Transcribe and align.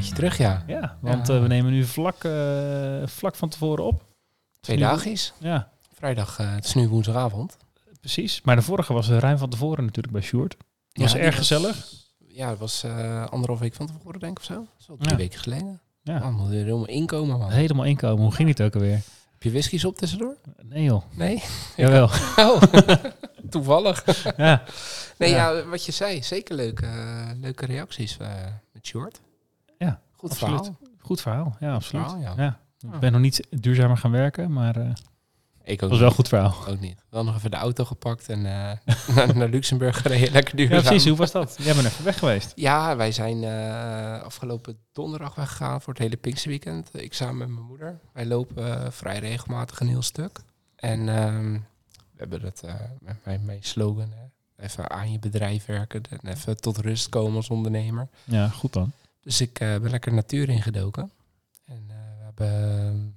Beetje 0.00 0.14
terug, 0.14 0.38
ja. 0.38 0.62
Ja, 0.66 0.96
want 1.00 1.26
Ja. 1.26 1.34
eh, 1.34 1.40
we 1.40 1.46
nemen 1.46 1.72
nu 1.72 1.84
vlak, 1.84 2.24
eh, 2.24 3.06
vlak 3.06 3.34
van 3.36 3.48
tevoren 3.48 3.84
op. 3.84 4.04
Twee 4.60 4.76
Nu- 4.76 4.82
dagies. 4.82 5.32
Ja, 5.38 5.70
Vrijdag, 5.94 6.38
eh, 6.38 6.54
het 6.54 6.64
is 6.64 6.74
nu 6.74 6.88
woensdagavond. 6.88 7.56
precies. 8.00 8.40
Maar 8.42 8.56
de 8.56 8.62
vorige 8.62 8.92
was 8.92 9.08
ruim 9.08 9.38
van 9.38 9.50
tevoren 9.50 9.84
natuurlijk 9.84 10.14
bij 10.14 10.22
Sjoerd. 10.22 10.56
Was 10.92 11.12
Ja, 11.12 11.18
erg 11.18 11.36
gezellig. 11.36 11.92
Ja, 12.18 12.48
het 12.50 12.58
was 12.58 12.84
anderhalf 13.30 13.58
week 13.58 13.74
van 13.74 13.86
tevoren, 13.86 14.20
denk 14.20 14.32
ik, 14.32 14.38
of 14.38 14.44
zo. 14.44 14.66
Is 14.78 14.84
drie 14.98 15.10
Ja. 15.10 15.16
weken 15.16 15.38
geleden. 15.40 15.80
Ja. 16.02 16.14
Er 16.14 16.48
helemaal 16.50 16.86
inkomen, 16.88 17.38
man. 17.38 17.50
helemaal 17.50 17.84
inkomen. 17.84 18.22
Hoe 18.22 18.32
ging 18.32 18.48
het 18.48 18.62
ook 18.62 18.74
alweer? 18.74 19.00
Heb 19.32 19.42
je 19.42 19.50
whiskies 19.50 19.84
op 19.84 19.96
tussendoor? 19.96 20.36
Nee 20.62 20.82
joh, 20.84 21.02
Nee? 21.14 21.42
jawel. 21.76 22.08
Oh, 22.46 22.62
toevallig. 23.50 24.04
Ja, 24.36 24.62
Nee, 25.18 25.30
Ja. 25.30 25.64
wat 25.64 25.84
je 25.84 25.92
zei, 25.92 26.22
zeker 26.22 26.54
leuke, 26.54 26.86
leuke 27.40 27.66
reacties 27.66 28.16
met 28.72 28.86
Short. 28.86 29.20
Goed 30.20 30.30
absoluut. 30.30 30.56
verhaal. 30.56 30.78
goed 30.98 31.20
verhaal. 31.20 31.56
Ja, 31.60 31.74
absoluut. 31.74 32.04
Verhaal, 32.04 32.36
ja. 32.36 32.42
Ja. 32.42 32.58
Ik 32.94 33.00
ben 33.00 33.12
nog 33.12 33.20
niet 33.20 33.46
duurzamer 33.50 33.96
gaan 33.96 34.10
werken, 34.10 34.52
maar 34.52 34.76
eh, 34.76 34.88
het 34.88 35.02
Ik 35.62 35.82
ook 35.82 35.90
was 35.90 35.98
wel 35.98 36.08
een 36.08 36.14
goed 36.14 36.28
verhaal. 36.28 36.66
Ook 36.66 36.80
niet. 36.80 37.04
Wel 37.08 37.24
nog 37.24 37.36
even 37.36 37.50
de 37.50 37.56
auto 37.56 37.84
gepakt 37.84 38.28
en 38.28 38.46
eh, 38.46 38.94
naar, 39.16 39.36
naar 39.36 39.48
Luxemburg 39.48 40.00
gereden. 40.00 40.32
Lekker 40.38 40.56
duurzaam. 40.56 40.78
Ja, 40.78 40.82
precies. 40.82 41.08
Hoe 41.08 41.16
was 41.16 41.30
dat? 41.30 41.56
Jij 41.58 41.74
bent 41.74 41.86
even 41.86 42.04
weg 42.04 42.18
geweest. 42.18 42.52
Ja, 42.54 42.96
wij 42.96 43.12
zijn 43.12 43.44
eh, 43.44 44.22
afgelopen 44.22 44.78
donderdag 44.92 45.34
weggegaan 45.34 45.80
voor 45.80 45.92
het 45.92 46.02
hele 46.02 46.16
Pinksterweekend. 46.16 46.88
Ik 46.92 47.14
samen 47.14 47.36
met 47.36 47.48
mijn 47.48 47.66
moeder. 47.66 47.98
Wij 48.12 48.26
lopen 48.26 48.92
vrij 48.92 49.18
regelmatig 49.18 49.80
een 49.80 49.88
heel 49.88 50.02
stuk. 50.02 50.40
En 50.76 51.08
ehm, 51.08 51.52
we 51.92 52.16
hebben 52.16 52.42
het 52.42 52.62
eh, 52.62 52.74
met 53.00 53.16
mijn, 53.24 53.44
mijn 53.44 53.62
slogan. 53.62 54.12
Hè. 54.14 54.28
Even 54.64 54.90
aan 54.90 55.12
je 55.12 55.18
bedrijf 55.18 55.66
werken 55.66 56.02
en 56.10 56.30
even 56.30 56.60
tot 56.60 56.78
rust 56.78 57.08
komen 57.08 57.36
als 57.36 57.50
ondernemer. 57.50 58.08
Ja, 58.24 58.48
goed 58.48 58.72
dan. 58.72 58.92
Dus 59.20 59.40
ik 59.40 59.60
eh, 59.60 59.68
ben 59.78 59.90
lekker 59.90 60.12
natuur 60.12 60.48
ingedoken. 60.48 61.10
En 61.64 61.84
eh, 61.88 61.96
we 62.18 62.24
hebben 62.24 63.14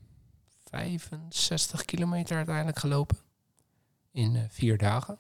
65 0.69 1.85
kilometer 1.85 2.37
uiteindelijk 2.37 2.79
gelopen. 2.79 3.17
In 4.11 4.35
eh, 4.35 4.41
vier 4.49 4.77
dagen. 4.77 5.19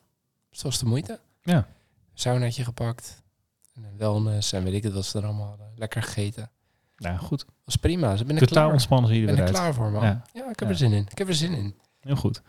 Dus 0.49 0.57
dat 0.61 0.71
was 0.71 0.79
de 0.79 0.85
moeite. 0.85 1.19
Ja. 1.41 1.67
Saunaatje 2.13 2.63
gepakt. 2.63 3.21
En 3.73 3.83
een 3.83 3.97
wellness 3.97 4.51
en 4.51 4.63
weet 4.63 4.73
ik 4.73 4.83
het 4.83 4.93
wat 4.93 5.05
ze 5.05 5.17
er 5.17 5.25
allemaal 5.25 5.47
hadden. 5.47 5.71
Lekker 5.75 6.03
gegeten. 6.03 6.51
Ja, 6.95 7.17
goed. 7.17 7.45
was 7.63 7.75
prima. 7.75 8.15
Ze 8.15 8.25
ben 8.25 8.37
ik 8.37 8.47
Totaal 8.47 8.71
ontspannen 8.71 9.25
ben 9.25 9.37
er 9.37 9.51
klaar 9.51 9.73
voor, 9.73 9.91
man. 9.91 10.03
Ja. 10.03 10.21
Ja, 10.33 10.49
ik 10.49 10.59
heb 10.59 10.67
Ja. 10.67 10.67
er 10.67 10.75
zin 10.75 10.91
in. 10.91 11.07
Ik 11.09 11.17
heb 11.17 11.27
er 11.27 11.35
zin 11.35 11.53
in. 11.53 11.79
Heel 11.99 12.15
goed. 12.15 12.41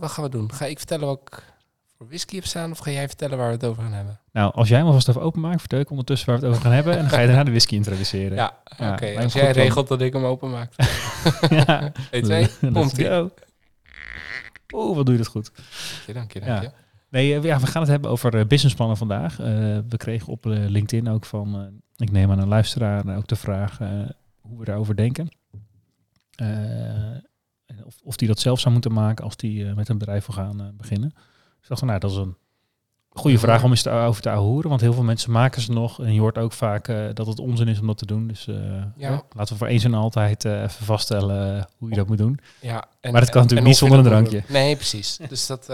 Wat 0.00 0.10
gaan 0.10 0.24
we 0.24 0.30
doen? 0.30 0.52
Ga 0.52 0.66
ik 0.66 0.78
vertellen 0.78 1.06
wat 1.06 1.20
ik 1.24 1.52
voor 2.02 2.10
whisky 2.10 2.34
heb 2.34 2.44
staan? 2.44 2.70
Of 2.70 2.78
ga 2.78 2.90
jij 2.90 3.06
vertellen 3.08 3.38
waar 3.38 3.46
we 3.46 3.52
het 3.52 3.64
over 3.64 3.82
gaan 3.82 3.92
hebben? 3.92 4.20
Nou, 4.32 4.52
als 4.54 4.68
jij 4.68 4.78
hem 4.78 4.86
alvast 4.86 5.08
even 5.08 5.20
openmaakt, 5.20 5.60
vertel 5.60 5.80
ik 5.80 5.90
ondertussen 5.90 6.28
waar 6.28 6.38
we 6.38 6.44
het 6.44 6.52
over 6.54 6.66
gaan 6.66 6.74
hebben. 6.74 6.92
En 6.92 6.98
dan 6.98 7.08
ga 7.08 7.20
je 7.20 7.26
daarna 7.26 7.44
de 7.44 7.50
whisky 7.50 7.74
introduceren. 7.74 8.36
Ja, 8.36 8.58
Ja, 8.78 8.92
oké. 8.92 9.06
me 9.14 9.22
Als 9.22 9.32
jij 9.32 9.52
regelt 9.52 9.88
dat 9.88 10.00
ik 10.00 10.12
hem 10.12 10.24
openmaak. 10.24 10.72
ja. 11.50 11.92
1, 12.10 12.22
2, 12.22 12.40
Let's 12.60 12.72
komt 12.72 12.98
ie. 12.98 13.30
Oeh, 14.74 14.96
wat 14.96 15.06
doe 15.06 15.14
je 15.14 15.20
dat 15.20 15.30
goed. 15.30 15.50
Dank 15.54 16.06
je, 16.06 16.12
dank 16.12 16.32
je, 16.32 16.40
Ja. 16.40 16.46
dank 16.46 16.62
je. 16.62 16.70
Nee, 17.10 17.34
eh, 17.34 17.42
ja, 17.42 17.60
we 17.60 17.66
gaan 17.66 17.82
het 17.82 17.90
hebben 17.90 18.10
over 18.10 18.38
eh, 18.38 18.46
businessplannen 18.46 18.96
vandaag. 18.96 19.38
Eh, 19.40 19.46
we 19.88 19.96
kregen 19.96 20.28
op 20.28 20.44
LinkedIn 20.44 21.08
ook 21.08 21.24
van, 21.24 21.80
ik 21.96 22.10
neem 22.10 22.30
aan 22.30 22.38
een 22.38 22.48
luisteraar, 22.48 23.16
ook 23.16 23.26
de 23.26 23.36
vraag 23.36 23.78
hoe 24.40 24.58
we 24.58 24.64
daarover 24.64 24.96
denken. 24.96 25.28
En 26.36 27.84
of, 27.84 27.94
of 28.02 28.16
die 28.16 28.28
dat 28.28 28.40
zelf 28.40 28.60
zou 28.60 28.72
moeten 28.72 28.92
maken 28.92 29.24
als 29.24 29.36
die 29.36 29.64
met 29.64 29.88
een 29.88 29.98
bedrijf 29.98 30.26
wil 30.26 30.34
gaan 30.36 30.74
beginnen. 30.76 31.12
Ik 31.62 31.68
dacht 31.68 31.78
van, 31.80 31.88
nou, 31.88 32.00
dat 32.00 32.10
is 32.10 32.16
een 32.16 32.36
goede 33.10 33.38
vraag 33.38 33.62
om 33.64 33.70
eens 33.70 33.82
te, 33.82 33.90
over 33.90 34.22
te 34.22 34.30
ahoeren. 34.30 34.68
Want 34.68 34.80
heel 34.80 34.92
veel 34.92 35.02
mensen 35.02 35.30
maken 35.32 35.62
ze 35.62 35.72
nog. 35.72 36.00
En 36.02 36.14
je 36.14 36.20
hoort 36.20 36.38
ook 36.38 36.52
vaak 36.52 36.88
eh, 36.88 37.04
dat 37.14 37.26
het 37.26 37.38
onzin 37.38 37.68
is 37.68 37.80
om 37.80 37.86
dat 37.86 37.98
te 37.98 38.06
doen. 38.06 38.26
Dus 38.28 38.46
eh, 38.48 38.82
Ja. 38.96 39.22
laten 39.32 39.52
we 39.52 39.58
voor 39.58 39.66
eens 39.66 39.84
en 39.84 39.94
altijd 39.94 40.44
eh, 40.44 40.62
even 40.62 40.84
vaststellen 40.84 41.68
hoe 41.78 41.88
je 41.88 41.94
dat 41.94 42.06
moet 42.08 42.18
doen. 42.18 42.38
Ja, 42.60 42.84
en, 43.00 43.12
Maar 43.12 43.20
dat 43.20 43.30
kan 43.30 43.42
natuurlijk 43.42 43.60
en 43.60 43.66
niet 43.66 43.76
zonder 43.76 43.98
een 43.98 44.04
drankje. 44.04 44.30
doen. 44.40 44.42
Nee, 44.48 44.74
precies. 44.76 45.16
Dus 45.28 45.46
dat, 45.46 45.68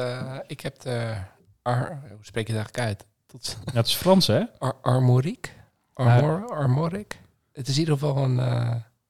ik 0.47 0.61
heb 0.61 0.81
de, 0.81 1.15
ar, 1.63 2.01
hoe 2.11 2.19
spreek 2.25 2.47
je 2.47 2.53
het 2.53 2.61
eigenlijk 2.63 2.79
uit? 2.89 3.07
Tot, 3.27 3.59
Ja, 3.65 3.73
het 3.73 3.87
is 3.87 3.95
Frans, 3.95 4.27
hè? 4.27 4.43
ar, 4.59 4.75
Armorique? 4.83 5.53
Armor, 5.95 6.49
Armoric? 6.51 7.21
Het 7.53 7.69
is 7.69 7.75
in 7.75 7.81
ieder 7.81 7.95
geval 7.99 8.17
een, 8.25 8.41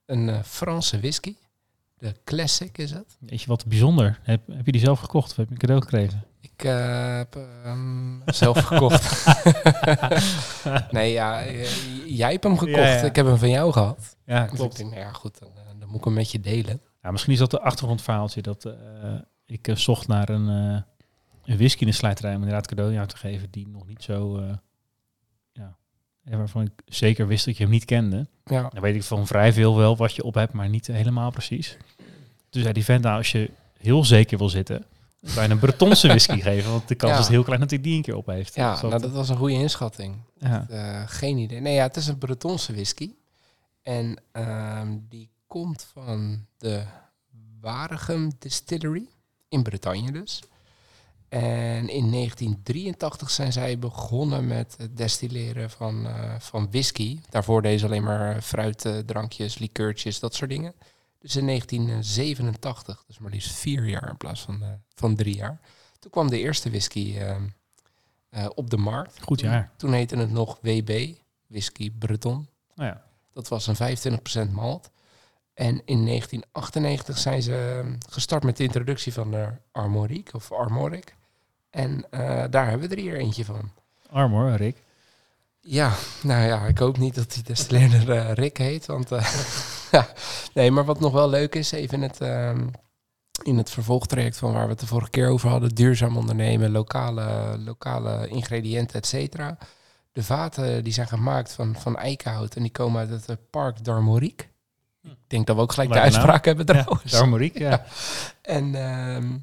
een 0.06 0.44
Franse 0.44 0.98
whisky. 0.98 1.34
De 1.98 2.14
Classic 2.24 2.78
is 2.78 2.90
het. 2.90 3.16
Weet 3.20 3.40
je 3.42 3.46
wat 3.46 3.66
bijzonder? 3.66 4.18
Heb, 4.22 4.46
heb 4.46 4.66
je 4.66 4.72
die 4.72 4.80
zelf 4.80 5.00
gekocht 5.00 5.30
of 5.30 5.36
heb 5.36 5.46
je 5.46 5.52
een 5.52 5.58
cadeau 5.58 5.82
gekregen? 5.82 6.24
Ik 6.40 6.64
eh, 6.64 7.16
heb 7.16 7.34
hem 7.62 8.22
zelf 8.26 8.58
gekocht. 8.58 9.26
nee, 10.90 11.12
ja, 11.12 11.42
eh, 11.42 11.66
jij 12.06 12.30
hebt 12.30 12.44
hem 12.44 12.58
gekocht. 12.58 12.78
Ja, 12.78 12.94
ja. 12.94 13.02
Ik 13.02 13.16
heb 13.16 13.26
hem 13.26 13.36
van 13.36 13.50
jou 13.50 13.72
gehad. 13.72 14.16
Ja, 14.24 14.46
Dus 14.46 14.60
ik 14.60 14.76
denk, 14.76 14.90
nou 14.90 15.02
ja, 15.02 15.12
goed, 15.12 15.38
dan, 15.38 15.48
eh, 15.48 15.62
dan 15.78 15.88
moet 15.88 15.98
ik 15.98 16.04
hem 16.04 16.14
met 16.14 16.30
je 16.30 16.40
delen. 16.40 16.80
Ja, 17.02 17.10
misschien 17.10 17.32
is 17.32 17.38
dat 17.38 17.50
de 17.50 17.60
achtergrondverhaaltje 17.60 18.42
dat 18.42 18.74
ik 19.46 19.70
zocht 19.74 20.08
naar 20.08 20.28
een, 20.28 20.46
een 20.46 21.56
whisky 21.56 21.80
in 21.80 21.86
de 21.86 21.92
slijterij 21.92 22.34
om 22.34 22.40
inderdaad 22.40 22.66
cadeau 22.66 22.96
aan 22.96 23.06
te 23.06 23.16
geven 23.16 23.50
die 23.50 23.68
nog 23.68 23.86
niet 23.86 24.02
zo, 24.02 24.40
waarvan 26.36 26.62
ik 26.62 26.70
zeker 26.86 27.26
wist 27.26 27.44
dat 27.44 27.56
je 27.56 27.62
hem 27.62 27.72
niet 27.72 27.84
kende. 27.84 28.26
Ja, 28.44 28.68
Dan 28.72 28.82
weet 28.82 28.94
ik 28.94 29.02
van 29.02 29.26
vrij 29.26 29.52
veel 29.52 29.76
wel 29.76 29.96
wat 29.96 30.14
je 30.14 30.22
op 30.24 30.34
hebt, 30.34 30.52
maar 30.52 30.68
niet 30.68 30.86
helemaal 30.86 31.30
precies. 31.30 31.76
Dus 32.50 32.62
ja, 32.62 32.72
die 32.72 32.84
vent, 32.84 33.02
nou, 33.04 33.16
als 33.16 33.32
je 33.32 33.50
heel 33.78 34.04
zeker 34.04 34.38
wil 34.38 34.48
zitten, 34.48 34.84
kan 35.34 35.44
je 35.44 35.50
een 35.50 35.58
Bretonse 35.58 36.08
whisky 36.14 36.40
geven, 36.40 36.70
want 36.70 36.88
de 36.88 36.94
kans 36.94 37.12
Ja. 37.12 37.18
is 37.18 37.28
heel 37.28 37.42
klein 37.42 37.60
dat 37.60 37.70
hij 37.70 37.80
die 37.80 37.96
een 37.96 38.02
keer 38.02 38.16
op 38.16 38.26
heeft. 38.26 38.54
ja 38.54 38.72
Dus 38.72 38.80
nou, 38.82 38.98
dat 39.00 39.10
was 39.10 39.28
een 39.28 39.36
goede 39.36 39.54
inschatting. 39.54 40.16
ja. 40.38 40.66
Eh, 40.68 41.02
geen 41.06 41.36
idee. 41.38 41.60
Nee, 41.60 41.74
ja, 41.74 41.82
het 41.86 41.96
is 41.96 42.06
een 42.06 42.18
Bretonse 42.18 42.72
whisky. 42.72 43.10
En 43.82 44.16
ehm, 44.32 44.88
die 45.08 45.28
komt 45.46 45.88
van 45.92 46.46
de 46.58 46.82
Waregem 47.60 48.30
Distillery 48.38 49.06
in 49.48 49.62
Bretagne 49.62 50.12
dus. 50.12 50.42
En 51.28 51.88
in 51.88 52.10
1983 52.10 53.30
zijn 53.30 53.52
zij 53.52 53.78
begonnen 53.78 54.46
met 54.46 54.74
het 54.78 54.96
destilleren 54.96 55.70
van, 55.70 56.06
eh, 56.06 56.34
van 56.38 56.70
whisky. 56.70 57.20
Daarvoor 57.30 57.62
deden 57.62 57.78
ze 57.78 57.86
alleen 57.86 58.02
maar 58.02 58.42
fruitdrankjes, 58.42 59.58
likeurtjes, 59.58 60.18
dat 60.20 60.34
soort 60.34 60.50
dingen. 60.50 60.74
Dus 61.18 61.36
in 61.36 61.44
1987, 61.44 63.04
dus 63.06 63.18
maar 63.18 63.30
liefst 63.30 63.52
vier 63.52 63.84
jaar 63.84 64.08
in 64.08 64.16
plaats 64.16 64.40
van, 64.40 64.62
eh, 64.62 64.68
van 64.94 65.14
drie 65.14 65.36
jaar. 65.36 65.60
Toen 65.98 66.10
kwam 66.10 66.30
de 66.30 66.38
eerste 66.38 66.70
whisky 66.70 67.16
ehm, 67.18 67.42
eh, 68.30 68.46
op 68.54 68.70
de 68.70 68.76
markt. 68.76 69.22
Goed 69.22 69.40
jaar. 69.40 69.72
Toen 69.76 69.92
heette 69.92 70.16
het 70.16 70.30
nog 70.30 70.58
WB, 70.62 71.14
Whisky 71.46 71.90
Breton. 71.90 72.48
Nou 72.74 72.88
ja, 72.88 73.04
Dat 73.32 73.48
was 73.48 73.66
een 73.66 73.76
25% 73.76 74.52
malt. 74.52 74.90
En 75.54 75.82
in 75.84 76.04
1998 76.04 77.18
zijn 77.18 77.42
ze 77.42 77.80
ehm, 77.82 77.94
gestart 78.08 78.44
met 78.44 78.56
de 78.56 78.64
introductie 78.64 79.12
van 79.12 79.30
de 79.30 79.48
Armorique 79.72 80.36
of 80.36 80.52
Armoric. 80.52 81.16
En 81.70 82.04
eh, 82.10 82.44
daar 82.50 82.68
hebben 82.68 82.88
we 82.88 82.94
er 82.94 83.00
hier 83.02 83.16
eentje 83.16 83.44
van. 83.44 83.70
arm 84.10 84.32
hoor, 84.32 84.50
Rick. 84.50 84.82
Ja, 85.60 85.92
nou 86.22 86.46
ja, 86.46 86.66
ik 86.66 86.78
hoop 86.78 86.98
niet 86.98 87.14
dat 87.14 87.32
die 87.32 87.42
destilleerder 87.42 88.10
eh 88.10 88.32
Rick 88.32 88.56
heet. 88.56 88.86
Want 88.86 89.12
eh, 89.12 89.34
ja, 89.92 90.08
nee, 90.54 90.70
maar 90.70 90.84
wat 90.84 91.00
nog 91.00 91.12
wel 91.12 91.28
leuk 91.28 91.54
is, 91.54 91.72
even 91.72 92.02
in 92.02 92.02
het, 92.02 92.20
ehm, 92.20 92.66
in 93.42 93.56
het 93.56 93.70
vervolgtraject 93.70 94.38
van 94.38 94.52
waar 94.52 94.64
we 94.64 94.70
het 94.70 94.80
de 94.80 94.86
vorige 94.86 95.10
keer 95.10 95.28
over 95.28 95.48
hadden, 95.48 95.74
duurzaam 95.74 96.16
ondernemen, 96.16 96.70
lokale, 96.70 97.58
lokale 97.58 98.28
ingrediënten, 98.28 98.96
et 98.96 99.06
cetera. 99.06 99.58
De 100.12 100.22
vaten 100.22 100.84
die 100.84 100.92
zijn 100.92 101.08
gemaakt 101.08 101.52
van, 101.52 101.76
van 101.78 101.96
eikenhout 101.96 102.54
en 102.54 102.62
die 102.62 102.72
komen 102.72 103.08
uit 103.08 103.26
het 103.26 103.50
Park 103.50 103.84
d'Armorique. 103.84 104.46
Ik 105.02 105.16
denk 105.26 105.46
dat 105.46 105.56
we 105.56 105.62
ook 105.62 105.72
gelijk 105.72 105.88
de 105.88 105.94
naam. 105.94 106.04
uitspraak 106.04 106.44
hebben 106.44 106.66
trouwens. 106.66 107.12
Ja, 107.12 107.18
Armoriek, 107.18 107.58
ja. 107.68 107.84
En 108.42 108.74
ehm, 108.74 109.36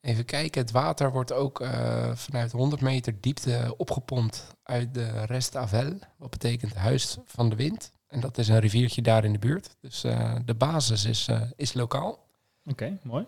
even 0.00 0.24
kijken, 0.24 0.60
het 0.60 0.70
water 0.70 1.12
wordt 1.12 1.32
ook 1.32 1.60
eh, 1.60 2.14
vanuit 2.16 2.52
100 2.52 2.82
meter 2.82 3.20
diepte 3.20 3.74
opgepompt 3.76 4.46
uit 4.62 4.94
de 4.94 5.24
Rest 5.24 5.56
Avel. 5.56 5.98
Wat 6.16 6.30
betekent 6.30 6.74
huis 6.74 7.18
van 7.24 7.48
de 7.48 7.56
wind. 7.56 7.92
En 8.06 8.20
dat 8.20 8.38
is 8.38 8.48
een 8.48 8.58
riviertje 8.58 9.02
daar 9.02 9.24
in 9.24 9.32
de 9.32 9.38
buurt. 9.38 9.76
Dus 9.80 10.04
eh, 10.04 10.36
de 10.44 10.54
basis 10.54 11.04
is, 11.04 11.28
eh, 11.28 11.50
is 11.56 11.72
lokaal. 11.72 12.26
Oké, 12.64 12.98
mooi. 13.02 13.26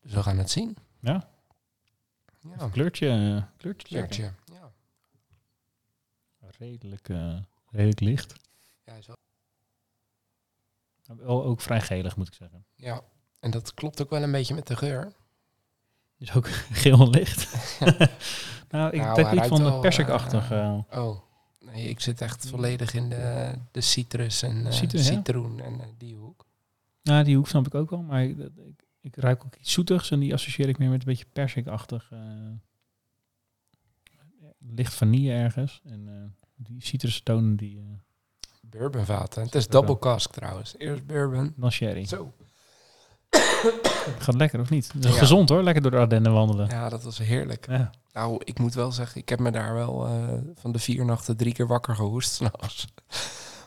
Dus 0.00 0.12
we 0.12 0.22
gaan 0.22 0.38
het 0.38 0.50
zien. 0.50 0.76
Ja, 1.00 1.28
Ja, 2.58 2.68
kleurtje, 2.68 3.46
kleurtje, 3.56 3.88
kleurtje. 3.88 4.32
Ja. 4.44 4.70
Redelijk, 6.58 7.08
redelijk 7.70 8.00
licht. 8.00 8.34
Ja, 8.84 8.94
is 8.94 9.06
wel- 9.06 9.16
Wel 11.16 11.44
ook 11.44 11.60
vrij 11.60 11.80
gelig, 11.80 12.16
moet 12.16 12.26
ik 12.26 12.34
zeggen. 12.34 12.64
Ja, 12.74 13.00
en 13.40 13.50
dat 13.50 13.74
klopt 13.74 14.02
ook 14.02 14.10
wel 14.10 14.22
een 14.22 14.32
beetje 14.32 14.54
met 14.54 14.66
de 14.66 14.76
geur. 14.76 15.12
Is 16.22 16.32
ook 16.32 16.48
geel 16.82 17.10
licht. 17.10 17.52
nou, 18.70 18.92
ik 18.92 19.00
Nou, 19.00 19.16
niet 19.16 19.16
ruikt 19.16 19.46
van 19.46 19.64
de 19.64 19.78
persikachtig. 19.80 20.50
eh, 20.50 20.78
Oh, 20.92 21.20
nee, 21.60 21.88
ik 21.88 22.00
zit 22.00 22.20
echt 22.20 22.48
volledig 22.48 22.94
in 22.94 23.08
de, 23.08 23.52
de 23.70 23.80
citrus 23.80 24.42
en 24.42 24.72
Citrus, 24.72 25.08
ja? 25.08 25.14
citroen 25.14 25.60
en 25.60 25.80
eh, 25.80 25.86
die 25.98 26.16
hoek. 26.16 26.46
nou, 27.02 27.24
die 27.24 27.36
hoek 27.36 27.48
snap 27.48 27.66
ik 27.66 27.74
ook 27.74 27.90
wel. 27.90 28.02
Maar 28.02 28.22
ik, 28.24 28.38
ik, 28.38 28.84
ik 29.00 29.16
ruik 29.16 29.44
ook 29.44 29.54
iets 29.56 29.72
zoetigs. 29.72 30.10
En 30.10 30.20
die 30.20 30.32
associeer 30.34 30.68
ik 30.68 30.78
meer 30.78 30.88
met 30.90 31.00
een 31.00 31.06
beetje 31.06 31.26
persikachtig. 31.32 32.10
licht 34.58 34.94
vanille 34.94 35.32
ergens. 35.32 35.80
En 35.84 36.34
die 36.56 36.84
citrustonen 36.84 37.56
die... 37.56 38.00
Bourbonvaten. 38.60 39.42
Het 39.42 39.54
is 39.54 39.68
double 39.68 39.98
cask 39.98 40.32
trouwens. 40.32 40.74
Eerst 40.78 41.06
bourbon. 41.06 41.52
dan 41.56 41.72
sherry. 41.72 42.06
Zo. 42.06 42.32
Gaat 44.18 44.34
lekker 44.34 44.60
of 44.60 44.70
niet? 44.70 44.92
Ja. 45.00 45.10
Gezond 45.10 45.48
hoor, 45.48 45.62
lekker 45.62 45.82
door 45.82 45.90
de 45.90 45.96
Ardennen 45.96 46.32
wandelen. 46.32 46.68
Ja, 46.68 46.88
dat 46.88 47.02
was 47.02 47.18
heerlijk. 47.18 47.66
Ja. 47.68 47.90
Nou, 48.12 48.40
ik 48.44 48.58
moet 48.58 48.74
wel 48.74 48.92
zeggen, 48.92 49.20
ik 49.20 49.28
heb 49.28 49.38
me 49.38 49.50
daar 49.50 49.74
wel 49.74 50.06
eh, 50.06 50.12
van 50.54 50.72
de 50.72 50.78
vier 50.78 51.04
nachten 51.04 51.36
drie 51.36 51.52
keer 51.52 51.66
wakker 51.66 51.94
gehoest 51.94 52.32
s'nachts. 52.34 52.86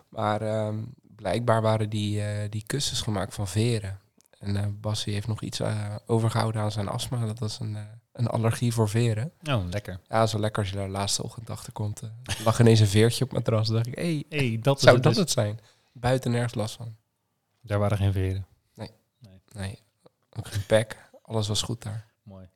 Maar 0.10 0.42
ehm, 0.42 0.76
blijkbaar 1.16 1.62
waren 1.62 1.90
die, 1.90 2.22
eh, 2.22 2.50
die 2.50 2.64
kussens 2.66 3.02
gemaakt 3.02 3.34
van 3.34 3.48
veren. 3.48 4.00
En 4.40 4.78
Bassie 4.82 5.14
heeft 5.14 5.28
nog 5.28 5.42
iets 5.42 5.60
eh, 5.60 5.96
overgehouden 6.06 6.62
aan 6.62 6.72
zijn 6.72 6.88
astma. 6.88 7.26
Dat 7.26 7.40
was 7.40 7.60
een, 7.60 7.78
een 8.12 8.28
allergie 8.28 8.74
voor 8.74 8.90
veren. 8.90 9.32
Oh, 9.50 9.64
lekker. 9.70 10.00
Ja, 10.08 10.28
zo 10.28 10.40
lekker 10.40 10.62
als 10.62 10.72
je 10.72 10.78
daar 10.78 10.86
de 10.86 10.92
laatste 10.92 11.24
ochtend 11.24 11.50
achter 11.50 11.74
komt. 11.74 12.02
lag 12.44 12.60
ineens 12.60 12.80
een 12.80 12.88
veertje 12.88 13.24
op 13.24 13.32
mijn 13.32 13.44
matras. 13.44 13.68
dacht 13.68 13.88
ik, 13.88 13.96
hé, 13.96 14.02
hey, 14.04 14.40
hey, 14.40 14.60
dat 14.62 14.82
zou 14.82 14.96
het 14.96 15.04
dat 15.04 15.14
dus. 15.14 15.22
het 15.22 15.32
zijn? 15.32 15.60
Buiten 15.92 16.32
nergens 16.32 16.56
last 16.56 16.76
van. 16.76 16.96
Daar 17.62 17.80
waren 17.80 17.98
geen 17.98 18.14
veren. 18.14 18.46
Nee, 19.56 19.80
ook 20.30 20.48
geen 20.48 20.66
pek. 20.66 21.10
Alles 21.22 21.48
was 21.48 21.62
goed 21.62 21.81
daar. 21.81 22.12
Mooi. 22.24 22.50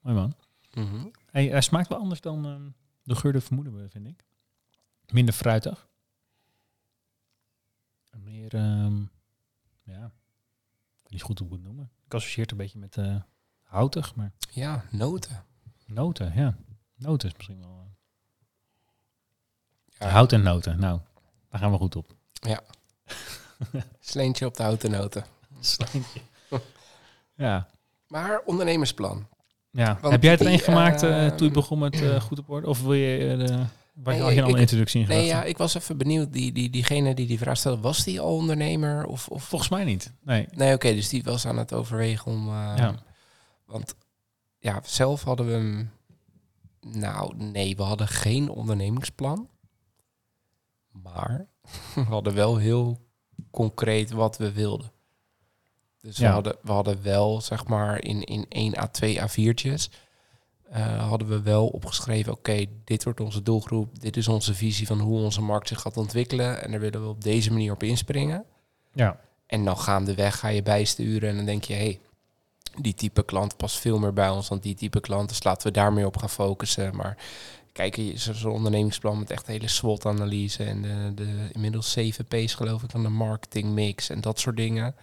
Mooi 0.00 0.16
man. 0.16 0.34
Mhm. 0.72 1.06
Hey, 1.30 1.46
hij 1.48 1.60
smaakt 1.60 1.88
wel 1.88 1.98
anders 1.98 2.20
dan 2.20 2.46
ehm, 2.46 2.68
de 3.02 3.14
geur 3.14 3.32
de 3.32 3.40
vermoeden 3.40 3.82
we, 3.82 3.88
vind 3.88 4.06
ik. 4.06 4.24
Minder 5.12 5.34
fruitig. 5.34 5.88
En 8.10 8.22
Meer, 8.22 8.54
ehm, 8.54 9.00
ja, 9.82 10.04
ik 10.04 11.02
weet 11.02 11.10
niet 11.10 11.22
goed 11.22 11.38
hoe 11.38 11.48
ik 11.48 11.52
het 11.54 11.62
noemen. 11.62 11.90
Ik 12.04 12.14
associeer 12.14 12.42
het 12.42 12.50
een 12.50 12.56
beetje 12.56 12.78
met 12.78 12.96
eh, 12.96 13.16
houtig, 13.62 14.14
maar 14.14 14.32
Ja, 14.50 14.84
noten. 14.90 15.44
noten, 15.86 16.34
ja. 16.34 16.56
Noten 16.94 17.28
is 17.28 17.34
misschien 17.36 17.58
wel... 17.60 17.90
Ja, 19.86 20.06
eh, 20.06 20.12
Hout 20.12 20.32
en 20.32 20.42
noten, 20.42 20.78
nou, 20.78 21.00
daar 21.48 21.60
gaan 21.60 21.70
we 21.70 21.76
goed 21.76 21.96
op. 21.96 22.14
Sleentje 24.00 24.46
op 24.46 24.54
de 24.56 24.62
houten 24.62 24.90
noten. 24.90 25.24
ja. 27.36 27.68
Maar 28.06 28.40
ondernemersplan. 28.44 29.26
ja. 29.70 29.98
Want 30.00 30.12
Heb 30.12 30.22
jij 30.22 30.30
het 30.30 30.40
die, 30.40 30.48
een 30.48 30.58
gemaakt 30.58 31.02
eh, 31.02 31.26
ehm, 31.26 31.36
toen 31.36 31.46
je 31.46 31.52
begon 31.52 31.78
met 31.78 32.02
eh, 32.02 32.20
goed 32.20 32.38
op 32.38 32.50
orde? 32.50 32.66
Of 32.66 32.82
wil 32.82 32.94
je, 32.94 33.30
eh, 33.30 33.38
de, 33.38 33.46
waar 33.94 34.14
Nee, 34.14 34.22
had 34.22 34.34
je 34.34 34.42
al 34.42 34.48
een 34.48 34.60
introductie 34.60 35.00
in 35.00 35.08
Nee, 35.08 35.26
ja, 35.26 35.44
ik 35.44 35.58
was 35.58 35.74
even 35.74 35.96
benieuwd. 35.96 36.32
Die, 36.32 36.52
die, 36.52 36.70
diegene 36.70 37.14
die 37.14 37.26
die 37.26 37.38
vraag 37.38 37.56
stelde, 37.56 37.80
was 37.80 38.04
die 38.04 38.20
al 38.20 38.34
ondernemer? 38.34 39.06
Of, 39.06 39.28
of... 39.28 39.44
Volgens 39.44 39.70
mij 39.70 39.84
niet. 39.84 40.12
Nee. 40.22 40.48
Nee, 40.50 40.74
oké, 40.74 40.94
dus 40.94 41.08
die 41.08 41.22
was 41.22 41.46
aan 41.46 41.58
het 41.58 41.72
overwegen 41.72 42.32
om... 42.32 42.48
Ja. 42.48 42.94
Want 43.66 43.94
ja, 44.58 44.80
zelf 44.84 45.22
hadden 45.22 45.46
we 45.46 45.52
hem... 45.52 45.90
Nou, 46.80 47.36
nee, 47.36 47.76
we 47.76 47.82
hadden 47.82 48.08
geen 48.08 48.48
ondernemingsplan. 48.48 49.48
Maar 50.90 51.46
we 51.94 52.00
hadden 52.00 52.34
wel 52.34 52.56
heel 52.56 53.00
concreet 53.50 54.10
wat 54.10 54.36
we 54.36 54.52
wilden. 54.52 54.92
Dus 56.02 56.18
we, 56.18 56.26
hadden, 56.26 56.56
we 56.62 56.72
hadden 56.72 57.02
wel, 57.02 57.40
zeg 57.40 57.66
maar, 57.66 58.04
in, 58.04 58.24
in 58.24 58.46
1 58.48 58.78
à 58.78 58.86
2 58.86 59.20
A4'tjes... 59.20 59.88
eh, 60.70 61.08
hadden 61.08 61.28
we 61.28 61.42
wel 61.42 61.66
opgeschreven, 61.66 62.32
oké, 62.32 62.64
dit 62.84 63.04
wordt 63.04 63.20
onze 63.20 63.42
doelgroep. 63.42 64.00
Dit 64.00 64.16
is 64.16 64.28
onze 64.28 64.54
visie 64.54 64.86
van 64.86 65.00
hoe 65.00 65.20
onze 65.20 65.42
markt 65.42 65.68
zich 65.68 65.80
gaat 65.80 65.96
ontwikkelen. 65.96 66.62
En 66.62 66.70
daar 66.70 66.80
willen 66.80 67.02
we 67.02 67.08
op 67.08 67.22
deze 67.22 67.52
manier 67.52 67.72
op 67.72 67.82
inspringen. 67.82 68.44
Ja. 68.92 69.20
En 69.46 69.64
dan 69.64 69.78
gaandeweg 69.78 70.38
ga 70.38 70.48
je 70.48 70.62
bijsturen 70.62 71.28
en 71.28 71.36
dan 71.36 71.44
denk 71.44 71.64
je, 71.64 71.74
hé, 71.74 71.80
hey, 71.80 72.00
die 72.78 72.94
type 72.94 73.22
klant 73.22 73.56
past 73.56 73.76
veel 73.76 73.98
meer 73.98 74.12
bij 74.12 74.28
ons 74.28 74.48
dan 74.48 74.58
die 74.58 74.74
type 74.74 75.00
klant. 75.00 75.28
Dus 75.28 75.44
laten 75.44 75.66
we 75.66 75.72
daar 75.72 75.92
meer 75.92 76.06
op 76.06 76.16
gaan 76.16 76.30
focussen. 76.30 76.96
Maar 76.96 77.16
kijk, 77.72 78.00
zo'n 78.14 78.52
ondernemingsplan 78.52 79.18
met 79.18 79.30
echt 79.30 79.46
hele 79.46 79.68
SWOT-analyse 79.68 80.64
en 80.64 80.82
de, 80.82 81.12
de 81.14 81.48
inmiddels 81.52 81.92
7 81.92 82.26
P's 82.26 82.54
geloof 82.54 82.82
ik 82.82 82.90
van 82.90 83.02
de 83.02 83.08
marketingmix 83.08 84.10
en 84.10 84.20
dat 84.20 84.38
soort 84.40 84.56
dingen. 84.56 84.94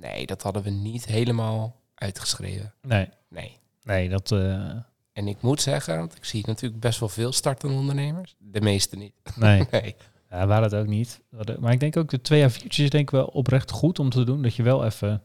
Nee, 0.00 0.26
dat 0.26 0.42
hadden 0.42 0.62
we 0.62 0.70
niet 0.70 1.04
helemaal 1.04 1.76
uitgeschreven. 1.94 2.74
Nee. 2.82 3.08
Nee. 3.28 3.56
Nee, 3.82 4.08
dat... 4.08 4.32
eh, 4.32 4.70
En 5.12 5.28
ik 5.28 5.42
moet 5.42 5.60
zeggen, 5.60 5.96
want 5.98 6.16
ik 6.16 6.24
zie 6.24 6.46
natuurlijk 6.46 6.80
best 6.80 7.00
wel 7.00 7.08
veel 7.08 7.32
startende 7.32 7.74
ondernemers. 7.74 8.36
De 8.38 8.60
meeste 8.60 8.96
niet. 8.96 9.12
nee. 9.36 9.66
Nee. 9.70 9.96
Ja, 10.30 10.46
waren 10.46 10.62
het 10.62 10.74
ook 10.74 10.86
niet. 10.86 11.20
Maar 11.60 11.72
ik 11.72 11.80
denk 11.80 11.96
ook 11.96 12.10
de 12.10 12.20
twee 12.20 12.48
A4'tjes 12.50 12.66
is 12.66 12.90
denk 12.90 12.94
ik 12.94 13.10
wel 13.10 13.24
oprecht 13.26 13.70
goed 13.70 13.98
om 13.98 14.10
te 14.10 14.24
doen. 14.24 14.42
Dat 14.42 14.54
je 14.54 14.62
wel 14.62 14.84
even 14.84 15.22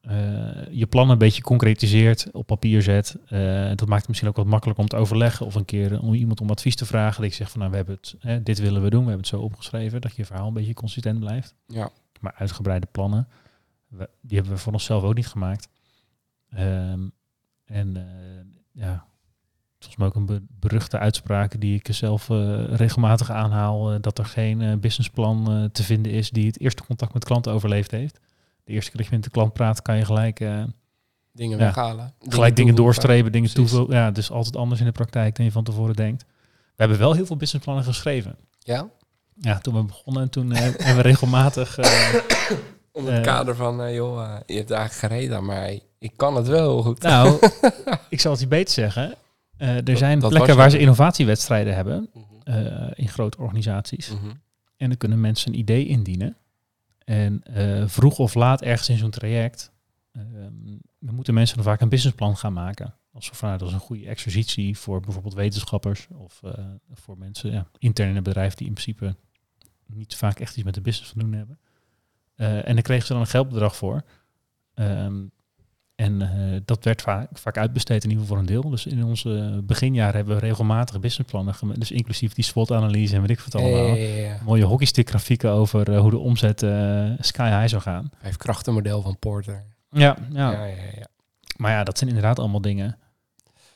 eh, 0.00 0.66
je 0.70 0.86
plannen 0.86 1.12
een 1.12 1.18
beetje 1.18 1.42
concretiseert, 1.42 2.26
op 2.32 2.46
papier 2.46 2.82
zet. 2.82 3.16
Eh, 3.28 3.68
dat 3.74 3.86
maakt 3.86 3.98
het 4.00 4.08
misschien 4.08 4.28
ook 4.28 4.36
wat 4.36 4.46
makkelijker 4.46 4.82
om 4.84 4.88
te 4.90 4.96
overleggen. 4.96 5.46
Of 5.46 5.54
een 5.54 5.64
keer 5.64 6.00
om 6.00 6.14
iemand 6.14 6.40
om 6.40 6.50
advies 6.50 6.76
te 6.76 6.86
vragen. 6.86 7.20
Dat 7.22 7.30
je 7.30 7.36
zegt 7.36 7.50
van 7.50 7.58
nou, 7.60 7.70
we 7.70 7.76
hebben 7.76 7.94
het, 8.00 8.14
hè, 8.18 8.42
dit 8.42 8.58
willen 8.58 8.82
we 8.82 8.90
doen. 8.90 9.04
We 9.04 9.08
hebben 9.10 9.26
het 9.26 9.34
zo 9.34 9.40
opgeschreven. 9.40 10.00
Dat 10.00 10.16
je 10.16 10.24
verhaal 10.24 10.46
een 10.46 10.52
beetje 10.54 10.74
consistent 10.74 11.20
blijft. 11.20 11.54
Ja. 11.66 11.90
Maar 12.20 12.34
uitgebreide 12.36 12.86
plannen, 12.92 13.28
we- 13.88 14.10
die 14.20 14.36
hebben 14.36 14.54
we 14.56 14.60
voor 14.60 14.72
onszelf 14.72 15.02
ook 15.02 15.14
niet 15.14 15.26
gemaakt. 15.26 15.68
Ehm, 16.50 17.08
en 17.64 17.96
eh, 17.96 18.82
ja, 18.82 19.06
volgens 19.78 19.96
mij 19.96 20.06
ook 20.06 20.14
een 20.14 20.26
be- 20.26 20.42
beruchte 20.50 20.98
uitspraak 20.98 21.60
die 21.60 21.74
ik 21.74 21.88
zelf 21.94 22.30
eh, 22.30 22.64
regelmatig 22.64 23.30
aanhaal, 23.30 23.92
eh, 23.92 23.98
dat 24.00 24.18
er 24.18 24.24
geen 24.24 24.80
businessplan 24.80 25.68
te 25.72 25.82
vinden 25.82 26.12
is 26.12 26.30
die 26.30 26.46
het 26.46 26.60
eerste 26.60 26.84
contact 26.84 27.12
met 27.14 27.24
klanten 27.24 27.52
overleefd 27.52 27.90
heeft. 27.90 28.20
De 28.64 28.72
eerste 28.72 28.90
keer 28.90 29.00
dat 29.00 29.08
je 29.10 29.14
met 29.14 29.24
de 29.24 29.30
klant 29.30 29.52
praat, 29.52 29.82
kan 29.82 29.96
je 29.96 30.04
gelijk, 30.04 30.38
Dingen 31.32 31.58
Ja. 31.58 31.64
weghalen. 31.64 32.14
gelijk 32.18 32.56
dingen 32.56 32.74
toevoegen. 32.74 32.74
doorstrepen, 32.76 33.32
dingen 33.32 33.54
toevoegen. 33.54 33.94
Ja, 33.94 34.14
is 34.14 34.30
altijd 34.30 34.56
anders 34.56 34.80
in 34.80 34.86
de 34.86 34.92
praktijk 34.92 35.36
dan 35.36 35.44
je 35.44 35.52
van 35.52 35.64
tevoren 35.64 35.96
denkt. 35.96 36.24
We 36.48 36.82
hebben 36.82 36.98
wel 36.98 37.12
heel 37.12 37.26
veel 37.26 37.36
businessplannen 37.36 37.84
geschreven. 37.84 38.36
Ja? 38.58 38.88
Ja, 39.34 39.58
toen 39.58 39.74
we 39.74 39.82
begonnen 39.84 40.22
en 40.22 40.30
toen 40.30 40.50
hebben 40.52 40.96
we 40.96 41.02
regelmatig... 41.02 41.76
Onder 42.96 43.12
het 43.14 43.26
Eh. 43.26 43.32
kader 43.34 43.56
van, 43.56 43.82
eh, 43.82 43.94
joh, 43.94 44.22
eh, 44.22 44.40
je 44.46 44.54
hebt 44.56 44.70
eigenlijk 44.70 45.12
gereden 45.12 45.44
mij. 45.46 45.82
Ik 45.98 46.12
kan 46.16 46.36
het 46.36 46.46
wel 46.46 46.70
heel 46.72 46.82
goed. 46.82 47.02
Nou, 47.02 47.38
ik 48.08 48.20
zal 48.20 48.30
het 48.32 48.40
je 48.40 48.46
beter 48.46 48.74
zeggen. 48.74 49.14
Er 49.56 49.84
Dat- 49.84 49.98
zijn 49.98 50.18
dat 50.18 50.30
plekken 50.30 50.56
waar 50.56 50.70
ze 50.70 50.78
innovatiewedstrijden 50.78 51.74
hebben 51.74 52.10
Mhm. 52.44 52.90
in 52.94 53.08
grote 53.08 53.38
organisaties. 53.38 54.10
Mhm. 54.10 54.26
En 54.76 54.88
dan 54.88 54.96
kunnen 54.96 55.20
mensen 55.20 55.52
een 55.52 55.58
idee 55.58 55.86
indienen. 55.86 56.36
En 57.04 57.42
vroeg 57.86 58.18
of 58.18 58.34
laat 58.34 58.62
ergens 58.62 58.88
in 58.88 58.98
zo'n 58.98 59.10
traject, 59.10 59.72
ehm, 60.12 60.24
dan 61.00 61.14
moeten 61.14 61.34
mensen 61.34 61.56
dan 61.56 61.64
vaak 61.64 61.80
een 61.80 61.88
businessplan 61.88 62.36
gaan 62.36 62.52
maken. 62.52 62.94
Als 63.12 63.30
vanuit 63.32 63.62
als 63.62 63.72
een 63.72 63.78
goede 63.80 64.06
exercitie 64.06 64.78
voor 64.78 65.00
bijvoorbeeld 65.00 65.34
wetenschappers 65.34 66.06
of 66.18 66.40
voor 66.94 67.18
mensen 67.18 67.52
ja, 67.52 67.66
intern 67.78 68.08
in 68.08 68.14
het 68.14 68.24
bedrijf 68.24 68.54
die 68.54 68.66
in 68.66 68.72
principe 68.72 69.16
niet 69.86 70.16
vaak 70.16 70.40
echt 70.40 70.54
iets 70.56 70.64
met 70.64 70.74
de 70.74 70.80
business 70.80 71.12
van 71.12 71.20
doen 71.22 71.32
hebben. 71.32 71.58
Eh, 72.36 72.68
en 72.68 72.74
dan 72.74 72.82
kregen 72.82 73.06
ze 73.06 73.12
dan 73.12 73.22
een 73.22 73.28
geldbedrag 73.28 73.76
voor. 73.76 74.02
Ehm, 74.74 75.14
en 75.94 76.22
eh, 76.22 76.60
dat 76.64 76.84
werd 76.84 77.02
vaak, 77.02 77.28
vaak 77.38 77.56
uitbesteed 77.58 78.04
in 78.04 78.10
ieder 78.10 78.22
geval 78.24 78.38
voor 78.38 78.46
een 78.48 78.52
deel. 78.60 78.70
Dus 78.70 78.86
in 78.86 79.04
onze 79.04 79.60
beginjaren 79.64 80.14
hebben 80.16 80.34
we 80.34 80.40
regelmatig 80.40 81.00
businessplannen 81.00 81.54
gemaakt. 81.54 81.78
Dus 81.78 81.90
inclusief 81.90 82.32
die 82.34 82.44
SWOT-analyse 82.44 83.14
en 83.14 83.20
weet 83.20 83.30
ik 83.30 83.40
wat 83.40 83.54
allemaal. 83.54 83.96
Mooie 84.44 84.64
hockeystick 84.64 85.08
grafieken 85.08 85.50
over 85.50 85.92
eh, 85.92 86.00
hoe 86.00 86.10
de 86.10 86.18
omzet 86.18 86.58
sky 87.20 87.48
high 87.50 87.66
zou 87.68 87.82
gaan. 87.82 88.10
Vijf 88.20 88.36
krachtenmodel 88.36 89.02
van 89.02 89.18
Porter. 89.18 89.64
Ja, 89.90 90.16
ja. 90.32 90.50
Ja, 90.52 90.64
ja, 90.64 90.82
ja. 90.96 91.06
maar 91.56 91.70
ja, 91.72 91.84
dat 91.84 91.98
zijn 91.98 92.10
inderdaad 92.10 92.38
allemaal 92.38 92.60
dingen. 92.60 92.98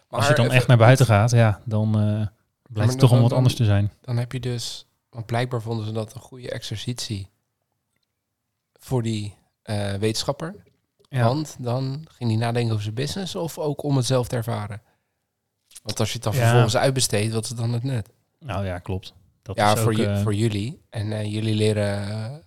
Als 0.08 0.22
je 0.22 0.26
Maar 0.28 0.36
dan 0.36 0.44
even- 0.44 0.56
echt 0.56 0.66
naar 0.66 0.76
buiten 0.76 1.06
gaat, 1.06 1.30
ja, 1.30 1.60
dan 1.64 1.90
blijkt 1.90 2.30
maar 2.72 2.86
het 2.86 2.98
toch 2.98 3.10
om 3.12 3.20
wat 3.20 3.28
dan- 3.28 3.36
anders 3.36 3.56
te 3.56 3.64
zijn. 3.64 3.92
Dan 4.00 4.16
heb 4.16 4.32
je 4.32 4.40
dus, 4.40 4.86
want 5.10 5.26
blijkbaar 5.26 5.62
vonden 5.62 5.86
ze 5.86 5.92
dat 5.92 6.14
een 6.14 6.20
goede 6.20 6.50
exercitie 6.50 7.28
voor 8.80 9.02
die 9.02 9.34
eh, 9.62 9.92
wetenschapper. 9.92 10.54
Ja. 11.08 11.24
Want 11.24 11.56
dan 11.58 12.06
ging 12.08 12.30
hij 12.30 12.38
nadenken 12.38 12.70
over 12.72 12.82
zijn 12.82 12.94
business 12.94 13.34
of 13.34 13.58
ook 13.58 13.82
om 13.82 13.96
het 13.96 14.06
zelf 14.06 14.28
te 14.28 14.36
ervaren. 14.36 14.82
Want 15.82 16.00
als 16.00 16.08
je 16.08 16.14
het 16.14 16.22
dan 16.22 16.32
Ja. 16.34 16.40
vervolgens 16.40 16.76
uitbesteedt, 16.76 17.32
wat 17.32 17.44
is 17.44 17.50
dan 17.50 17.72
het 17.72 17.82
net? 17.82 18.10
Nou 18.38 18.64
ja, 18.64 18.78
klopt. 18.78 19.14
Dat 19.42 19.56
ja, 19.56 19.72
is 19.74 19.80
voor, 19.80 19.92
ook, 19.92 19.98
eh, 19.98 20.22
voor 20.22 20.34
jullie. 20.34 20.80
En 20.90 21.12
eh, 21.12 21.32
jullie 21.32 21.54
leren 21.54 22.42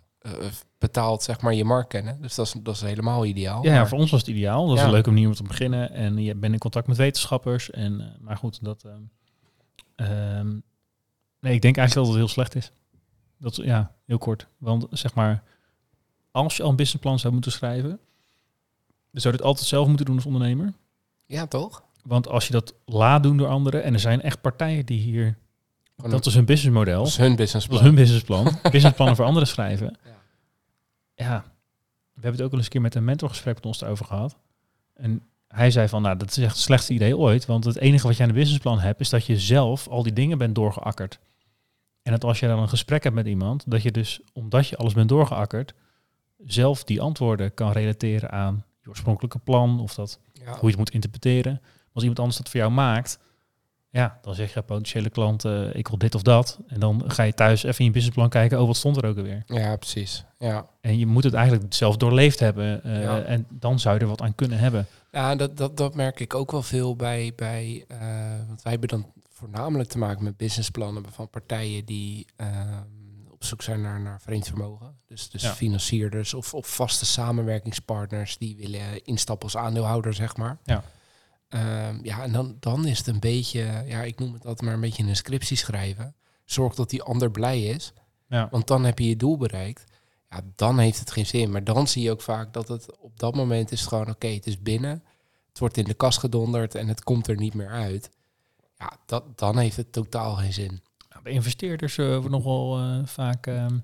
betaald 0.78 1.24
zeg 1.24 1.42
maar 1.42 1.54
je 1.54 1.64
markt 1.66 1.90
kennen. 1.90 2.22
Dus 2.22 2.36
dat 2.36 2.46
is, 2.46 2.54
dat 2.64 2.76
is 2.76 2.82
helemaal 2.82 3.26
ideaal. 3.26 3.64
ja, 3.64 3.88
voor 3.88 3.98
ons 3.98 4.12
was 4.12 4.20
het 4.20 4.30
ideaal. 4.30 4.66
Dat 4.66 4.76
is 4.76 4.80
Ja. 4.82 4.88
een 4.88 4.94
leuke 4.94 5.10
manier 5.12 5.28
om 5.28 5.34
te 5.34 5.44
beginnen. 5.44 5.92
En 5.92 6.18
je 6.18 6.36
bent 6.36 6.54
in 6.54 6.60
contact 6.60 6.88
met 6.88 6.98
wetenschappers. 6.98 7.70
En, 7.72 8.18
maar 8.22 8.38
goed, 8.38 8.64
dat... 8.64 8.84
ehm, 8.84 9.02
ehm, 9.96 10.48
nee, 11.40 11.54
ik 11.54 11.62
denk 11.62 11.78
eigenlijk 11.78 11.94
dat 11.94 12.06
het 12.06 12.16
heel 12.16 12.28
slecht 12.28 12.56
is. 12.56 12.72
Dat, 13.38 13.56
ja, 13.56 13.92
heel 14.06 14.18
kort. 14.18 14.48
Want 14.58 14.86
zeg 14.90 15.14
maar, 15.14 15.44
als 16.34 16.58
je 16.58 16.64
al 16.64 16.70
een 16.70 16.76
businessplan 16.76 17.20
zou 17.20 17.34
moeten 17.34 17.52
schrijven, 17.52 18.00
dan 19.12 19.22
zou 19.22 19.34
je 19.34 19.40
het 19.40 19.48
altijd 19.50 19.68
zelf 19.68 19.88
moeten 19.88 20.06
doen 20.06 20.16
als 20.16 20.26
ondernemer. 20.26 20.74
Ja, 21.26 21.48
toch? 21.48 21.84
Want 22.04 22.28
als 22.28 22.48
je 22.48 22.52
dat 22.54 22.74
laat 22.86 23.24
doen 23.24 23.38
door 23.38 23.48
anderen, 23.48 23.84
en 23.84 23.94
er 23.94 24.00
zijn 24.00 24.22
echt 24.22 24.42
partijen 24.42 24.86
die 24.86 25.00
hier, 25.00 25.38
dat 25.96 26.26
is 26.26 26.34
hun 26.34 26.46
businessmodel, 26.46 26.98
dat 26.98 27.08
is 27.08 27.18
hun 27.18 27.28
dat 27.28 27.38
businessplan. 27.38 27.80
is 27.80 27.86
hun 27.86 27.96
businessplan, 27.96 28.58
businessplannen 28.72 29.16
voor 29.16 29.26
anderen 29.26 29.48
schrijven. 29.48 29.98
Ja. 30.06 30.22
Ja, 31.16 31.44
we 32.14 32.22
hebben 32.22 32.32
het 32.32 32.42
ook 32.42 32.52
al 32.52 32.58
eens 32.58 32.66
een 32.66 32.72
keer 32.72 32.82
met 32.82 32.96
een 32.96 33.04
mentorgesprek 33.04 33.56
met 33.56 33.66
ons 33.66 33.82
erover 33.82 34.06
gehad. 34.06 34.36
En 34.94 35.24
hij 35.48 35.72
zei 35.72 35.88
van, 35.88 36.02
nou, 36.02 36.18
dat 36.18 36.30
is 36.30 36.38
echt 36.38 36.52
het 36.52 36.62
slechtste 36.62 36.94
idee 36.94 37.18
ooit. 37.18 37.46
Want 37.46 37.64
het 37.64 37.78
enige 37.78 38.08
wat 38.08 38.18
je 38.18 38.24
aan 38.24 38.30
een 38.30 38.36
businessplan 38.36 38.80
hebt, 38.80 39.00
is 39.00 39.10
dat 39.10 39.26
je 39.26 39.40
zelf 39.40 39.88
al 39.88 40.04
die 40.04 40.14
dingen 40.14 40.38
bent 40.38 40.56
doorgeakkerd. 40.56 41.20
En 42.02 42.12
dat 42.12 42.24
als 42.24 42.40
je 42.40 42.48
dan 42.48 42.60
een 42.60 42.70
gesprek 42.70 43.04
hebt 43.04 43.16
met 43.16 43.28
iemand, 43.28 43.64
dat 43.68 43.82
je 43.82 43.92
dus, 43.92 44.20
omdat 44.34 44.68
je 44.68 44.78
alles 44.78 44.94
bent 44.94 45.10
doorgeakkerd, 45.10 45.74
zelf 46.46 46.84
die 46.84 47.02
antwoorden 47.02 47.54
kan 47.54 47.72
relateren 47.72 48.32
aan 48.32 48.64
je 48.82 48.90
oorspronkelijke 48.90 49.40
plan 49.40 49.80
of 49.80 49.94
dat, 49.96 50.20
Ja. 50.34 50.44
hoe 50.52 50.60
je 50.62 50.68
het 50.68 50.78
moet 50.78 50.90
interpreteren. 50.90 51.62
Als 51.94 52.02
iemand 52.04 52.20
anders 52.20 52.38
dat 52.38 52.50
voor 52.50 52.60
jou 52.60 52.72
maakt, 52.72 53.20
ja, 53.90 54.18
dan 54.22 54.36
zeg 54.36 54.54
je 54.54 54.62
potentiële 54.62 55.10
klant, 55.10 55.46
eh, 55.46 55.76
ik 55.76 55.88
wil 55.88 55.98
dit 55.98 56.16
of 56.16 56.22
dat. 56.22 56.60
En 56.68 56.80
dan 56.80 57.04
ga 57.08 57.24
je 57.24 57.34
thuis 57.34 57.64
even 57.64 57.80
in 57.80 57.86
je 57.86 57.92
businessplan 57.92 58.30
kijken, 58.30 58.60
oh, 58.62 58.68
wat 58.68 58.76
stond 58.76 58.98
er 58.98 59.06
ook 59.06 59.18
alweer? 59.18 59.44
ja, 59.46 59.76
precies. 59.76 60.26
Ja. 60.38 60.68
En 60.82 60.98
je 60.98 61.06
moet 61.06 61.24
het 61.24 61.34
eigenlijk 61.34 61.74
zelf 61.74 61.98
doorleefd 61.98 62.40
hebben. 62.40 62.84
eh, 62.84 63.02
Ja. 63.04 63.22
En 63.22 63.46
dan 63.50 63.80
zou 63.80 63.96
je 63.96 64.02
er 64.02 64.08
wat 64.08 64.22
aan 64.22 64.36
kunnen 64.36 64.58
hebben. 64.60 64.86
Ja, 65.12 65.36
dat, 65.36 65.58
dat, 65.58 65.78
dat 65.78 65.96
merk 65.96 66.20
ik 66.20 66.34
ook 66.36 66.52
wel 66.52 66.62
veel 66.64 66.96
bij, 66.96 67.34
bij 67.36 67.86
eh, 67.88 67.98
want 68.48 68.62
wij 68.62 68.72
hebben 68.72 68.90
dan 68.90 69.12
voornamelijk 69.30 69.90
te 69.90 69.98
maken 69.98 70.24
met 70.24 70.38
businessplannen 70.38 71.04
van 71.12 71.30
partijen 71.30 71.86
die 71.86 72.26
ehm, 72.36 72.82
op 73.44 73.50
zoek 73.50 73.62
zijn 73.62 73.82
naar, 73.82 74.02
naar 74.02 74.22
vreemd 74.22 74.48
vermogen. 74.48 74.96
Dus, 75.06 75.30
dus 75.30 75.42
Ja. 75.42 75.54
financierders 75.54 76.34
of, 76.34 76.54
of 76.54 76.68
vaste 76.76 77.06
samenwerkingspartnners 77.06 78.38
die 78.38 78.56
willen 78.58 79.04
instappen 79.06 79.44
als 79.54 79.58
aandeelhouder, 79.58 80.14
zeg 80.14 80.38
maar. 80.38 80.58
Ja. 80.64 80.84
Ehm, 81.50 82.00
ja, 82.02 82.24
en 82.24 82.32
dan, 82.32 82.58
dan 82.60 82.86
is 82.86 82.98
het 82.98 83.08
een 83.08 83.20
beetje, 83.20 83.84
ja, 83.86 84.02
ik 84.04 84.20
noem 84.20 84.34
het 84.34 84.46
altijd 84.46 84.62
maar 84.62 84.74
een 84.74 84.80
beetje 84.80 85.04
een 85.04 85.16
scriptie 85.16 85.58
schrijven. 85.58 86.16
Zorg 86.46 86.76
dat 86.76 86.90
die 86.90 87.04
ander 87.04 87.32
blij 87.32 87.64
is, 87.64 87.94
Ja. 88.28 88.48
want 88.52 88.68
dan 88.68 88.84
heb 88.84 89.00
je 89.00 89.08
je 89.08 89.16
doel 89.16 89.38
bereikt. 89.38 89.84
Ja, 90.30 90.42
dan 90.56 90.80
heeft 90.80 91.00
het 91.00 91.12
geen 91.12 91.26
zin. 91.26 91.52
Maar 91.52 91.64
dan 91.64 91.88
zie 91.88 92.04
je 92.04 92.12
ook 92.12 92.22
vaak 92.22 92.54
dat 92.54 92.68
het 92.68 92.98
op 93.00 93.20
dat 93.20 93.36
moment 93.36 93.72
is 93.72 93.86
gewoon, 93.86 94.10
oké, 94.10 94.28
het 94.28 94.48
is 94.48 94.62
binnen. 94.62 95.04
Het 95.48 95.60
wordt 95.60 95.78
in 95.78 95.84
de 95.84 95.94
kast 95.94 96.20
gedonderd 96.20 96.76
en 96.76 96.88
het 96.88 97.04
komt 97.04 97.28
er 97.28 97.36
niet 97.36 97.54
meer 97.54 97.70
uit. 97.70 98.10
Ja, 98.78 98.98
dat, 99.06 99.38
dan 99.40 99.58
heeft 99.58 99.76
het 99.78 99.92
totaal 99.92 100.36
geen 100.36 100.54
zin. 100.54 100.82
Bij 101.24 101.32
investeerders 101.32 101.98
eh, 101.98 102.08
wordt 102.08 102.30
nog 102.30 102.44
wel 102.44 102.78
eh, 102.78 103.00
vaak 103.06 103.48
ehm, 103.48 103.78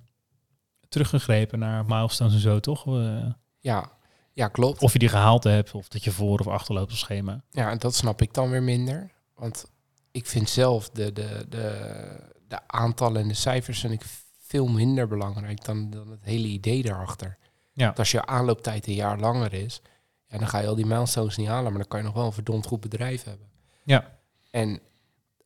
teruggegrepen 0.90 1.60
naar 1.60 1.86
milestones 1.86 2.34
en 2.34 2.40
zo, 2.40 2.60
toch? 2.60 2.88
Eh, 2.88 3.26
Ja, 3.60 3.92
ja 4.34 4.48
klopt. 4.48 4.82
of 4.82 4.94
je 4.94 5.00
die 5.00 5.10
gehaald 5.10 5.44
hebt, 5.44 5.72
of 5.72 5.88
dat 5.88 6.04
je 6.04 6.12
voor 6.12 6.40
of 6.40 6.48
achterloopt 6.48 6.92
op 6.92 6.98
schema. 6.98 7.44
Ja, 7.50 7.70
en 7.70 7.78
dat 7.78 7.96
snap 7.96 8.22
ik 8.22 8.34
dan 8.34 8.50
weer 8.50 8.64
minder. 8.64 9.12
Want 9.36 9.72
ik 10.12 10.26
vind 10.26 10.50
zelf 10.50 10.90
de, 10.90 11.14
de, 11.14 11.46
de, 11.50 12.20
de 12.48 12.60
aantallen 12.68 13.22
en 13.22 13.28
de 13.28 13.34
cijfers 13.34 13.80
vind 13.80 13.94
ik 13.94 14.04
veel 14.40 14.68
minder 14.68 15.08
belangrijk 15.08 15.66
dan, 15.66 15.90
dan 15.90 16.12
het 16.12 16.24
hele 16.24 16.48
idee 16.48 16.84
daarachter. 16.84 17.38
Ja. 17.74 17.86
Want 17.86 18.00
als 18.00 18.12
je 18.12 18.26
aanlooptijd 18.26 18.88
een 18.88 18.94
jaar 18.94 19.20
langer 19.20 19.54
is, 19.54 19.82
ja, 20.28 20.38
dan 20.38 20.48
ga 20.48 20.60
je 20.60 20.68
al 20.68 20.76
die 20.76 20.86
milestones 20.86 21.38
niet 21.38 21.48
halen, 21.48 21.72
maar 21.72 21.80
dan 21.82 21.88
kan 21.88 22.00
je 22.00 22.06
nog 22.06 22.14
wel 22.16 22.26
een 22.26 22.32
verdomd 22.34 22.66
goed 22.66 22.80
bedrijf 22.80 23.24
hebben. 23.24 23.48
Ja. 23.84 24.18
En 24.52 24.80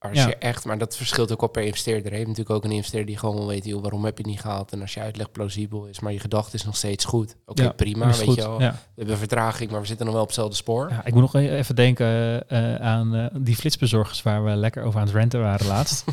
als 0.03 0.17
Ja. 0.17 0.27
je 0.27 0.36
echt, 0.36 0.65
maar 0.65 0.77
dat 0.77 0.98
verschilt 0.98 1.31
ook 1.31 1.39
wel 1.39 1.50
per 1.50 1.63
investeerder. 1.63 2.12
Je 2.12 2.17
hebt 2.17 2.27
natuurlijk 2.27 2.55
ook 2.55 2.63
een 2.63 2.72
investeerder 2.72 3.07
die 3.07 3.17
gewoon 3.17 3.36
wil 3.36 3.48
weten, 3.48 3.69
joh, 3.69 3.81
waarom 3.81 4.05
heb 4.05 4.17
je 4.17 4.24
het 4.24 4.31
niet 4.31 4.41
gehaald? 4.41 4.72
En 4.72 4.81
als 4.81 4.93
je 4.93 5.00
uitleg 5.00 5.31
plausibel 5.31 5.86
is, 5.86 6.00
maar 6.00 6.12
je 6.12 6.19
gedachte 6.19 6.55
is 6.55 6.65
nog 6.65 6.75
steeds 6.75 7.05
goed. 7.05 7.36
Oké, 7.45 7.63
Ja, 7.63 7.72
prima, 7.72 8.05
Dat 8.07 8.17
weet 8.17 8.27
goed. 8.27 8.36
je 8.36 8.41
wel. 8.41 8.62
Ja. 8.62 8.72
We 8.72 8.77
hebben 8.95 9.17
vertraging, 9.17 9.72
maar 9.72 9.81
we 9.81 9.88
zitten 9.88 10.05
nog 10.05 10.13
wel 10.13 10.24
op 10.24 10.29
hetzelfde 10.29 10.55
spoor. 10.55 10.89
Ja, 10.89 11.05
ik 11.05 11.13
moet 11.13 11.22
nog 11.22 11.36
e- 11.36 11.55
even 11.57 11.75
denken 11.75 12.50
eh, 12.50 12.75
aan 12.75 13.15
eh, 13.15 13.25
die 13.41 13.55
flitsbezorgers 13.55 14.22
waar 14.22 14.43
we 14.43 14.55
lekker 14.55 14.83
over 14.83 15.00
aan 15.00 15.05
het 15.05 15.15
renten 15.15 15.39
waren 15.41 15.67
laatst. 15.67 16.03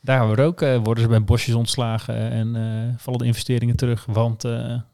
Daar 0.00 0.18
hebben 0.18 0.36
we 0.36 0.42
ook, 0.42 0.60
eh, 0.62 0.76
worden 0.82 1.02
ze 1.02 1.08
bij 1.08 1.24
bosjes 1.24 1.54
ontslagen 1.54 2.14
en 2.30 2.56
eh, 2.56 2.94
vallen 3.02 3.18
de 3.20 3.26
investeringen 3.26 3.76
terug, 3.76 4.04
want 4.06 4.44
eh, 4.44 4.50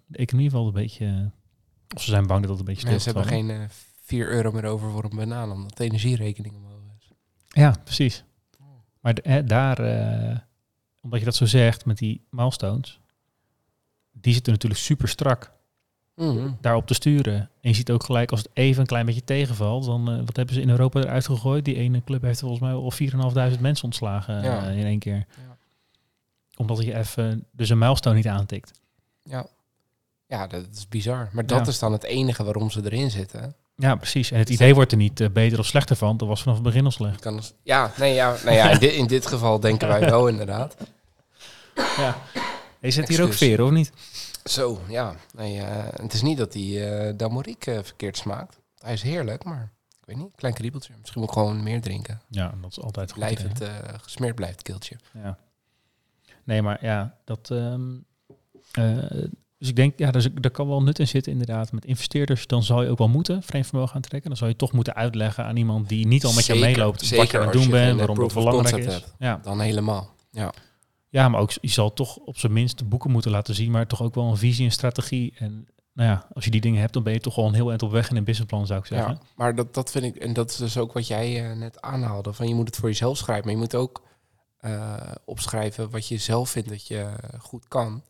de 0.07 0.19
economie 0.19 0.51
valt 0.51 0.67
een 0.67 0.73
beetje, 0.73 1.07
eh, 1.07 1.95
of 1.97 2.03
ze 2.03 2.11
zijn 2.11 2.27
bang 2.27 2.41
dat 2.41 2.51
het 2.51 2.59
een 2.59 2.65
beetje 2.65 2.81
stil 2.81 2.91
Nee, 2.91 3.01
ze 3.01 3.09
hebben 3.11 3.29
geen 3.29 3.51
eh 3.51 3.57
4 4.05 4.29
euro 4.29 4.53
meer 4.53 4.65
over 4.65 4.91
voor 4.91 5.05
een 5.05 5.17
banaan, 5.17 5.53
omdat 5.53 5.77
de 5.77 5.85
energierekening 5.85 6.55
omhoog. 6.55 6.78
Ja, 7.49 7.75
precies. 7.85 8.25
Maar 9.01 9.17
hè, 9.23 9.45
daar, 9.45 9.79
eh, 9.79 10.39
omdat 11.01 11.19
je 11.19 11.25
dat 11.25 11.35
zo 11.35 11.47
zegt 11.47 11.85
met 11.85 11.99
die 11.99 12.25
milestones, 12.31 13.01
die 14.13 14.33
zitten 14.35 14.53
natuurlijk 14.53 14.81
super 14.81 15.09
strak 15.09 15.57
Mhm. 16.15 16.51
daarop 16.61 16.87
te 16.87 16.95
sturen. 16.95 17.35
En 17.35 17.71
je 17.71 17.75
ziet 17.75 17.91
ook 17.91 18.05
gelijk 18.05 18.31
als 18.31 18.41
het 18.43 18.51
even 18.53 18.81
een 18.81 18.87
klein 18.87 19.07
beetje 19.07 19.25
tegenvalt, 19.25 19.85
dan 19.85 20.11
eh, 20.11 20.19
wat 20.25 20.37
hebben 20.37 20.55
ze 20.55 20.61
in 20.61 20.69
Europa 20.71 21.01
eruit 21.01 21.27
gegooid? 21.27 21.65
Die 21.65 21.75
ene 21.77 22.05
club 22.05 22.23
heeft 22.23 22.41
volgens 22.41 22.61
mij 22.61 22.73
al 22.73 22.91
4.500 22.91 23.61
mensen 23.61 23.85
ontslagen 23.85 24.43
Ja. 24.43 24.67
eh, 24.69 24.79
in 24.79 24.85
één 24.87 24.99
keer. 24.99 25.17
Ja. 25.17 25.57
Omdat 26.57 26.83
je 26.83 26.95
even 26.97 27.47
dus 27.53 27.69
een 27.69 27.79
milestone 27.79 28.15
niet 28.17 28.27
aantikt. 28.29 28.81
Ja. 29.23 29.47
ja, 30.27 30.47
dat 30.47 30.67
is 30.73 30.89
bizar. 30.89 31.29
Maar 31.33 31.47
dat 31.47 31.59
Ja. 31.65 31.67
is 31.67 31.79
dan 31.79 31.93
het 31.93 32.05
enige 32.05 32.45
waarom 32.45 32.71
ze 32.71 32.85
erin 32.85 33.11
zitten. 33.11 33.55
Ja, 33.81 33.95
precies. 33.97 34.31
En 34.31 34.39
het 34.39 34.49
idee 34.49 34.75
wordt 34.75 34.93
er 34.93 34.99
niet 34.99 35.21
eh, 35.21 35.29
beter 35.31 35.59
of 35.59 35.67
slechter 35.67 35.97
van. 35.97 36.17
Dat 36.17 36.29
was 36.29 36.41
vanaf 36.43 36.55
het 36.59 36.67
begin 36.67 36.85
al 36.85 36.91
slecht. 36.91 37.21
Kan 37.21 37.37
als- 37.37 37.53
ja, 37.63 37.93
nee, 37.97 38.15
ja, 38.15 38.37
nou 38.45 38.57
ja 38.57 38.71
in, 38.71 38.79
dit, 38.79 38.93
in 38.93 39.07
dit 39.07 39.27
geval 39.27 39.61
denken 39.61 39.89
wij 39.89 40.01
wel 40.01 40.29
inderdaad. 40.29 40.77
Ja. 41.75 42.17
Je 42.81 42.91
zet 42.91 43.09
hier 43.09 43.23
ook 43.23 43.33
veer, 43.33 43.63
of 43.63 43.71
niet? 43.71 43.93
Zo, 44.45 44.81
ja. 44.89 45.15
Nee, 45.37 45.59
eh, 45.61 45.85
het 46.03 46.13
is 46.13 46.23
niet 46.23 46.39
dat 46.39 46.53
die 46.53 46.85
eh 46.85 47.13
Damorique 47.17 47.73
eh, 47.75 47.83
verkeerd 47.85 48.17
smaakt. 48.17 48.59
Hij 48.79 48.93
is 48.93 49.03
heerlijk, 49.03 49.45
maar 49.45 49.73
ik 50.01 50.05
weet 50.07 50.17
niet, 50.17 50.29
klein 50.37 50.55
kriebeltje. 50.55 50.93
Misschien 51.01 51.21
moet 51.21 51.29
ik 51.31 51.37
gewoon 51.37 51.63
meer 51.63 51.81
drinken. 51.81 52.21
Ja, 52.29 52.55
dat 52.61 52.71
is 52.71 52.81
altijd 52.81 53.11
goed. 53.13 53.19
Blijvend 53.21 53.63
gesmeerd 54.03 54.35
blijft 54.35 54.63
keeltje. 54.63 54.97
Ja. 55.15 55.39
Nee, 56.45 56.63
maar 56.63 56.79
ja, 56.85 57.15
dat... 57.25 57.51
ehm, 57.51 57.83
eh, 58.73 59.25
dus 59.59 59.69
ik 59.69 59.77
denk, 59.77 59.99
ja, 59.99 60.11
dus, 60.11 60.29
daar 60.35 60.51
kan 60.51 60.69
wel 60.69 60.83
nut 60.83 60.99
in 60.99 61.09
zitten 61.09 61.33
inderdaad. 61.33 61.73
Met 61.73 61.85
investeerders, 61.85 62.47
dan 62.47 62.63
zal 62.63 62.83
je 62.83 62.91
ook 62.91 62.99
wel 62.99 63.09
moeten 63.09 63.43
vreemd 63.43 63.67
vermogen 63.67 63.95
aantrekken. 63.95 64.29
Dan 64.31 64.39
zal 64.39 64.49
je 64.49 64.57
toch 64.57 64.73
moeten 64.73 64.95
uitleggen 64.95 65.45
aan 65.45 65.57
iemand 65.57 65.89
die 65.89 66.07
niet 66.07 66.25
al 66.25 66.33
met 66.33 66.45
Zeker, 66.45 66.63
je 66.63 66.69
meeloopt... 66.69 67.01
wat 67.01 67.09
je 67.09 67.17
zeker 67.17 67.41
aan 67.41 67.45
het 67.45 67.53
doen 67.53 67.71
bent, 67.71 67.99
waarom 67.99 68.19
dat 68.19 68.35
belangrijk 68.35 68.77
is. 68.77 68.93
hebt. 68.93 69.15
Ja. 69.19 69.41
Dan 69.43 69.61
helemaal. 69.61 70.15
Ja, 70.31 70.53
ja, 71.09 71.29
maar 71.29 71.41
ook 71.41 71.51
je 71.51 71.69
zal 71.69 71.93
toch 71.93 72.17
op 72.17 72.39
zijn 72.39 72.53
minst 72.53 72.79
de 72.79 72.85
boeken 72.85 73.11
moeten 73.11 73.31
laten 73.31 73.55
zien... 73.55 73.71
maar 73.71 73.87
toch 73.87 74.03
ook 74.03 74.15
wel 74.15 74.25
een 74.25 74.37
visie 74.37 74.65
en 74.65 74.73
strategie. 74.73 75.35
En 75.39 75.69
nou 75.93 76.11
ja, 76.11 76.27
als 76.33 76.45
je 76.45 76.51
die 76.51 76.61
dingen 76.61 76.81
hebt, 76.81 76.93
dan 76.93 77.03
ben 77.03 77.13
je 77.13 77.21
toch 77.21 77.35
wel 77.35 77.47
een 77.47 77.55
heel 77.55 77.69
eind 77.69 77.83
op 77.83 77.91
weg 77.91 78.11
in 78.11 78.17
een 78.17 78.25
businessplan, 78.25 78.67
zou 78.67 78.81
ik 78.81 78.87
zeggen. 78.87 79.13
ja. 79.13 79.21
maar 79.37 79.55
dat, 79.55 79.75
dat 79.75 79.91
vind 79.91 80.05
ik, 80.05 80.17
en 80.17 80.33
dat 80.33 80.51
is 80.51 80.57
dus 80.57 80.79
ook 80.79 80.93
wat 80.93 81.07
jij 81.07 81.51
eh, 81.51 81.57
net 81.57 81.81
aanhaalde. 81.81 82.33
Van 82.33 82.49
je 82.49 82.55
moet 82.55 82.67
het 82.67 82.77
voor 82.77 82.89
jezelf 82.89 83.17
schrijven, 83.17 83.45
maar 83.45 83.55
je 83.55 83.61
moet 83.61 83.75
ook 83.75 84.03
eh, 84.59 84.97
opschrijven 85.25 85.91
wat 85.91 86.09
je 86.09 86.19
zelf 86.19 86.51
vindt 86.51 86.69
dat 86.69 86.87
je 86.87 87.09
goed 87.39 87.69
kan. 87.69 88.03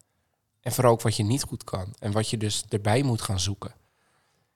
En 0.68 0.74
vooral 0.74 0.92
ook 0.92 1.02
wat 1.02 1.16
je 1.16 1.22
niet 1.24 1.42
goed 1.42 1.64
kan. 1.64 1.94
En 1.98 2.12
wat 2.12 2.30
je 2.30 2.36
dus 2.36 2.64
erbij 2.68 3.02
moet 3.02 3.22
gaan 3.22 3.40
zoeken. 3.40 3.70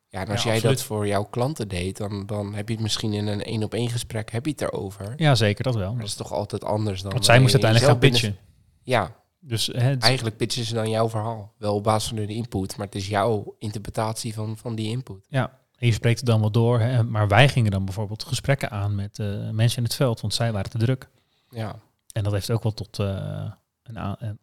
Ja, 0.09 0.21
en 0.21 0.29
als 0.29 0.39
Ja, 0.43 0.47
jij 0.47 0.55
absoluut. 0.55 0.77
dat 0.77 0.87
voor 0.87 1.07
jouw 1.07 1.25
klanten 1.25 1.69
deed, 1.69 1.97
dan, 1.97 2.27
dan 2.27 2.55
heb 2.55 2.69
je 2.69 2.75
het 2.75 2.83
misschien 2.83 3.13
in 3.13 3.27
een 3.27 3.43
één 3.43 3.63
op 3.63 3.75
één 3.75 3.91
gesprek 3.91 4.31
heb 4.31 4.45
je 4.45 4.51
het 4.51 4.61
erover. 4.61 5.13
Ja, 5.17 5.35
zeker, 5.35 5.65
dat 5.65 5.75
wel. 5.75 5.91
Maar 5.91 6.01
dat 6.01 6.09
is 6.09 6.15
toch 6.15 6.33
altijd 6.33 6.65
anders 6.65 7.03
dan. 7.03 7.13
Want 7.13 7.25
zij 7.25 7.41
moest 7.41 7.53
uiteindelijk 7.53 7.91
gaan 7.93 8.01
pitchen. 8.01 8.29
binnen- 8.31 8.47
Ja, 8.83 9.15
Dus 9.41 9.67
het- 9.67 10.03
eigenlijk 10.03 10.37
pitchen 10.37 10.65
ze 10.65 10.75
dan 10.75 10.91
jouw 10.91 11.09
verhaal. 11.09 11.53
Wel 11.59 11.75
op 11.75 11.83
basis 11.85 12.09
van 12.09 12.19
hun 12.19 12.29
input, 12.29 12.77
maar 12.77 12.87
het 12.87 12.95
is 12.95 13.09
jouw 13.09 13.57
interpretatie 13.59 14.35
van, 14.35 14.57
van 14.57 14.75
die 14.75 14.89
input. 14.91 15.27
Ja, 15.29 15.59
en 15.79 15.87
je 15.87 15.93
spreekt 15.93 16.19
het 16.19 16.29
dan 16.29 16.41
wel 16.41 16.51
door. 16.51 16.81
Hè? 16.81 17.05
Maar 17.05 17.29
wij 17.29 17.49
gingen 17.49 17.71
dan 17.71 17.85
bijvoorbeeld 17.85 18.25
gesprekken 18.25 18.71
aan 18.71 18.95
met 18.95 19.19
eh, 19.19 19.51
mensen 19.51 19.79
in 19.79 19.85
het 19.85 19.95
veld, 19.95 20.21
want 20.21 20.35
zij 20.35 20.53
waren 20.53 20.71
te 20.71 20.79
druk. 20.79 21.09
Ja, 21.51 21.77
En 22.13 22.23
dat 22.23 22.33
heeft 22.33 22.51
ook 22.51 22.63
wel 22.63 22.75
tot 22.75 22.99
eh, 22.99 23.51
een 23.83 23.99
aan. 23.99 24.39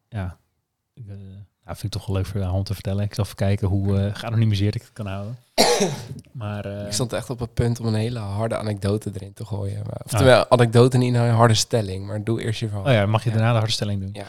Ja, 1.70 1.76
nou, 1.76 1.78
vind 1.80 1.94
ik 1.96 2.00
toch 2.00 2.06
wel 2.06 2.16
leuk 2.16 2.26
voor 2.26 2.58
om 2.58 2.64
te 2.64 2.74
vertellen. 2.74 3.04
Ik 3.04 3.14
zal 3.14 3.24
even 3.24 3.36
kijken 3.36 3.68
hoe 3.68 4.00
eh 4.00 4.16
geanonimiseerd 4.16 4.76
ik 4.76 4.82
het 4.82 4.94
kan 4.94 5.08
houden. 5.08 5.38
maar 6.32 6.66
eh, 6.66 6.86
ik 6.86 6.94
stond 6.94 7.14
echt 7.14 7.30
op 7.30 7.40
het 7.40 7.54
punt 7.54 7.80
om 7.80 7.86
een 7.86 7.94
hele 7.94 8.20
harde 8.20 8.58
anekdote 8.58 9.12
erin 9.14 9.34
te 9.34 9.46
gooien. 9.46 9.82
Maar, 9.86 10.02
oftewel, 10.04 10.50
anekdote 10.50 10.98
niet 10.98 11.14
een 11.14 11.30
harde 11.30 11.54
stelling, 11.54 12.06
maar 12.06 12.24
doe 12.24 12.42
eerst 12.42 12.60
je 12.60 12.68
verhaal. 12.68 12.86
oh 12.86 12.92
ja, 12.92 13.06
mag 13.06 13.24
je 13.24 13.30
Ja. 13.30 13.36
daarna 13.36 13.52
de 13.52 13.58
harde 13.58 13.74
stelling 13.74 14.02
doen. 14.02 14.10
Ja. 14.14 14.26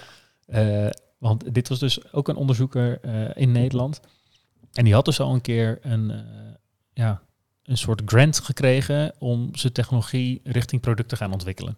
Eh, 0.87 0.90
want 1.18 1.54
dit 1.54 1.68
was 1.68 1.78
dus 1.78 2.12
ook 2.12 2.28
een 2.28 2.37
onderzoeker 2.37 3.00
in 3.37 3.52
Nederland. 3.52 4.00
En 4.73 4.85
die 4.85 4.94
had 4.94 5.04
dus 5.04 5.20
al 5.20 5.35
een 5.35 5.40
keer 5.40 5.78
een, 5.82 6.25
ja, 6.92 7.20
een 7.62 7.78
soort 7.78 8.02
grant 8.04 8.38
gekregen 8.38 9.12
om 9.18 9.49
zijn 9.52 9.73
technologie 9.73 10.40
richting 10.44 10.80
product 10.80 11.09
te 11.09 11.16
gaan 11.16 11.32
ontwikkelen. 11.32 11.76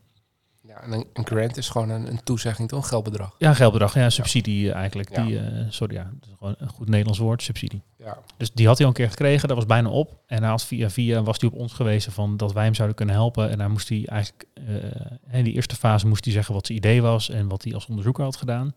Ja, 0.75 0.83
en 0.83 0.93
een, 0.93 1.07
een 1.13 1.27
grant 1.27 1.57
is 1.57 1.69
gewoon 1.69 1.91
een, 1.91 2.07
een 2.07 2.23
toezegging, 2.23 2.69
toch? 2.69 2.83
Een 2.83 2.89
geldbedrag. 2.89 3.35
Ja, 3.39 3.55
geldbedrag. 3.55 3.95
Ja, 3.95 4.11
subsidie 4.11 4.71
eh, 4.71 4.77
eigenlijk. 4.77 5.17
Ja. 5.17 5.25
Die, 5.25 5.39
eh, 5.39 5.65
sorry, 5.69 5.95
ja, 5.95 6.03
dat 6.03 6.29
is 6.29 6.35
gewoon 6.39 6.55
een 6.59 6.69
goed 6.69 6.89
Nederlands 6.89 7.19
woord, 7.19 7.43
subsidie. 7.43 7.83
Ja. 7.97 8.19
Dus 8.37 8.53
die 8.53 8.67
had 8.67 8.77
hij 8.77 8.87
al 8.87 8.93
een 8.93 8.99
keer 8.99 9.11
gekregen, 9.11 9.49
dat 9.49 9.57
was 9.57 9.67
bijna 9.67 9.89
op. 9.89 10.21
En 10.27 10.39
hij 10.39 10.49
had 10.49 10.65
via 10.65 10.91
via 10.91 11.23
was 11.23 11.41
hij 11.41 11.51
op 11.51 11.59
ons 11.59 11.73
gewezen 11.73 12.13
van 12.13 12.37
dat 12.37 12.53
wij 12.53 12.65
hem 12.65 12.75
zouden 12.75 12.97
kunnen 12.97 13.15
helpen. 13.15 13.51
En 13.51 13.59
daar 13.59 13.71
moest 13.71 13.89
hij 13.89 14.03
eigenlijk, 14.07 14.47
eh, 14.55 15.39
in 15.39 15.45
die 15.45 15.55
eerste 15.55 15.77
fase 15.77 16.07
moest 16.07 16.25
hij 16.25 16.33
zeggen 16.33 16.55
wat 16.55 16.67
zijn 16.67 16.79
idee 16.79 17.03
was 17.03 17.31
en 17.31 17.49
wat 17.49 17.65
hij 17.65 17.75
als 17.75 17.87
onderzoeker 17.87 18.25
had 18.25 18.37
gedaan. 18.37 18.75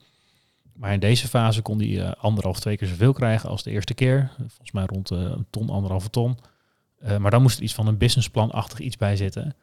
Maar 0.74 0.94
in 0.94 1.00
deze 1.00 1.28
fase 1.28 1.62
kon 1.62 1.80
hij 1.80 2.16
anderhalf, 2.16 2.60
twee 2.60 2.78
keer 2.78 2.88
zoveel 2.88 3.14
krijgen 3.14 3.50
als 3.50 3.64
de 3.64 3.72
eerste 3.72 3.94
keer. 3.94 4.32
Volgens 4.38 4.72
mij 4.72 4.86
rond 4.86 5.10
een 5.10 5.46
ton, 5.50 5.70
anderhalve 5.70 6.10
ton. 6.10 6.38
Maar 7.20 7.32
dan 7.32 7.42
moest 7.42 7.58
er 7.58 7.64
iets 7.64 7.74
van 7.74 7.88
een 7.88 7.98
businessplanachtig 7.98 8.80
iets 8.80 8.98
bij 8.98 9.16
zitten. 9.16 9.56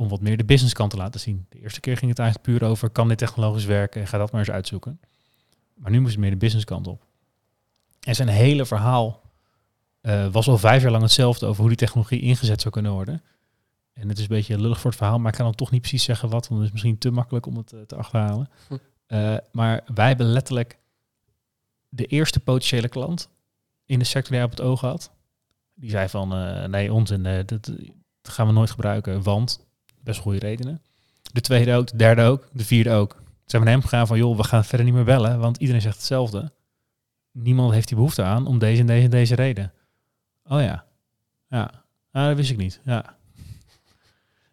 Om 0.00 0.08
wat 0.08 0.20
meer 0.20 0.36
de 0.36 0.44
businesskant 0.44 0.90
te 0.90 0.96
laten 0.96 1.20
zien. 1.20 1.46
De 1.48 1.60
eerste 1.60 1.80
keer 1.80 1.96
ging 1.96 2.10
het 2.10 2.18
eigenlijk 2.18 2.48
puur 2.48 2.68
over, 2.68 2.90
kan 2.90 3.08
dit 3.08 3.18
technologisch 3.18 3.64
werken? 3.64 4.06
Ga 4.06 4.18
dat 4.18 4.30
maar 4.30 4.40
eens 4.40 4.50
uitzoeken. 4.50 5.00
Maar 5.74 5.90
nu 5.90 6.00
moest 6.00 6.12
het 6.12 6.20
meer 6.20 6.30
de 6.30 6.36
businesskant 6.36 6.86
op. 6.86 7.06
En 8.00 8.14
zijn 8.14 8.28
hele 8.28 8.66
verhaal 8.66 9.22
eh, 10.00 10.26
was 10.32 10.48
al 10.48 10.58
vijf 10.58 10.82
jaar 10.82 10.90
lang 10.90 11.02
hetzelfde 11.02 11.46
over 11.46 11.60
hoe 11.60 11.68
die 11.68 11.78
technologie 11.78 12.20
ingezet 12.20 12.60
zou 12.60 12.72
kunnen 12.74 12.92
worden. 12.92 13.22
En 13.92 14.08
het 14.08 14.16
is 14.16 14.22
een 14.22 14.36
beetje 14.36 14.60
lullig 14.60 14.80
voor 14.80 14.90
het 14.90 14.98
verhaal, 14.98 15.18
maar 15.18 15.30
ik 15.30 15.36
kan 15.36 15.46
dan 15.46 15.54
toch 15.54 15.70
niet 15.70 15.80
precies 15.80 16.04
zeggen 16.04 16.28
wat, 16.28 16.48
want 16.48 16.60
het 16.60 16.66
is 16.68 16.72
misschien 16.72 16.98
te 16.98 17.10
makkelijk 17.10 17.46
om 17.46 17.56
het 17.56 17.72
eh, 17.72 17.80
te 17.80 17.96
achterhalen. 17.96 18.48
Hm. 18.68 18.76
Eh, 19.06 19.36
maar 19.52 19.82
wij 19.94 20.06
hebben 20.06 20.26
letterlijk 20.26 20.78
de 21.88 22.06
eerste 22.06 22.40
potentiële 22.40 22.88
klant 22.88 23.28
in 23.84 23.98
de 23.98 24.04
sector 24.04 24.30
die 24.30 24.40
hij 24.40 24.44
op 24.44 24.50
het 24.50 24.60
oog 24.60 24.80
had. 24.80 25.10
Die 25.74 25.90
zei 25.90 26.08
van, 26.08 26.28
nee, 26.70 26.92
onzin, 26.92 27.22
dat, 27.22 27.48
dat 27.48 27.68
gaan 28.22 28.46
we 28.46 28.52
nooit 28.52 28.70
gebruiken, 28.70 29.22
want 29.22 29.69
best 30.02 30.20
goede 30.20 30.38
redenen. 30.38 30.82
De 31.32 31.40
tweede 31.40 31.74
ook, 31.74 31.90
de 31.90 31.96
derde 31.96 32.22
ook, 32.22 32.48
de 32.52 32.64
vierde 32.64 32.90
ook. 32.92 33.16
Ze 33.22 33.56
zijn 33.56 33.62
naar 33.62 33.72
hem 33.72 33.82
gegaan 33.82 34.06
van, 34.06 34.18
joh, 34.18 34.36
we 34.36 34.44
gaan 34.44 34.64
verder 34.64 34.86
niet 34.86 34.94
meer 34.94 35.04
bellen, 35.04 35.38
want 35.38 35.56
iedereen 35.56 35.80
zegt 35.82 35.96
hetzelfde. 35.96 36.52
Niemand 37.32 37.72
heeft 37.72 37.88
die 37.88 37.96
behoefte 37.96 38.22
aan 38.22 38.46
om 38.46 38.58
deze 38.58 38.80
en 38.80 38.86
deze 38.86 39.04
en 39.04 39.10
deze 39.10 39.34
reden. 39.34 39.72
Oh 40.44 40.60
ja, 40.60 40.84
ja, 41.48 41.70
ah, 42.10 42.26
dat 42.26 42.36
wist 42.36 42.50
ik 42.50 42.56
niet, 42.56 42.80
ja. 42.84 43.16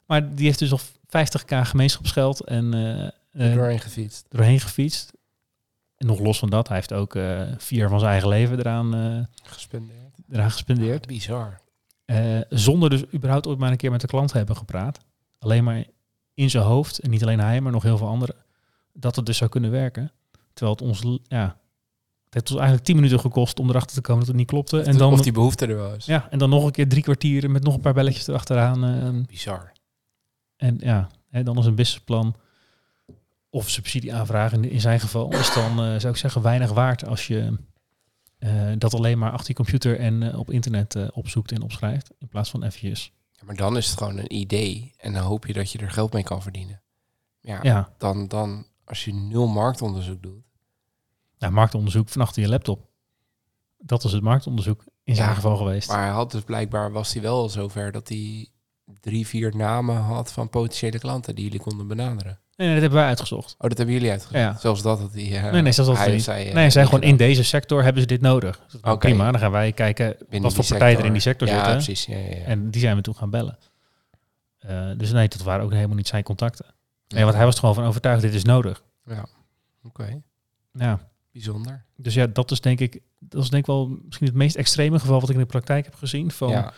Maar 0.05 0.35
die 0.35 0.45
heeft 0.45 0.59
dus 0.59 0.71
al 0.71 0.79
50k 1.07 1.61
gemeenschapsgeld 1.61 2.41
en 2.41 2.73
eh, 3.31 3.53
doorheen 3.53 3.79
gefietst. 3.79 4.25
doorheen 4.29 4.59
gefietst. 4.59 5.13
En 5.95 6.07
nog 6.07 6.19
los 6.19 6.39
van 6.39 6.49
dat, 6.49 6.67
hij 6.67 6.77
heeft 6.77 6.93
ook 6.93 7.15
eh, 7.15 7.41
vier 7.57 7.89
van 7.89 7.99
zijn 7.99 8.11
eigen 8.11 8.29
leven 8.29 8.59
eraan, 8.59 8.95
eh, 8.95 9.43
Gespendeerd. 9.43 10.15
eraan 10.29 10.51
gespendeerd. 10.51 11.07
Bizar. 11.07 11.61
Zonder 12.49 12.89
dus 12.89 13.03
überhaupt 13.13 13.47
ooit 13.47 13.57
maar 13.57 13.71
een 13.71 13.77
keer 13.77 13.91
met 13.91 14.01
de 14.01 14.07
klant 14.07 14.29
te 14.29 14.37
hebben 14.37 14.55
gepraat. 14.55 14.99
Alleen 15.39 15.63
maar 15.63 15.85
in 16.33 16.49
zijn 16.49 16.63
hoofd, 16.63 16.99
en 16.99 17.09
niet 17.09 17.21
alleen 17.21 17.39
hij, 17.39 17.61
maar 17.61 17.71
nog 17.71 17.83
heel 17.83 17.97
veel 17.97 18.07
anderen, 18.07 18.35
dat 18.93 19.15
het 19.15 19.25
dus 19.25 19.37
zou 19.37 19.49
kunnen 19.49 19.71
werken. 19.71 20.11
Terwijl 20.53 20.77
het 20.77 20.85
ons, 20.87 21.19
ja, 21.23 21.45
het 22.25 22.33
heeft 22.33 22.49
ons 22.49 22.57
eigenlijk 22.57 22.83
tien 22.83 22.95
minuten 22.95 23.19
gekost 23.19 23.59
om 23.59 23.69
erachter 23.69 23.95
te 23.95 24.01
komen 24.01 24.19
dat 24.19 24.27
het 24.27 24.37
niet 24.37 24.47
klopte. 24.47 24.81
En 24.81 24.97
dan, 24.97 25.13
of 25.13 25.21
die 25.21 25.31
behoefte 25.31 25.65
er 25.65 25.95
is. 25.95 26.05
ja, 26.05 26.27
en 26.29 26.39
dan 26.39 26.49
nog 26.49 26.65
een 26.65 26.71
keer 26.71 26.89
drie 26.89 27.03
kwartier 27.03 27.51
met 27.51 27.63
nog 27.63 27.73
een 27.73 27.81
paar 27.81 27.93
belletjes 27.93 28.27
erachteraan. 28.27 28.83
eh, 28.85 29.25
Bizar. 29.27 29.71
en 30.55 30.77
ja, 30.79 31.09
hè, 31.29 31.43
dan 31.43 31.57
is 31.57 31.65
een 31.65 31.75
businessplan 31.75 32.35
of 33.49 33.69
subsidieaanvraag 33.69 34.51
in, 34.53 34.69
in 34.69 34.81
zijn 34.81 34.99
geval, 34.99 35.31
is 35.31 35.53
dan 35.53 35.69
eh, 35.71 35.99
zou 35.99 36.07
ik 36.07 36.15
zeggen 36.15 36.41
weinig 36.41 36.71
waard 36.71 37.05
als 37.05 37.27
je 37.27 37.57
eh, 38.37 38.71
dat 38.77 38.93
alleen 38.93 39.17
maar 39.17 39.31
achter 39.31 39.47
je 39.47 39.53
computer 39.53 39.99
en 39.99 40.23
eh, 40.23 40.39
op 40.39 40.51
internet 40.51 41.11
opzoekt 41.11 41.51
en 41.51 41.61
opschrijft, 41.61 42.11
in 42.19 42.27
plaats 42.27 42.49
van 42.49 42.63
eventjes. 42.63 43.11
Ja, 43.39 43.43
maar 43.45 43.55
dan 43.55 43.77
is 43.77 43.89
het 43.89 43.97
gewoon 43.97 44.17
een 44.17 44.35
idee 44.35 44.93
en 44.97 45.13
dan 45.13 45.23
hoop 45.23 45.45
je 45.45 45.53
dat 45.53 45.71
je 45.71 45.79
er 45.79 45.91
geld 45.91 46.13
mee 46.13 46.23
kan 46.23 46.41
verdienen. 46.41 46.81
Ja, 47.41 47.59
Ja, 47.63 47.93
Dan, 47.97 48.27
dan 48.27 48.65
als 48.85 49.05
je 49.05 49.13
nul 49.13 49.47
marktonderzoek 49.47 50.21
doet. 50.23 50.43
nou, 51.37 51.53
marktonderzoek 51.53 52.09
van 52.09 52.21
achter 52.21 52.41
je 52.41 52.47
laptop. 52.49 52.85
Dat 53.77 54.03
was 54.03 54.11
het 54.11 54.21
marktonderzoek 54.23 54.83
in 55.03 55.15
zijn 55.15 55.27
Ja, 55.29 55.33
geval 55.35 55.57
geweest. 55.57 55.87
Maar 55.89 56.01
hij 56.01 56.09
had 56.09 56.31
dus 56.31 56.41
blijkbaar 56.43 56.91
was 56.91 57.13
hij 57.13 57.21
wel 57.21 57.49
zover 57.49 57.91
dat 57.91 58.07
hij 58.07 58.49
drie, 58.99 59.27
vier 59.27 59.55
namen 59.55 59.95
had 59.95 60.31
van 60.31 60.49
potentiële 60.49 60.99
klanten 60.99 61.35
die 61.35 61.43
jullie 61.43 61.59
konden 61.59 61.87
benaderen. 61.87 62.39
Nee, 62.57 62.67
nee, 62.67 62.75
dat 62.75 62.81
hebben 62.81 62.99
wij 62.99 63.07
uitgezocht. 63.07 63.55
Oh, 63.57 63.69
dat 63.69 63.77
hebben 63.77 63.95
jullie 63.95 64.11
uitgezocht. 64.11 64.39
Ja. 64.39 64.57
Zelfs 64.59 64.81
dat 64.81 64.99
had 64.99 65.13
hij. 65.13 65.35
eh, 65.35 65.51
nee, 65.51 65.61
nee, 65.61 65.71
zelfs 65.71 65.89
dat 65.89 65.99
hij 65.99 66.07
niet. 66.07 66.17
of 66.17 66.23
zij, 66.23 66.47
eh, 66.47 66.53
nee, 66.53 66.69
zij 66.69 66.85
gewoon 66.85 67.01
in 67.01 67.17
deze 67.17 67.43
sector 67.43 67.83
hebben 67.83 68.01
ze 68.01 68.07
dit 68.07 68.21
nodig. 68.21 68.59
Dus 68.59 68.81
dat 68.81 68.91
Oké. 68.91 69.07
Prima, 69.07 69.31
dan 69.31 69.39
gaan 69.39 69.51
wij 69.51 69.71
kijken 69.71 70.15
Binnen 70.19 70.41
wat 70.41 70.53
voor 70.53 70.63
die 70.63 70.71
partijen 70.71 70.99
er 70.99 71.05
in 71.05 71.11
die 71.11 71.21
sector 71.21 71.47
ja, 71.47 71.53
zitten. 71.53 71.73
precies. 71.73 72.05
Ja, 72.05 72.17
ja, 72.17 72.35
ja. 72.35 72.43
En 72.43 72.71
die 72.71 72.81
zijn 72.81 72.95
we 72.95 73.01
toen 73.01 73.15
gaan 73.15 73.29
bellen. 73.29 73.57
Eh, 74.57 74.89
dus 74.97 75.11
nee, 75.11 75.27
dat 75.27 75.43
waren 75.43 75.65
ook 75.65 75.71
helemaal 75.71 75.95
niet 75.95 76.07
zijn 76.07 76.23
contacten. 76.23 76.65
Nee, 77.07 77.23
want 77.23 77.35
hij 77.35 77.45
was 77.45 77.53
er 77.53 77.59
gewoon 77.59 77.75
van 77.75 77.85
overtuigd, 77.85 78.21
dit 78.21 78.33
is 78.33 78.43
nodig. 78.43 78.83
Ja, 79.05 79.25
oké. 79.83 80.21
Ja, 80.73 80.99
Bijzonder. 81.31 81.85
dus 81.95 82.13
ja, 82.13 82.27
dat 82.27 82.51
is 82.51 82.61
denk 82.61 82.79
ik, 82.79 83.01
dat 83.19 83.43
is 83.43 83.49
denk 83.49 83.61
ik 83.63 83.69
wel 83.69 83.87
misschien 84.05 84.27
het 84.27 84.35
meest 84.35 84.55
extreme 84.55 84.99
geval 84.99 85.19
wat 85.19 85.29
ik 85.29 85.35
in 85.35 85.41
de 85.41 85.47
praktijk 85.47 85.85
heb 85.85 85.95
gezien. 85.95 86.31
Van 86.31 86.71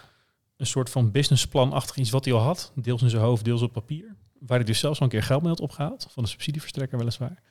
een 0.57 0.65
soort 0.65 0.89
van 0.89 1.11
businessplanachtig 1.11 1.95
iets 1.95 2.09
wat 2.09 2.25
hij 2.25 2.33
al 2.33 2.39
had. 2.39 2.71
Deels 2.75 3.01
in 3.01 3.09
zijn 3.09 3.21
hoofd, 3.21 3.45
deels 3.45 3.61
op 3.61 3.73
papier. 3.73 4.15
Waar 4.39 4.57
hij 4.57 4.65
dus 4.67 4.79
zelfs 4.79 4.99
al 4.99 5.05
een 5.05 5.11
keer 5.11 5.23
geld 5.23 5.41
mee 5.41 5.49
had 5.51 5.59
opgehaald. 5.59 6.07
Van 6.09 6.23
de 6.23 6.29
subsidieverstrekker 6.29 6.97
weliswaar. 6.97 7.41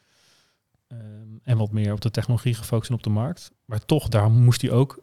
Ehm, 0.87 1.01
en 1.42 1.57
wat 1.59 1.72
meer 1.72 1.92
op 1.92 2.01
de 2.01 2.11
technologie 2.11 2.55
gefocust 2.55 2.90
en 2.90 2.96
op 2.96 3.03
de 3.03 3.11
markt. 3.11 3.51
Maar 3.64 3.85
toch, 3.85 4.09
daar 4.09 4.31
moest 4.31 4.62
hij 4.62 4.70
ook... 4.70 5.03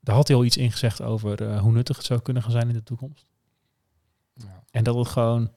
Daar 0.00 0.14
had 0.14 0.28
hij 0.28 0.36
al 0.36 0.44
iets 0.44 0.56
in 0.56 0.70
gezegd 0.72 1.02
over 1.02 1.42
eh, 1.42 1.60
hoe 1.60 1.72
nuttig 1.72 1.96
het 1.96 2.06
zou 2.06 2.20
kunnen 2.20 2.42
gaan 2.42 2.50
zijn 2.52 2.68
in 2.68 2.74
de 2.74 2.82
toekomst. 2.82 3.26
ja. 4.34 4.62
En 4.70 4.84
dat 4.84 4.94
het 4.94 5.08
gewoon 5.08 5.52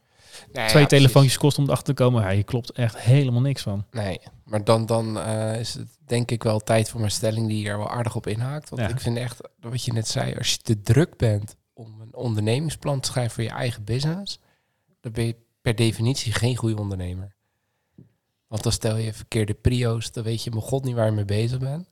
Nee, 0.51 0.67
twee 0.67 0.81
ja, 0.81 0.87
telefoontjes 0.87 1.37
kost 1.37 1.57
om 1.57 1.63
erachter 1.63 1.95
te 1.95 2.03
komen. 2.03 2.21
Ja, 2.21 2.29
je 2.29 2.43
klopt 2.43 2.71
echt 2.71 2.97
helemaal 2.99 3.41
niks 3.41 3.61
van. 3.61 3.85
Nee, 3.91 4.19
maar 4.45 4.63
dan, 4.63 4.85
dan 4.85 5.19
eh, 5.19 5.59
is 5.59 5.73
het 5.73 5.97
denk 6.05 6.31
ik 6.31 6.43
wel 6.43 6.59
tijd 6.59 6.89
voor 6.89 6.99
mijn 6.99 7.11
stelling 7.11 7.47
die 7.47 7.67
er 7.67 7.77
wel 7.77 7.89
aardig 7.89 8.15
op 8.15 8.27
inhaakt. 8.27 8.69
Want 8.69 8.81
Ja. 8.81 8.87
ik 8.87 8.99
vind 8.99 9.17
echt, 9.17 9.49
wat 9.59 9.83
je 9.83 9.93
net 9.93 10.07
zei, 10.07 10.35
als 10.37 10.51
je 10.51 10.57
te 10.57 10.81
druk 10.81 11.17
bent 11.17 11.55
om 11.73 12.01
een 12.01 12.15
ondernemingsplan 12.15 12.99
te 12.99 13.09
schrijven 13.09 13.33
voor 13.33 13.43
je 13.43 13.49
eigen 13.49 13.83
business, 13.83 14.39
dan 15.01 15.11
ben 15.11 15.25
je 15.25 15.35
per 15.61 15.75
definitie 15.75 16.33
geen 16.33 16.55
goede 16.55 16.77
ondernemer. 16.77 17.35
Want 18.47 18.63
dan 18.63 18.71
stel 18.71 18.97
je 18.97 19.13
verkeerde 19.13 19.53
prio's, 19.53 20.11
dan 20.11 20.23
weet 20.23 20.43
je 20.43 20.49
mijn 20.49 20.61
god 20.61 20.83
niet 20.83 20.95
waar 20.95 21.05
je 21.05 21.11
mee 21.11 21.25
bezig 21.25 21.59
bent. 21.59 21.89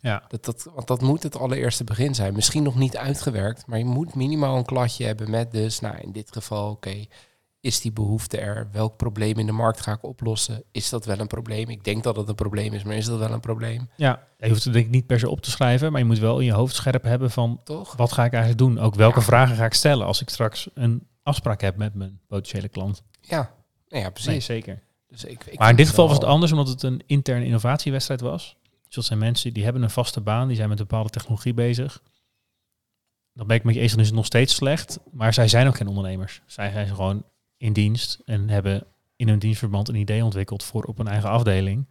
Ja. 0.00 0.22
Dat, 0.28 0.44
dat, 0.44 0.68
want 0.74 0.86
dat 0.86 1.00
moet 1.00 1.22
het 1.22 1.36
allereerste 1.36 1.84
begin 1.84 2.14
zijn. 2.14 2.34
Misschien 2.34 2.62
nog 2.62 2.74
niet 2.74 2.96
uitgewerkt, 2.96 3.66
maar 3.66 3.78
je 3.78 3.84
moet 3.84 4.14
minimaal 4.14 4.56
een 4.56 4.64
kladje 4.64 5.04
hebben 5.04 5.30
met 5.30 5.50
dus, 5.50 5.80
nou 5.80 5.96
in 5.96 6.12
dit 6.12 6.32
geval, 6.32 6.70
oké, 6.70 7.04
is 7.60 7.80
die 7.80 7.92
behoefte 7.92 8.38
er? 8.38 8.68
Welk 8.72 8.96
probleem 8.96 9.38
in 9.38 9.46
de 9.46 9.52
markt 9.52 9.80
ga 9.80 9.92
ik 9.92 10.02
oplossen? 10.02 10.62
Is 10.72 10.88
dat 10.88 11.04
wel 11.04 11.18
een 11.18 11.26
probleem? 11.26 11.68
Ik 11.68 11.84
denk 11.84 12.02
dat 12.02 12.16
het 12.16 12.28
een 12.28 12.34
probleem 12.34 12.72
is, 12.72 12.82
maar 12.82 12.96
is 12.96 13.04
dat 13.04 13.18
wel 13.18 13.32
een 13.32 13.40
probleem? 13.40 13.88
Ja, 13.96 14.26
je 14.38 14.48
hoeft 14.48 14.64
het 14.64 14.72
denk 14.72 14.84
ik 14.84 14.90
niet 14.90 15.06
per 15.06 15.18
se 15.18 15.28
op 15.30 15.40
te 15.40 15.50
schrijven. 15.50 15.90
Maar 15.92 16.00
je 16.00 16.06
moet 16.06 16.18
wel 16.18 16.38
in 16.38 16.44
je 16.46 16.52
hoofd 16.52 16.74
scherp 16.74 17.02
hebben 17.02 17.30
van... 17.30 17.60
Toch? 17.64 17.96
Wat 17.96 18.12
ga 18.12 18.24
ik 18.24 18.32
eigenlijk 18.32 18.62
doen? 18.62 18.78
Ook 18.78 18.94
welke 18.94 19.18
Ja. 19.18 19.24
vragen 19.24 19.56
ga 19.56 19.64
ik 19.64 19.74
stellen 19.74 20.06
als 20.06 20.20
ik 20.20 20.28
straks 20.28 20.68
een 20.74 21.06
afspraak 21.22 21.60
heb 21.60 21.76
met 21.76 21.94
mijn 21.94 22.20
potentiële 22.26 22.68
klant? 22.68 23.02
Ja, 23.20 23.54
nou 23.88 24.02
ja, 24.02 24.10
precies. 24.10 24.30
Nee, 24.30 24.40
zeker. 24.40 24.82
Dus 25.08 25.24
ik, 25.24 25.44
ik 25.44 25.58
Maar 25.58 25.70
in 25.70 25.76
dit 25.76 25.88
geval 25.88 26.06
was 26.06 26.16
het 26.16 26.24
anders 26.24 26.52
omdat 26.52 26.68
het 26.68 26.82
een 26.82 27.02
interne 27.06 27.44
innovatiewedstrijd 27.44 28.20
was. 28.20 28.56
Dus 28.84 28.94
dat 28.94 29.04
zijn 29.04 29.18
mensen 29.18 29.52
die 29.52 29.64
hebben 29.64 29.82
een 29.82 29.90
vaste 29.90 30.20
baan, 30.20 30.46
die 30.46 30.56
zijn 30.56 30.68
met 30.68 30.78
een 30.78 30.86
bepaalde 30.86 31.10
technologie 31.10 31.54
bezig. 31.54 32.02
Dan 33.32 33.46
ben 33.46 33.56
ik 33.56 33.64
met 33.64 33.74
je 33.74 33.80
eens, 33.80 33.90
dan 33.90 34.00
is 34.00 34.06
het 34.06 34.16
nog 34.16 34.26
steeds 34.26 34.54
slecht. 34.54 34.98
Maar 35.10 35.34
zij 35.34 35.48
zijn 35.48 35.66
ook 35.66 35.76
geen 35.76 35.86
ondernemers. 35.86 36.42
Zij 36.46 36.70
zijn 36.70 36.86
gewoon 36.86 37.24
in 37.56 37.72
dienst 37.72 38.20
en 38.24 38.48
hebben 38.48 38.84
in 39.16 39.28
hun 39.28 39.38
dienstverband 39.38 39.88
een 39.88 39.94
idee 39.94 40.24
ontwikkeld 40.24 40.62
voor 40.62 40.84
op 40.84 40.98
een 40.98 41.06
eigen 41.06 41.30
afdeling. 41.30 41.86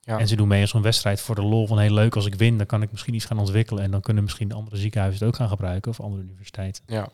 Ja. 0.00 0.18
En 0.18 0.28
ze 0.28 0.36
doen 0.36 0.48
mee 0.48 0.60
aan 0.60 0.68
zo'n 0.68 0.82
wedstrijd 0.82 1.20
voor 1.20 1.34
de 1.34 1.42
lol 1.42 1.66
van 1.66 1.78
heel 1.78 1.92
leuk 1.92 2.16
als 2.16 2.26
ik 2.26 2.34
win, 2.34 2.58
dan 2.58 2.66
kan 2.66 2.82
ik 2.82 2.90
misschien 2.90 3.14
iets 3.14 3.24
gaan 3.24 3.38
ontwikkelen. 3.38 3.82
En 3.82 3.90
dan 3.90 4.00
kunnen 4.00 4.22
misschien 4.22 4.52
andere 4.52 4.76
ziekenhuizen 4.76 5.20
het 5.20 5.28
ook 5.28 5.36
gaan 5.38 5.48
gebruiken 5.48 5.90
of 5.90 6.00
andere 6.00 6.22
universiteiten. 6.22 6.84
Ja. 6.86 7.08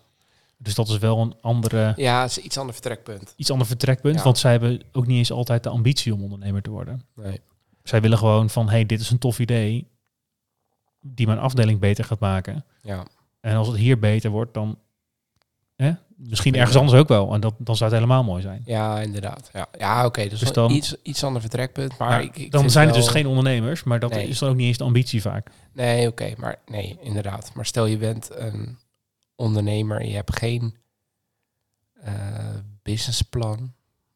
Dus 0.62 0.74
dat 0.74 0.88
is 0.88 0.98
wel 0.98 1.18
een 1.18 1.34
andere, 1.40 1.92
ja, 1.96 2.22
het 2.22 2.30
is 2.30 2.38
iets 2.38 2.58
ander 2.58 2.74
vertrekpunt. 2.74 3.32
iets 3.36 3.50
ander 3.50 3.66
vertrekpunt. 3.66 4.16
Ja. 4.16 4.22
Want 4.22 4.38
zij 4.38 4.50
hebben 4.50 4.82
ook 4.92 5.06
niet 5.06 5.16
eens 5.18 5.32
altijd 5.32 5.62
de 5.62 5.68
ambitie 5.68 6.14
om 6.14 6.22
ondernemer 6.22 6.62
te 6.62 6.70
worden. 6.70 7.02
Nee. 7.14 7.40
Zij 7.82 8.00
willen 8.00 8.18
gewoon 8.18 8.50
van, 8.50 8.68
hey, 8.68 8.86
dit 8.86 9.00
is 9.00 9.10
een 9.10 9.18
tof 9.18 9.38
idee 9.38 9.86
die 11.00 11.26
mijn 11.26 11.38
afdeling 11.38 11.80
beter 11.80 12.04
gaat 12.04 12.18
maken. 12.20 12.64
Ja. 12.82 13.06
En 13.40 13.56
als 13.56 13.68
het 13.68 13.76
hier 13.76 13.98
beter 13.98 14.30
wordt, 14.30 14.54
dan 14.54 14.78
hè, 15.76 15.92
misschien 16.16 16.54
ergens 16.54 16.76
anders 16.76 16.98
ook 16.98 17.08
wel. 17.08 17.34
En 17.34 17.40
dat, 17.40 17.54
dan 17.58 17.76
zou 17.76 17.90
het 17.90 18.00
helemaal 18.00 18.24
mooi 18.24 18.42
zijn. 18.42 18.62
Ja, 18.64 19.00
inderdaad. 19.00 19.50
Ja, 19.52 19.66
ja 19.78 20.06
oké. 20.06 20.28
dus 20.28 20.38
Dus 20.40 20.52
dan 20.52 20.70
iets, 20.70 20.94
iets 21.02 21.24
ander 21.24 21.40
vertrekpunt. 21.40 21.98
Maar 21.98 22.22
ik, 22.22 22.36
ik 22.36 22.50
dan 22.50 22.70
zijn 22.70 22.86
het 22.86 22.96
wel- 22.96 23.04
dus 23.04 23.12
geen 23.14 23.26
ondernemers, 23.26 23.82
maar 23.82 24.00
dat 24.00 24.10
Nee. 24.10 24.28
is 24.28 24.38
dan 24.38 24.48
ook 24.50 24.56
niet 24.56 24.66
eens 24.66 24.78
de 24.78 24.84
ambitie 24.84 25.20
vaak. 25.22 25.50
Nee, 25.72 26.08
oké. 26.08 26.32
maar 26.36 26.56
nee, 26.66 26.98
inderdaad. 27.00 27.50
Maar 27.54 27.66
stel 27.66 27.86
je 27.86 27.96
bent 27.96 28.30
een 28.34 28.78
ondernemer 29.40 30.00
en 30.00 30.08
je 30.08 30.14
hebt 30.14 30.36
geen 30.36 30.76
eh, 31.92 32.54
businessplan. 32.82 33.74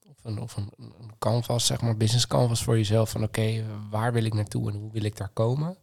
Of 0.09 0.25
een, 0.25 0.39
of 0.39 0.57
een, 0.57 0.73
canvas, 1.19 1.67
zeg 1.67 1.81
maar, 1.81 1.97
business 1.97 2.27
canvas 2.27 2.63
voor 2.63 2.77
jezelf. 2.77 3.11
Van 3.11 3.23
oké, 3.23 3.65
waar 3.91 4.13
wil 4.13 4.25
ik 4.25 4.35
naartoe 4.35 4.71
en 4.71 4.77
hoe 4.77 4.93
wil 4.93 5.03
ik 5.03 5.17
daar 5.17 5.29
komen? 5.29 5.77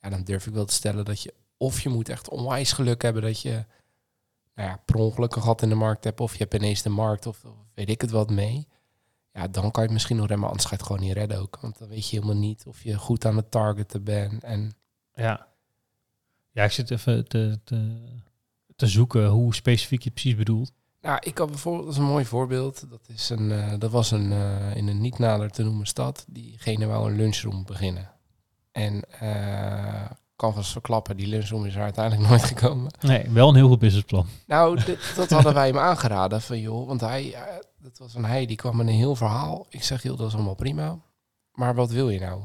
Ja, 0.00 0.10
dan 0.10 0.24
durf 0.24 0.46
ik 0.46 0.52
wel 0.52 0.64
te 0.64 0.74
stellen 0.74 1.04
dat 1.04 1.22
je... 1.22 1.34
Of 1.56 1.80
je 1.80 1.88
moet 1.88 2.08
echt 2.08 2.28
onwijs 2.28 2.72
geluk 2.72 3.02
hebben 3.02 3.22
dat 3.22 3.40
je... 3.40 3.64
Nou 4.54 4.68
ja, 4.68 4.82
per 4.84 4.94
ongeluk 4.94 5.34
een 5.34 5.56
in 5.56 5.68
de 5.68 5.74
markt 5.74 6.04
hebt. 6.04 6.20
Of 6.20 6.32
je 6.32 6.38
hebt 6.38 6.54
ineens 6.54 6.82
de 6.82 6.88
markt 6.88 7.26
of, 7.26 7.42
weet 7.74 7.88
ik 7.88 8.00
het 8.00 8.10
wat 8.10 8.30
mee. 8.30 8.68
Ja, 9.32 9.48
dan 9.48 9.70
kan 9.70 9.84
je 9.84 9.90
misschien 9.90 10.16
nog 10.16 10.26
remmen. 10.26 10.48
Anders 10.48 10.64
ga 10.64 10.70
je 10.70 10.76
het 10.76 10.86
gewoon 10.86 11.02
niet 11.02 11.12
redden 11.12 11.38
ook. 11.38 11.58
Want 11.60 11.78
dan 11.78 11.88
weet 11.88 12.08
je 12.08 12.16
helemaal 12.16 12.40
niet 12.40 12.64
of 12.66 12.82
je 12.82 12.98
goed 12.98 13.24
aan 13.24 13.36
het 13.36 13.50
targeten 13.50 14.04
bent. 14.04 14.44
En 14.44 14.72
Ja. 15.14 15.46
Ja, 16.50 16.64
ik 16.64 16.70
zit 16.70 16.90
even 16.90 17.28
te, 17.28 17.60
te 18.82 18.88
zoeken 18.88 19.26
hoe 19.26 19.54
specifiek 19.54 19.98
je 20.02 20.04
het 20.04 20.14
precies 20.20 20.36
bedoelt. 20.38 20.72
Nou, 21.00 21.18
ik 21.20 21.38
had 21.38 21.48
bijvoorbeeld, 21.50 21.84
dat 21.84 21.92
is 21.94 21.98
een 22.00 22.06
mooi 22.06 22.24
voorbeeld. 22.24 22.84
Dat, 22.90 23.00
is 23.08 23.28
een, 23.30 23.50
eh, 23.52 23.72
dat 23.78 23.90
was 23.90 24.10
een, 24.10 24.32
eh, 24.32 24.76
in 24.76 24.88
een 24.88 25.00
niet 25.00 25.18
nader 25.18 25.50
te 25.50 25.62
noemen 25.62 25.86
stad. 25.86 26.24
Diegene 26.28 26.86
wou 26.86 27.10
een 27.10 27.16
lunchroom 27.16 27.64
beginnen. 27.64 28.10
En 28.72 29.02
eh 29.20 30.10
kan 30.36 30.54
vast 30.54 30.72
verklappen, 30.72 31.16
die 31.16 31.26
lunchroom 31.26 31.64
is 31.64 31.74
er 31.74 31.82
uiteindelijk 31.82 32.26
nooit 32.28 32.42
gekomen. 32.44 32.92
Nee, 33.00 33.28
wel 33.30 33.48
een 33.48 33.54
heel 33.54 33.68
goed 33.68 33.78
businessplan. 33.78 34.26
Nou, 34.46 34.84
dit- 34.84 35.12
dat 35.16 35.30
hadden 35.30 35.54
wij 35.54 35.66
hem 35.66 35.78
aangeraden 35.78 36.40
van 36.42 36.60
joh, 36.60 36.86
want 36.86 37.00
hij, 37.00 37.34
dat 37.78 37.98
was 37.98 38.14
een 38.14 38.24
hij, 38.24 38.46
die 38.46 38.56
kwam 38.56 38.76
met 38.76 38.86
een 38.86 38.92
heel 38.92 39.16
verhaal. 39.16 39.66
Ik 39.68 39.82
zeg 39.82 40.02
joh, 40.02 40.18
dat 40.18 40.28
is 40.28 40.34
allemaal 40.34 40.54
prima. 40.54 40.98
Maar 41.52 41.74
wat 41.74 41.90
wil 41.90 42.10
je 42.10 42.20
nou? 42.20 42.40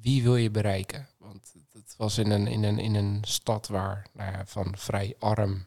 Wie 0.00 0.22
wil 0.22 0.36
je 0.36 0.50
bereiken? 0.50 1.08
Was 2.00 2.18
in 2.18 2.30
een, 2.30 2.46
in 2.46 2.62
een, 2.64 2.78
in 2.78 2.94
een 2.94 3.18
stad 3.26 3.68
waar 3.68 4.06
nou 4.12 4.32
ja, 4.32 4.42
van 4.46 4.74
vrij 4.76 5.14
arm 5.18 5.66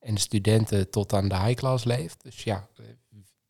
en 0.00 0.16
studenten 0.16 0.90
tot 0.90 1.12
aan 1.12 1.28
de 1.28 1.36
high 1.38 1.54
class 1.54 1.84
leeft. 1.84 2.22
Dus 2.22 2.42
ja, 2.44 2.66
eh, 2.76 2.84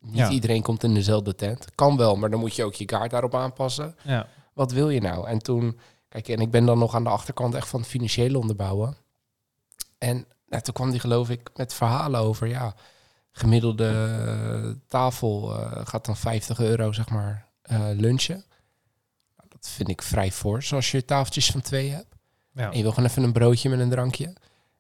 niet 0.00 0.16
Ja. 0.16 0.30
iedereen 0.30 0.62
komt 0.62 0.82
in 0.82 0.94
dezelfde 0.94 1.34
tent. 1.34 1.74
Kan 1.74 1.96
wel, 1.96 2.16
maar 2.16 2.30
dan 2.30 2.40
moet 2.40 2.56
je 2.56 2.64
ook 2.64 2.74
je 2.74 2.84
kaart 2.84 3.10
daarop 3.10 3.34
aanpassen 3.34 3.96
Ja. 4.02 4.28
wat 4.52 4.72
wil 4.72 4.90
je 4.90 5.00
nou? 5.00 5.26
En 5.28 5.38
toen, 5.38 5.78
kijk, 6.08 6.28
en 6.28 6.38
ik 6.40 6.50
ben 6.50 6.66
dan 6.66 6.78
nog 6.78 6.94
aan 6.94 7.04
de 7.04 7.10
achterkant 7.10 7.54
echt 7.54 7.68
van 7.68 7.80
het 7.80 7.88
financiële 7.88 8.38
onderbouwen. 8.38 8.96
En 9.98 10.26
nou, 10.48 10.62
toen 10.62 10.74
kwam 10.74 10.90
die 10.90 11.00
geloof 11.00 11.30
ik 11.30 11.50
met 11.54 11.74
verhalen 11.74 12.20
over, 12.20 12.46
ja, 12.46 12.74
gemiddelde 13.32 13.88
eh, 13.88 14.70
tafel 14.88 15.54
eh, 15.58 15.86
gaat 15.86 16.04
dan 16.04 16.16
50 16.16 16.60
euro, 16.60 16.92
zeg 16.92 17.08
maar, 17.08 17.48
lunchen. 17.96 18.44
Nou, 19.36 19.48
dat 19.48 19.68
vind 19.68 19.88
ik 19.88 20.02
vrij 20.02 20.32
fors 20.32 20.72
als 20.72 20.90
je 20.90 21.04
tafeltjes 21.04 21.50
van 21.50 21.60
twee 21.60 21.90
hebt. 21.90 22.14
Ja. 22.57 22.71
En 22.71 22.77
je 22.77 22.83
wil 22.83 22.92
gewoon 22.92 23.09
even 23.09 23.23
een 23.23 23.33
broodje 23.33 23.69
met 23.69 23.81
een 23.81 23.90
drankje. 23.90 24.33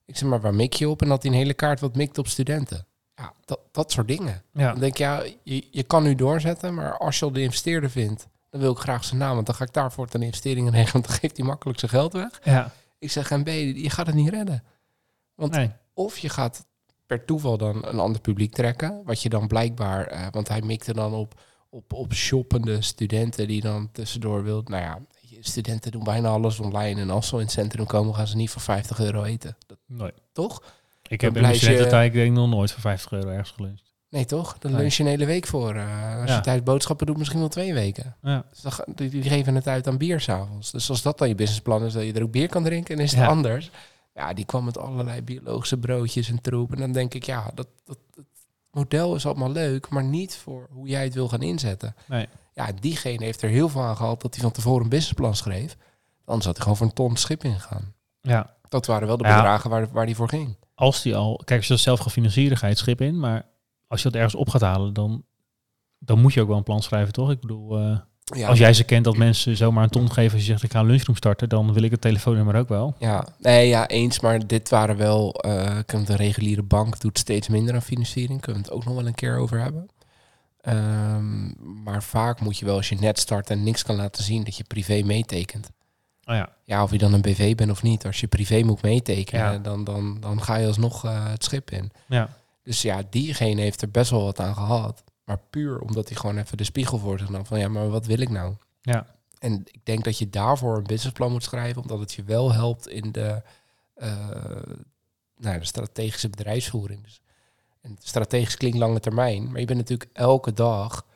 Ik 0.04 0.16
zeg 0.16 0.28
maar, 0.28 0.40
waar 0.40 0.54
mik 0.54 0.72
je 0.72 0.88
op? 0.88 1.02
En 1.02 1.08
dat 1.08 1.22
hij 1.22 1.30
een 1.32 1.36
hele 1.36 1.54
kaart 1.54 1.80
wat 1.80 1.96
mikt 1.96 2.18
op 2.18 2.26
studenten. 2.28 2.86
Ja, 3.14 3.32
dat, 3.44 3.60
dat 3.72 3.92
soort 3.92 4.08
dingen. 4.08 4.42
Ja. 4.52 4.70
Dan 4.70 4.80
denk 4.80 4.92
ik, 4.92 4.98
ja, 4.98 5.22
je, 5.42 5.66
je 5.70 5.82
kan 5.82 6.02
nu 6.02 6.14
doorzetten, 6.14 6.74
maar 6.74 6.98
als 6.98 7.18
je 7.18 7.24
al 7.24 7.32
de 7.32 7.42
investeerder 7.42 7.90
vindt, 7.90 8.26
dan 8.50 8.60
wil 8.60 8.72
ik 8.72 8.78
graag 8.78 9.04
zijn 9.04 9.20
naam, 9.20 9.34
want 9.34 9.46
dan 9.46 9.54
ga 9.54 9.64
ik 9.64 9.72
daarvoor 9.72 10.06
een 10.10 10.22
investering 10.22 10.66
in 10.66 10.72
regelen, 10.72 10.92
want 10.92 11.06
dan 11.06 11.16
geeft 11.16 11.36
hij 11.36 11.46
makkelijk 11.46 11.78
zijn 11.78 11.90
geld 11.90 12.12
weg. 12.12 12.40
ja. 12.44 12.72
Ik 12.98 13.10
zeg, 13.10 13.30
en 13.30 13.42
B, 13.42 13.46
je 13.48 13.90
gaat 13.90 14.06
het 14.06 14.14
niet 14.14 14.28
redden. 14.28 14.62
Want 15.34 15.52
Nee. 15.52 15.70
of 15.94 16.18
je 16.18 16.28
gaat 16.28 16.66
per 17.06 17.24
toeval 17.24 17.58
dan 17.58 17.84
een 17.86 17.98
ander 17.98 18.20
publiek 18.20 18.52
trekken, 18.54 19.02
wat 19.04 19.22
je 19.22 19.28
dan 19.28 19.46
blijkbaar, 19.46 20.06
eh, 20.06 20.26
want 20.30 20.48
hij 20.48 20.62
mikte 20.62 20.92
dan 20.92 21.12
op, 21.14 21.40
op, 21.68 21.92
op 21.92 22.14
shoppende 22.14 22.82
studenten 22.82 23.46
die 23.48 23.60
dan 23.60 23.88
tussendoor 23.92 24.42
wil. 24.44 24.62
Nou 24.64 24.82
ja, 24.82 24.98
je, 25.08 25.15
studenten 25.40 25.90
doen 25.92 26.04
bijna 26.04 26.28
alles 26.28 26.60
online 26.60 27.00
en 27.00 27.10
als 27.10 27.28
ze 27.28 27.34
in 27.34 27.40
het 27.40 27.50
centrum 27.50 27.86
komen, 27.86 28.14
gaan 28.14 28.26
ze 28.26 28.36
niet 28.36 28.50
voor 28.50 28.62
50 28.62 29.00
euro 29.00 29.22
eten. 29.22 29.56
Dat, 29.66 29.78
Nee. 29.86 30.12
toch? 30.32 30.62
Ik 31.08 31.20
heb 31.20 31.36
in 31.36 31.42
mijn 31.42 31.54
studententijd 31.54 32.12
denk 32.12 32.26
ik 32.26 32.32
nog 32.32 32.48
nooit 32.48 32.72
voor 32.72 32.80
50 32.80 33.12
euro 33.12 33.28
ergens 33.28 33.50
geluncht. 33.50 33.84
Nee, 34.10 34.24
toch? 34.24 34.58
Dan 34.58 34.70
Nee. 34.70 34.80
lunch 34.80 34.94
je 34.94 35.02
een 35.02 35.08
hele 35.08 35.24
week 35.26 35.46
voor. 35.46 35.74
eh, 35.74 36.20
als 36.20 36.30
Ja. 36.30 36.36
je 36.36 36.40
thuis 36.42 36.62
boodschappen 36.62 37.06
doet, 37.06 37.16
misschien 37.16 37.38
wel 37.40 37.48
twee 37.48 37.74
weken. 37.74 38.16
Ja. 38.22 38.44
Dus 38.50 38.60
dan, 38.60 38.72
die, 38.94 39.22
geven 39.22 39.54
het 39.54 39.68
uit 39.68 39.86
aan 39.86 39.98
bier 39.98 40.20
s'avonds. 40.20 40.70
Dus 40.70 40.90
als 40.90 41.02
dat 41.02 41.18
dan 41.18 41.28
je 41.28 41.34
businessplan 41.34 41.84
is, 41.84 41.92
dat 41.92 42.02
je 42.02 42.12
er 42.12 42.22
ook 42.22 42.30
bier 42.30 42.48
kan 42.48 42.64
drinken, 42.64 42.96
dan 42.96 43.04
is 43.04 43.10
het 43.10 43.20
Ja. 43.20 43.26
anders. 43.26 43.70
Ja, 44.14 44.32
die 44.32 44.44
kwam 44.44 44.64
met 44.64 44.78
allerlei 44.78 45.22
biologische 45.22 45.78
broodjes 45.78 46.28
en 46.30 46.40
troep. 46.40 46.72
En 46.72 46.78
dan 46.80 46.92
denk 46.92 47.14
ik, 47.14 47.24
ja, 47.24 47.50
dat, 47.54 47.66
dat, 47.84 47.98
dat 48.14 48.24
model 48.70 49.14
is 49.14 49.26
allemaal 49.26 49.52
leuk, 49.52 49.88
maar 49.88 50.04
niet 50.04 50.36
voor 50.36 50.68
hoe 50.70 50.88
jij 50.88 51.04
het 51.04 51.14
wil 51.14 51.28
gaan 51.28 51.42
inzetten. 51.42 51.94
Nee. 52.06 52.26
Ja, 52.56 52.68
diegene 52.80 53.24
heeft 53.24 53.42
er 53.42 53.48
heel 53.48 53.68
veel 53.68 53.80
aan 53.82 53.96
gehad 53.96 54.22
dat 54.22 54.34
hij 54.34 54.42
van 54.42 54.52
tevoren 54.52 54.82
een 54.82 54.88
businessplan 54.88 55.36
schreef. 55.36 55.76
Anders 56.24 56.44
had 56.46 56.54
hij 56.54 56.62
gewoon 56.62 56.76
voor 56.78 56.86
een 56.86 56.92
ton 56.92 57.16
schip 57.16 57.44
ingegaan. 57.44 57.94
ja. 58.20 58.54
Dat 58.68 58.86
waren 58.86 59.06
wel 59.06 59.16
de 59.16 59.24
Ja. 59.24 59.36
bedragen 59.36 59.70
waar, 59.70 59.88
waar 59.92 60.06
die 60.06 60.14
voor 60.14 60.28
ging. 60.28 60.56
Als 60.74 61.02
die 61.02 61.16
al... 61.16 61.36
Kijk, 61.44 61.58
als 61.58 61.66
je 61.68 61.72
dat 61.74 61.82
zelf 61.82 62.00
gaat 62.00 62.12
financieren, 62.12 62.56
ga 62.56 62.66
je 62.66 62.72
het 62.72 62.80
schip 62.82 63.00
in. 63.00 63.18
Maar 63.18 63.46
als 63.86 64.02
je 64.02 64.08
dat 64.08 64.16
ergens 64.16 64.34
op 64.34 64.48
gaat 64.48 64.60
halen, 64.60 64.92
dan, 64.94 65.24
dan 65.98 66.20
moet 66.20 66.32
je 66.34 66.40
ook 66.40 66.48
wel 66.48 66.56
een 66.56 66.62
plan 66.62 66.82
schrijven, 66.82 67.12
toch? 67.12 67.30
Ik 67.30 67.40
bedoel, 67.40 67.78
eh, 67.78 67.98
Ja, 68.36 68.48
als 68.48 68.58
jij 68.58 68.72
ze 68.72 68.84
kent 68.84 69.04
dat 69.04 69.16
mensen 69.16 69.56
zomaar 69.56 69.82
een 69.84 69.90
ton 69.90 70.10
geven 70.12 70.32
als 70.32 70.40
je 70.40 70.46
zegt 70.50 70.62
ik 70.62 70.72
ga 70.72 70.80
een 70.80 70.86
lunchroom 70.86 71.16
starten, 71.16 71.48
dan 71.48 71.72
wil 71.72 71.82
ik 71.82 71.90
het 71.90 72.00
telefoonnummer 72.00 72.54
ook 72.56 72.68
wel. 72.68 72.94
Ja, 72.98 73.26
nee, 73.38 73.68
ja, 73.68 73.88
eens. 73.88 74.20
Maar 74.20 74.46
dit 74.46 74.68
waren 74.68 74.96
wel... 74.96 75.34
eh 75.34 75.78
de 76.04 76.16
reguliere 76.16 76.62
bank 76.62 77.00
doet 77.00 77.18
steeds 77.18 77.48
minder 77.48 77.74
aan 77.74 77.82
financiering. 77.82 78.40
Kunnen 78.40 78.62
we 78.62 78.68
het 78.68 78.76
ook 78.76 78.84
nog 78.84 78.94
wel 78.94 79.06
een 79.06 79.14
keer 79.14 79.36
over 79.38 79.60
hebben. 79.60 79.88
Ehm, 80.66 81.46
maar 81.82 82.02
vaak 82.02 82.40
moet 82.40 82.58
je 82.58 82.64
wel, 82.64 82.76
als 82.76 82.88
je 82.88 82.94
net 82.96 83.18
start 83.18 83.50
en 83.50 83.62
niks 83.62 83.82
kan 83.82 83.96
laten 83.96 84.22
zien, 84.24 84.44
dat 84.44 84.56
je 84.56 84.64
privé 84.64 85.02
meetekent. 85.04 85.70
Oh 86.24 86.34
ja. 86.34 86.52
Ja, 86.64 86.82
of 86.82 86.90
je 86.90 86.98
dan 86.98 87.12
een 87.12 87.20
BV 87.20 87.54
bent 87.54 87.70
of 87.70 87.82
niet. 87.82 88.06
Als 88.06 88.20
je 88.20 88.26
privé 88.26 88.62
moet 88.62 88.82
meetekenen, 88.82 89.52
Ja. 89.52 89.58
dan, 89.58 89.84
dan, 89.84 90.20
dan 90.20 90.42
ga 90.42 90.56
je 90.56 90.66
alsnog 90.66 91.04
eh, 91.04 91.28
het 91.30 91.44
schip 91.44 91.70
in. 91.70 91.90
Ja. 92.08 92.28
Dus 92.62 92.82
ja, 92.82 93.02
diegene 93.10 93.60
heeft 93.60 93.82
er 93.82 93.90
best 93.90 94.10
wel 94.10 94.22
wat 94.24 94.40
aan 94.40 94.54
gehad. 94.54 95.04
Maar 95.24 95.38
puur 95.50 95.78
omdat 95.80 96.08
hij 96.08 96.16
gewoon 96.16 96.38
even 96.38 96.56
de 96.56 96.64
spiegel 96.64 96.98
voor 96.98 97.18
zich 97.18 97.28
nam. 97.28 97.46
Van 97.46 97.58
ja, 97.58 97.68
maar 97.68 97.88
wat 97.88 98.06
wil 98.06 98.20
ik 98.20 98.28
nou? 98.30 98.54
Ja. 98.82 99.06
En 99.38 99.62
ik 99.70 99.80
denk 99.84 100.04
dat 100.04 100.18
je 100.18 100.28
daarvoor 100.30 100.76
een 100.76 100.82
businessplan 100.82 101.32
moet 101.32 101.42
schrijven, 101.42 101.82
omdat 101.82 101.98
het 101.98 102.12
je 102.12 102.22
wel 102.24 102.52
helpt 102.52 102.88
in 102.88 103.12
de, 103.12 103.42
eh, 103.94 104.28
nou, 105.36 105.58
de 105.58 105.64
strategische 105.64 106.28
bedrijfsvoering. 106.28 107.02
Dus, 107.02 107.20
en 107.86 107.96
strategisch 107.98 108.56
klinkt 108.56 108.78
lange 108.78 109.00
termijn, 109.00 109.50
maar 109.50 109.60
je 109.60 109.66
bent 109.66 109.78
natuurlijk 109.78 110.10
elke 110.12 110.52
dag 110.52 111.06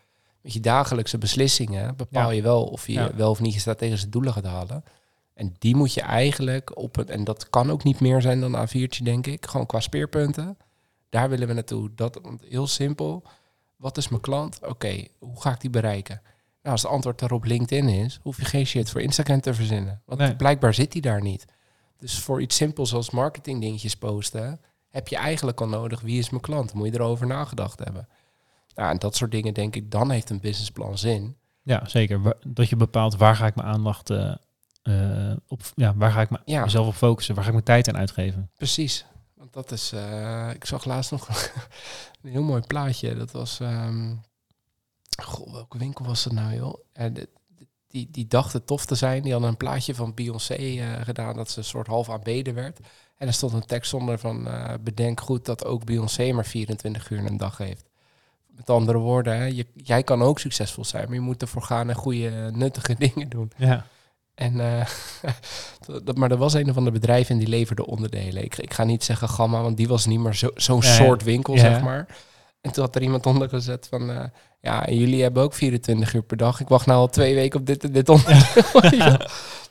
met 0.41 0.53
je 0.53 0.61
dagelijkse 0.61 1.19
beslissingen 1.19 1.97
bepaal 1.97 2.31
Ja. 2.31 2.37
je 2.37 2.43
wel 2.43 2.65
of 2.65 2.87
je 2.87 2.93
Ja. 2.93 3.15
wel 3.15 3.31
of 3.31 3.41
niet 3.41 3.55
je 3.55 3.61
strategische 3.61 4.09
doelen 4.09 4.33
gaat 4.33 4.45
halen. 4.45 4.85
En 5.35 5.55
die 5.59 5.77
moet 5.77 5.95
je 5.95 6.01
eigenlijk 6.01 6.77
op 6.77 6.97
een, 6.97 7.09
en 7.09 7.25
dat 7.25 7.51
kan 7.51 7.71
ook 7.71 7.85
niet 7.85 8.01
meer 8.01 8.21
zijn 8.23 8.41
dan 8.41 8.55
een 8.55 8.69
A4'tje, 8.69 9.03
denk 9.03 9.27
ik, 9.27 9.47
gewoon 9.47 9.67
qua 9.67 9.81
speerpunten. 9.81 10.57
Daar 11.09 11.29
willen 11.29 11.49
we 11.49 11.55
naartoe. 11.55 11.91
Dat, 11.95 12.19
want 12.23 12.43
heel 12.49 12.67
simpel. 12.67 13.23
Wat 13.77 13.97
is 13.97 14.09
mijn 14.09 14.21
klant? 14.23 14.59
Oké, 14.67 15.07
hoe 15.19 15.41
ga 15.41 15.53
ik 15.53 15.61
die 15.61 15.71
bereiken? 15.71 16.21
Nou, 16.63 16.75
als 16.75 16.83
het 16.83 16.91
antwoord 16.91 17.19
daarop 17.19 17.45
LinkedIn 17.45 17.89
is, 17.89 18.19
hoef 18.23 18.37
je 18.37 18.45
geen 18.45 18.67
shit 18.67 18.91
voor 18.91 19.01
Instagram 19.01 19.41
te 19.41 19.55
verzinnen. 19.55 20.03
Want 20.07 20.21
Nee. 20.21 20.37
blijkbaar 20.37 20.75
zit 20.75 20.93
die 20.93 21.03
daar 21.03 21.23
niet. 21.23 21.45
Dus 21.97 22.19
voor 22.19 22.41
iets 22.43 22.57
simpels 22.57 22.95
als 22.95 23.11
marketingdingetjes 23.11 23.97
posten, 23.97 24.61
heb 24.91 25.09
je 25.09 25.17
eigenlijk 25.17 25.61
al 25.61 25.69
nodig 25.69 26.01
wie 26.01 26.19
is 26.19 26.31
mijn 26.31 26.43
klant? 26.43 26.73
Moet 26.73 26.87
je 26.87 26.93
erover 26.95 27.27
nagedacht 27.27 27.79
hebben. 27.79 28.09
Nou, 28.75 28.91
en 28.91 28.99
dat 28.99 29.17
soort 29.17 29.31
dingen 29.31 29.55
denk 29.55 29.77
ik, 29.77 29.91
dan 29.91 30.11
heeft 30.11 30.31
een 30.31 30.41
businessplan 30.41 30.99
zin. 30.99 31.37
Ja, 31.63 31.89
zeker. 31.89 32.37
Dat 32.47 32.69
je 32.69 32.77
bepaalt 32.77 33.17
waar 33.17 33.37
ga 33.37 33.47
ik 33.47 33.55
mijn 33.55 33.69
aandacht 33.69 34.11
eh, 34.11 34.35
eh, 34.83 35.37
op, 35.49 35.63
ja, 35.75 35.95
waar 35.95 36.11
ga 36.13 36.21
ik 36.21 36.31
me- 36.31 36.41
Ja. 36.45 36.63
mezelf 36.63 36.87
op 36.87 36.95
focussen, 36.95 37.35
waar 37.35 37.43
ga 37.45 37.49
ik 37.51 37.55
mijn 37.55 37.67
tijd 37.67 37.89
aan 37.89 37.97
uitgeven. 38.01 38.51
Precies. 38.57 39.05
Want 39.35 39.53
dat 39.53 39.71
is, 39.73 39.93
eh, 39.93 40.51
ik 40.55 40.65
zag 40.65 40.85
laatst 40.85 41.11
nog 41.11 41.29
een 42.23 42.31
heel 42.31 42.43
mooi 42.43 42.61
plaatje. 42.67 43.15
Dat 43.15 43.31
was, 43.31 43.61
ehm 43.61 44.15
goh, 45.23 45.53
welke 45.53 45.79
winkel 45.79 46.05
was 46.05 46.25
het 46.25 46.33
nou 46.33 46.55
joh? 46.55 46.75
En 46.93 47.13
de- 47.15 47.29
die, 47.87 48.09
die 48.11 48.27
dacht 48.27 48.53
het 48.53 48.67
tof 48.67 48.85
te 48.87 48.95
zijn. 48.95 49.23
Die 49.23 49.33
hadden 49.33 49.51
een 49.51 49.57
plaatje 49.57 49.95
van 49.95 50.15
Beyoncé 50.15 50.57
gedaan 51.05 51.37
dat 51.37 51.51
ze 51.51 51.59
een 51.59 51.65
soort 51.65 51.87
half 51.87 52.11
aanbeden 52.11 52.55
werd. 52.55 52.79
En 53.21 53.27
er 53.27 53.33
stond 53.33 53.53
een 53.53 53.65
tekst 53.67 53.95
onder 53.95 54.19
van 54.19 54.49
eh, 54.49 54.75
bedenk 54.81 55.21
goed 55.21 55.45
dat 55.45 55.65
ook 55.65 55.85
Beyoncé 55.85 56.33
maar 56.33 56.45
24 56.47 57.11
uur 57.11 57.19
in 57.19 57.27
een 57.27 57.37
dag 57.37 57.57
heeft. 57.59 57.85
Met 58.57 58.71
andere 58.71 58.99
woorden, 58.99 59.37
hè, 59.37 59.45
je, 59.45 59.67
jij 59.75 60.03
kan 60.03 60.23
ook 60.23 60.39
succesvol 60.39 60.85
zijn, 60.85 61.05
maar 61.05 61.15
je 61.15 61.21
moet 61.21 61.43
ervoor 61.43 61.63
gaan 61.63 61.89
en 61.89 61.95
goede, 61.95 62.51
nuttige 62.55 62.95
dingen 63.15 63.29
doen. 63.29 63.53
Ja. 63.57 63.87
En, 64.35 64.61
eh, 64.61 64.87
dat, 66.05 66.17
maar 66.17 66.31
er 66.31 66.37
was 66.37 66.55
een 66.55 66.75
van 66.75 66.85
de 66.85 66.91
bedrijven 66.91 67.33
en 67.33 67.39
die 67.39 67.49
leverde 67.49 67.87
onderdelen. 67.87 68.45
Ik, 68.45 68.57
ik 68.59 68.75
ga 68.75 68.85
niet 68.85 69.05
zeggen 69.05 69.29
Gamma, 69.29 69.63
want 69.63 69.77
die 69.77 69.89
was 69.89 70.07
niet 70.07 70.21
meer 70.21 70.35
zo- 70.35 70.51
zo'n 70.55 70.81
Ja, 70.81 70.89
ja. 70.89 70.95
soort 70.95 71.23
winkel, 71.23 71.55
Ja. 71.55 71.61
zeg 71.61 71.83
maar. 71.83 72.07
En 72.61 72.73
toen 72.73 72.85
had 72.85 72.95
er 72.97 73.03
iemand 73.03 73.27
onder 73.27 73.49
gezet 73.49 73.87
van... 73.91 74.11
eh, 74.11 74.25
ja, 74.61 74.87
en 74.87 74.97
jullie 74.97 75.23
hebben 75.23 75.43
ook 75.43 75.55
24 75.55 76.15
uur 76.15 76.23
per 76.23 76.37
dag. 76.37 76.61
Ik 76.61 76.69
wacht 76.69 76.87
nou 76.87 76.99
al 76.99 77.09
twee 77.09 77.35
weken 77.35 77.61
op 77.61 77.67
dit 77.67 77.85
en 77.85 77.93
dit 77.93 78.09
onderdeel. 78.09 78.91
Ja. 79.07 79.21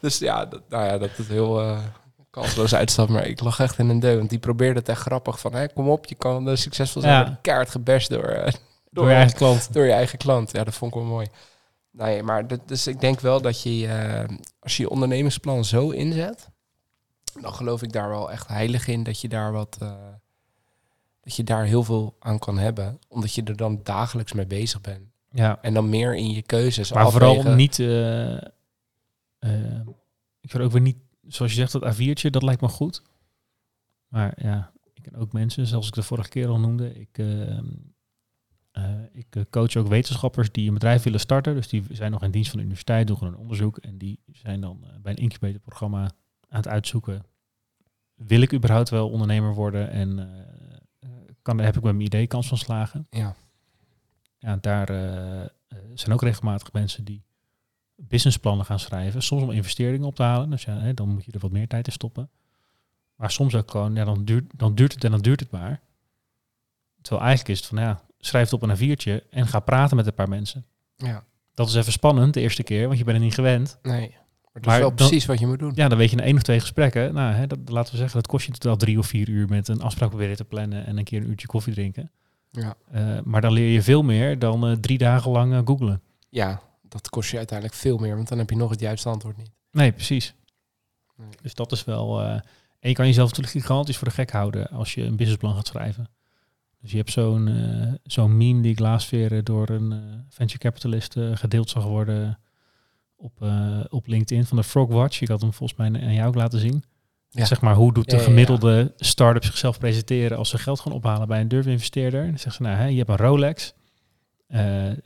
Dus 0.01 0.17
ja, 0.17 0.45
dat, 0.45 0.61
nou 0.69 0.85
ja, 0.85 0.97
dat 0.97 1.09
is 1.17 1.27
heel 1.27 1.77
kansloos 2.29 2.75
uitstap. 2.75 3.09
Maar 3.09 3.27
ik 3.27 3.39
lag 3.39 3.59
echt 3.59 3.77
in 3.77 3.89
een 3.89 3.99
deun. 3.99 4.17
Want 4.17 4.29
die 4.29 4.39
probeerde 4.39 4.79
het 4.79 4.89
echt 4.89 5.01
grappig 5.01 5.39
van... 5.39 5.53
Hè, 5.53 5.67
kom 5.67 5.89
op, 5.89 6.05
je 6.05 6.15
kan 6.15 6.57
succesvol 6.57 7.01
zijn. 7.01 7.13
Ja. 7.13 7.39
Kaart 7.41 7.69
gebest 7.69 8.09
door, 8.09 8.23
eh, 8.23 8.53
Door 8.91 9.07
je 9.09 9.13
eigen 9.13 9.37
klant. 9.37 9.73
door 9.73 9.85
je 9.85 9.91
eigen 9.91 10.17
klant. 10.17 10.51
Ja, 10.51 10.63
dat 10.63 10.73
vond 10.73 10.93
ik 10.93 10.99
wel 10.99 11.07
mooi. 11.07 11.27
Nee, 11.91 12.23
maar 12.23 12.47
dat, 12.47 12.67
dus 12.67 12.87
ik 12.87 12.99
denk 12.99 13.19
wel 13.19 13.41
dat 13.41 13.61
je, 13.61 13.87
eh, 13.87 14.37
als 14.59 14.77
je 14.77 14.83
je 14.83 14.89
ondernemingsplan 14.89 15.65
zo 15.65 15.89
inzet, 15.89 16.49
dan 17.41 17.53
geloof 17.53 17.81
ik 17.81 17.91
daar 17.91 18.09
wel 18.09 18.31
echt 18.31 18.47
heilig 18.47 18.87
in 18.87 19.03
dat 19.03 19.21
je 19.21 19.27
daar 19.27 19.51
wat, 19.51 19.77
eh, 19.79 19.93
dat 21.21 21.35
je 21.35 21.43
daar 21.43 21.63
heel 21.63 21.83
veel 21.83 22.15
aan 22.19 22.39
kan 22.39 22.57
hebben, 22.57 22.99
omdat 23.07 23.33
je 23.33 23.43
er 23.43 23.55
dan 23.55 23.79
dagelijks 23.83 24.33
mee 24.33 24.47
bezig 24.47 24.81
bent. 24.81 25.01
Ja. 25.31 25.59
En 25.61 25.73
dan 25.73 25.89
meer 25.89 26.15
in 26.15 26.31
je 26.31 26.41
keuzes. 26.41 26.91
Maar 26.91 27.05
afwegen. 27.05 27.35
vooral 27.35 27.55
niet, 27.55 27.79
ik 30.39 30.51
wil 30.51 30.65
ook 30.65 30.71
weer 30.71 30.81
niet, 30.81 30.97
zoals 31.29 31.53
je 31.53 31.57
zegt, 31.57 31.71
dat 31.71 31.95
A4'tje, 31.95 32.29
dat 32.29 32.43
lijkt 32.43 32.61
me 32.61 32.67
goed. 32.67 33.01
Maar 34.07 34.33
ja, 34.41 34.71
ik 34.93 35.03
ken 35.03 35.15
ook 35.15 35.33
mensen, 35.33 35.67
zoals 35.67 35.87
ik 35.87 35.93
de 35.93 36.03
vorige 36.03 36.29
keer 36.29 36.47
al 36.47 36.59
noemde, 36.59 36.99
ik, 36.99 37.17
eh, 37.17 37.57
eh, 38.79 39.03
ik 39.11 39.35
eh, 39.35 39.43
coach 39.49 39.75
ook 39.75 39.87
wetenschappers 39.87 40.51
die 40.51 40.67
een 40.67 40.73
bedrijf 40.73 41.03
willen 41.03 41.19
starten. 41.19 41.55
Dus 41.55 41.67
die 41.67 41.83
zijn 41.91 42.11
nog 42.11 42.23
in 42.23 42.31
dienst 42.31 42.49
van 42.49 42.57
de 42.57 42.65
universiteit, 42.65 43.07
doen 43.07 43.17
gewoon 43.17 43.33
een 43.33 43.39
onderzoek. 43.39 43.77
En 43.77 43.97
die 43.97 44.19
zijn 44.31 44.61
dan 44.61 44.83
eh, 44.83 44.89
bij 45.01 45.11
een 45.11 45.17
incubatorprogramma 45.17 46.01
aan 46.01 46.57
het 46.57 46.67
uitzoeken. 46.67 47.25
Wil 48.15 48.41
ik 48.41 48.53
überhaupt 48.53 48.89
wel 48.89 49.09
ondernemer 49.09 49.53
worden? 49.53 49.89
En 49.89 50.29
kan, 51.41 51.57
daar 51.57 51.65
heb 51.65 51.77
ik 51.77 51.83
met 51.83 51.93
mijn 51.93 52.05
idee 52.05 52.27
kans 52.27 52.47
van 52.47 52.57
slagen. 52.57 53.07
Ja. 53.09 53.35
Ja, 54.37 54.57
daar 54.61 54.87
zijn 55.93 56.13
ook 56.13 56.21
regelmatig 56.21 56.73
mensen 56.73 57.03
die 57.03 57.23
businessplannen 58.07 58.65
gaan 58.65 58.79
schrijven. 58.79 59.23
Soms 59.23 59.43
om 59.43 59.51
investeringen 59.51 60.07
op 60.07 60.15
te 60.15 60.23
halen. 60.23 60.49
Dus 60.49 60.63
ja, 60.63 60.77
hè, 60.77 60.93
dan 60.93 61.09
moet 61.09 61.25
je 61.25 61.31
er 61.31 61.39
wat 61.39 61.51
meer 61.51 61.67
tijd 61.67 61.87
in 61.87 61.93
stoppen. 61.93 62.29
Maar 63.15 63.31
soms 63.31 63.55
ook 63.55 63.71
gewoon, 63.71 63.95
ja, 63.95 64.03
dan 64.05 64.25
duurt, 64.25 64.45
dan 64.55 64.75
duurt 64.75 64.93
het 64.93 65.03
en 65.03 65.11
dan 65.11 65.21
duurt 65.21 65.39
het 65.39 65.51
maar. 65.51 65.79
Terwijl 67.01 67.25
eigenlijk 67.27 67.59
is 67.59 67.65
het 67.65 67.75
van, 67.75 67.83
ja, 67.83 68.01
schrijf 68.19 68.49
het 68.49 68.61
op 68.61 68.69
een 68.69 68.77
A4'tje 68.97 69.29
en 69.29 69.47
ga 69.47 69.59
praten 69.59 69.95
met 69.95 70.07
een 70.07 70.13
paar 70.13 70.29
mensen. 70.29 70.65
Ja. 70.95 71.23
Dat 71.53 71.67
is 71.67 71.75
even 71.75 71.91
spannend 71.91 72.33
de 72.33 72.41
eerste 72.41 72.63
keer, 72.63 72.85
want 72.87 72.97
je 72.97 73.03
bent 73.03 73.17
er 73.17 73.23
niet 73.23 73.33
gewend. 73.33 73.77
Nee. 73.81 74.15
Maar 74.53 74.61
dat 74.61 74.73
is 74.73 74.79
wel 74.79 74.87
dan- 74.87 74.95
precies 75.07 75.25
wat 75.25 75.39
je 75.39 75.47
moet 75.47 75.59
doen. 75.59 75.71
Ja, 75.75 75.87
dan 75.87 75.97
weet 75.97 76.09
je 76.09 76.17
in 76.17 76.23
één 76.23 76.35
of 76.35 76.41
twee 76.41 76.59
gesprekken. 76.59 77.13
Nou, 77.13 77.33
hè, 77.33 77.47
dat, 77.47 77.59
laten 77.65 77.91
we 77.91 77.97
zeggen, 77.97 78.15
dat 78.15 78.27
kost 78.27 78.45
je 78.45 78.51
totaal 78.51 78.75
drie 78.77 78.97
of 78.97 79.07
vier 79.07 79.29
uur 79.29 79.47
met 79.49 79.67
een 79.67 79.81
afspraak 79.81 80.09
proberen 80.09 80.35
te 80.35 80.43
plannen 80.45 80.85
en 80.85 80.97
een 80.97 81.03
keer 81.03 81.21
een 81.21 81.29
uurtje 81.29 81.47
koffie 81.47 81.73
drinken. 81.73 82.11
Ja. 82.51 82.75
Eh, 82.91 83.19
maar 83.23 83.41
dan 83.41 83.53
leer 83.53 83.71
je 83.71 83.81
veel 83.81 84.01
meer 84.03 84.39
dan 84.39 84.67
eh, 84.67 84.71
drie 84.71 84.97
dagen 84.97 85.31
lang 85.31 85.53
eh, 85.53 85.59
googlen. 85.65 86.01
ja, 86.29 86.61
dat 86.89 87.09
kost 87.09 87.31
je 87.31 87.37
uiteindelijk 87.37 87.77
veel 87.77 87.97
meer, 87.97 88.15
want 88.15 88.27
dan 88.27 88.37
heb 88.37 88.49
je 88.49 88.55
nog 88.55 88.69
het 88.69 88.79
juiste 88.79 89.09
antwoord 89.09 89.37
niet. 89.37 89.51
Nee, 89.71 89.91
precies. 89.91 90.33
Nee. 91.15 91.27
Dus 91.41 91.53
dat 91.53 91.71
is 91.71 91.83
wel. 91.83 92.21
eh, 92.21 92.31
en 92.79 92.89
je 92.89 92.93
kan 92.93 93.05
jezelf 93.05 93.27
natuurlijk 93.29 93.57
gigantisch 93.57 93.97
voor 93.97 94.07
de 94.07 94.13
gek 94.13 94.31
houden 94.31 94.69
als 94.69 94.93
je 94.93 95.03
een 95.03 95.15
businessplan 95.15 95.55
gaat 95.55 95.67
schrijven. 95.67 96.09
Dus 96.81 96.91
je 96.91 96.97
hebt 96.97 97.11
zo'n 97.11 97.47
eh, 97.47 97.93
zo'n 98.03 98.37
meme 98.37 98.61
die 98.61 98.71
ik 98.71 98.79
laatst 98.79 99.09
weer 99.09 99.33
eh, 99.33 99.39
door 99.43 99.69
een 99.69 100.23
venture 100.29 100.59
capitalist 100.59 101.15
gedeeld 101.33 101.69
zag 101.69 101.83
worden 101.83 102.39
op, 103.15 103.45
op 103.89 104.07
LinkedIn 104.07 104.45
van 104.45 104.57
de 104.57 104.63
Frogwatch. 104.63 105.21
Ik 105.21 105.27
had 105.27 105.41
hem 105.41 105.53
volgens 105.53 105.79
mij 105.79 106.01
aan 106.01 106.13
jou 106.13 106.27
ook 106.27 106.35
laten 106.35 106.59
zien. 106.59 106.83
Ja. 107.29 107.45
Zeg 107.45 107.61
maar, 107.61 107.75
hoe 107.75 107.93
doet 107.93 108.09
de 108.09 108.19
gemiddelde 108.19 108.93
start-up 108.97 109.43
zichzelf 109.43 109.79
presenteren 109.79 110.37
als 110.37 110.49
ze 110.49 110.57
geld 110.57 110.79
gaan 110.79 110.91
ophalen 110.91 111.27
bij 111.27 111.41
een 111.41 111.47
durfinvesteerder? 111.47 112.25
Dan 112.25 112.37
zeggen 112.37 112.51
ze, 112.51 112.61
nou, 112.61 112.75
hè, 112.77 112.85
je 112.85 112.97
hebt 112.97 113.09
een 113.09 113.17
Rolex. 113.17 113.73
Eh, 114.49 114.89
eh, 114.89 114.97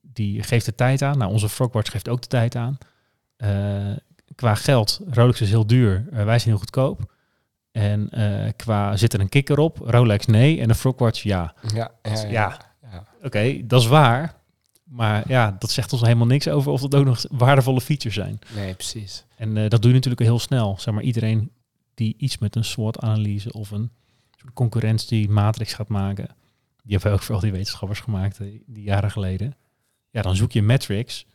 die 0.00 0.42
geeft 0.42 0.64
de 0.64 0.74
tijd 0.74 1.02
aan. 1.02 1.18
Nou, 1.18 1.32
onze 1.32 1.48
Frogwatch 1.48 1.90
geeft 1.90 2.08
ook 2.08 2.22
de 2.22 2.28
tijd 2.28 2.56
aan. 2.56 2.78
Eh, 3.36 3.96
qua 4.34 4.54
geld, 4.54 5.00
Rolex 5.10 5.40
is 5.40 5.50
heel 5.50 5.66
duur, 5.66 6.06
wij 6.10 6.38
zijn 6.38 6.50
heel 6.50 6.58
goedkoop. 6.58 7.12
En 7.72 8.10
qua 8.56 8.96
zit 8.96 9.12
er 9.12 9.20
een 9.20 9.28
kikker 9.28 9.58
op, 9.58 9.78
Rolex 9.78 10.26
nee 10.26 10.60
en 10.60 10.68
de 10.68 10.74
Frogwatch 10.74 11.22
ja. 11.22 11.54
Ja, 11.74 11.90
ja, 12.02 12.12
ja. 12.12 12.28
Ja. 12.30 12.58
ja. 12.82 13.06
Oké, 13.22 13.66
dat 13.66 13.80
is 13.80 13.86
waar. 13.86 14.34
Maar 14.84 15.24
ja, 15.28 15.56
dat 15.58 15.70
zegt 15.70 15.92
ons 15.92 16.02
helemaal 16.02 16.26
niks 16.26 16.48
over 16.48 16.72
of 16.72 16.80
dat 16.80 16.94
ook 16.94 17.04
nog 17.04 17.24
waardevolle 17.30 17.80
features 17.80 18.14
zijn. 18.14 18.38
Nee, 18.54 18.74
precies. 18.74 19.24
En 19.36 19.54
dat 19.54 19.82
doe 19.82 19.90
je 19.90 19.96
natuurlijk 19.96 20.22
heel 20.22 20.38
snel. 20.38 20.76
Zeg 20.78 20.94
maar, 20.94 21.02
iedereen 21.02 21.50
die 21.94 22.14
iets 22.18 22.38
met 22.38 22.56
een 22.56 22.64
SWOT-analyse 22.64 23.52
of 23.52 23.70
een 23.70 23.90
soort 24.36 24.52
concurrentiematrix 24.52 25.74
gaat 25.74 25.88
maken. 25.88 26.28
Die 26.84 26.92
hebben 26.92 27.12
ook 27.12 27.22
voor 27.22 27.34
al 27.34 27.40
die 27.40 27.52
wetenschappers 27.52 28.00
gemaakt, 28.00 28.40
eh, 28.40 28.46
die 28.66 28.82
jaren 28.82 29.10
geleden. 29.10 29.56
Ja, 30.10 30.22
dan 30.22 30.36
zoek 30.36 30.52
je 30.52 30.62
metrics. 30.62 31.26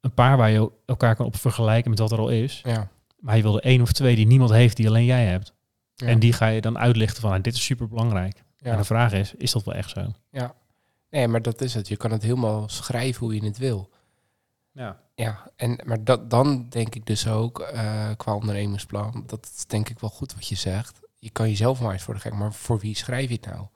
Een 0.00 0.14
paar 0.14 0.36
waar 0.36 0.50
je 0.50 0.70
elkaar 0.86 1.16
kan 1.16 1.26
op 1.26 1.36
vergelijken 1.36 1.90
met 1.90 1.98
wat 1.98 2.12
er 2.12 2.18
al 2.18 2.28
is. 2.28 2.60
Ja. 2.64 2.88
Maar 3.18 3.36
je 3.36 3.42
wil 3.42 3.56
er 3.56 3.64
één 3.64 3.82
of 3.82 3.92
twee 3.92 4.16
die 4.16 4.26
niemand 4.26 4.50
heeft, 4.50 4.76
die 4.76 4.88
alleen 4.88 5.04
jij 5.04 5.26
hebt. 5.26 5.52
Ja. 5.94 6.06
En 6.06 6.18
die 6.18 6.32
ga 6.32 6.46
je 6.46 6.60
dan 6.60 6.78
uitlichten 6.78 7.20
van, 7.20 7.30
nou, 7.30 7.42
dit 7.42 7.54
is 7.54 7.64
super 7.64 7.88
belangrijk. 7.88 8.42
ja. 8.56 8.70
En 8.70 8.76
de 8.76 8.84
vraag 8.84 9.12
is, 9.12 9.34
is 9.34 9.52
dat 9.52 9.64
wel 9.64 9.74
echt 9.74 9.90
zo? 9.90 10.12
Nee, 11.10 11.28
maar 11.28 11.42
dat 11.42 11.60
is 11.60 11.74
het. 11.74 11.88
Je 11.88 11.96
kan 11.96 12.10
het 12.10 12.22
helemaal 12.22 12.68
schrijven 12.68 13.24
hoe 13.26 13.34
je 13.34 13.44
het 13.44 13.58
wil. 13.58 13.90
Ja. 14.72 15.00
Ja, 15.14 15.50
en, 15.56 15.80
maar 15.84 16.04
dat, 16.04 16.30
dan 16.30 16.68
denk 16.68 16.94
ik 16.94 17.06
dus 17.06 17.28
ook 17.28 17.60
eh, 17.60 18.08
qua 18.16 18.34
ondernemingsplan, 18.34 19.22
dat 19.26 19.50
is 19.56 19.64
denk 19.66 19.88
ik 19.88 19.98
wel 19.98 20.10
goed 20.10 20.34
wat 20.34 20.48
je 20.48 20.54
zegt. 20.54 21.00
Je 21.18 21.30
kan 21.30 21.48
jezelf 21.48 21.80
maar 21.80 21.92
eens 21.92 22.02
voor 22.02 22.14
de 22.14 22.20
gek, 22.20 22.34
maar 22.34 22.52
voor 22.52 22.78
wie 22.78 22.96
schrijf 22.96 23.28
je 23.28 23.34
het 23.34 23.46
nou? 23.46 23.66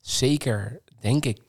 Zeker, 0.00 0.80
denk 1.00 1.24
ik, 1.24 1.38
80% 1.38 1.42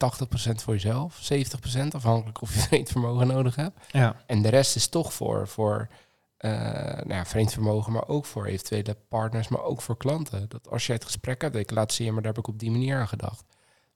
voor 0.55 0.73
jezelf, 0.73 1.29
70% 1.33 1.87
afhankelijk 1.91 2.41
of 2.41 2.53
je 2.53 2.59
vreemd 2.67 2.89
vermogen 2.89 3.27
nodig 3.27 3.55
hebt. 3.55 3.77
Ja. 3.91 4.15
En 4.25 4.41
de 4.41 4.49
rest 4.49 4.75
is 4.75 4.87
toch 4.87 5.13
voor, 5.13 5.47
voor 5.47 5.89
eh 6.37 6.51
nou 6.51 7.13
ja, 7.13 7.25
vreemd 7.25 7.53
vermogen, 7.53 7.91
maar 7.91 8.07
ook 8.07 8.25
voor 8.25 8.45
eventuele 8.45 8.97
partners, 9.07 9.47
maar 9.47 9.63
ook 9.63 9.81
voor 9.81 9.97
klanten. 9.97 10.49
Dat 10.49 10.69
als 10.69 10.85
jij 10.85 10.95
het 10.95 11.05
gesprek 11.05 11.41
hebt, 11.41 11.55
ik 11.55 11.71
laat 11.71 11.93
zien, 11.93 12.13
maar 12.13 12.21
daar 12.21 12.33
heb 12.33 12.43
ik 12.43 12.49
op 12.49 12.59
die 12.59 12.71
manier 12.71 12.97
aan 12.97 13.07
gedacht. 13.07 13.43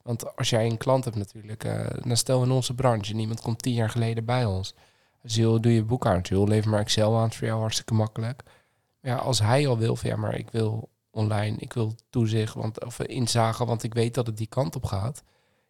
Want 0.02 0.36
als 0.36 0.50
jij 0.50 0.66
een 0.66 0.78
klant 0.78 1.04
hebt 1.04 1.16
natuurlijk, 1.16 1.64
eh, 1.64 1.86
dan 2.04 2.18
stel 2.18 2.44
in 2.44 2.52
onze 2.52 2.74
branche, 2.74 3.14
en 3.14 3.20
iemand 3.20 3.42
komt 3.42 3.62
tien 3.62 3.74
jaar 3.74 3.90
geleden 3.90 4.26
bij 4.26 4.46
ons. 4.46 4.76
Dus 5.22 5.36
joh, 5.36 5.62
doe 5.62 5.74
je 5.74 5.84
boekhouding, 5.84 6.48
lever 6.48 6.70
maar 6.70 6.80
Excel 6.80 7.16
aan, 7.16 7.24
het 7.24 7.32
is 7.32 7.38
voor 7.38 7.48
jou 7.48 7.60
hartstikke 7.60 7.94
makkelijk. 7.94 8.44
Ja, 9.02 9.16
als 9.16 9.40
hij 9.40 9.68
al 9.68 9.78
wil 9.78 9.96
van 9.96 10.10
ja, 10.10 10.16
maar 10.16 10.36
ik 10.36 10.50
wil 10.52 10.90
online, 11.16 11.58
ik 11.58 11.74
wil 11.74 11.96
toezicht, 12.10 12.54
want, 12.54 12.86
of 12.86 13.00
inzagen, 13.00 13.66
want 13.66 13.84
ik 13.84 13.94
weet 13.94 14.14
dat 14.14 14.28
het 14.28 14.38
die 14.38 14.48
kant 14.48 14.76
op 14.76 14.86
gaat. 14.86 15.24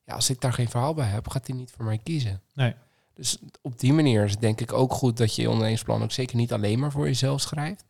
Ja, 0.06 0.14
als 0.14 0.30
ik 0.30 0.42
daar 0.42 0.54
geen 0.54 0.70
verhaal 0.70 0.94
bij 0.94 1.08
heb, 1.08 1.28
gaat 1.30 1.48
hij 1.48 1.56
niet 1.56 1.72
voor 1.72 1.86
mij 1.86 1.98
kiezen. 2.04 2.42
Nee. 2.54 2.74
Dus 3.14 3.38
op 3.62 3.80
die 3.80 3.94
manier 3.94 4.24
is 4.24 4.32
het 4.32 4.42
denk 4.42 4.62
ik 4.62 4.74
ook 4.74 4.94
goed 4.94 5.18
dat 5.18 5.36
je 5.36 5.42
je 5.42 5.48
ondernemingsplan 5.48 6.04
ook 6.04 6.12
zeker 6.12 6.36
niet 6.36 6.54
alleen 6.54 6.80
maar 6.80 6.92
voor 6.92 7.06
jezelf 7.06 7.42
schrijft. 7.42 7.84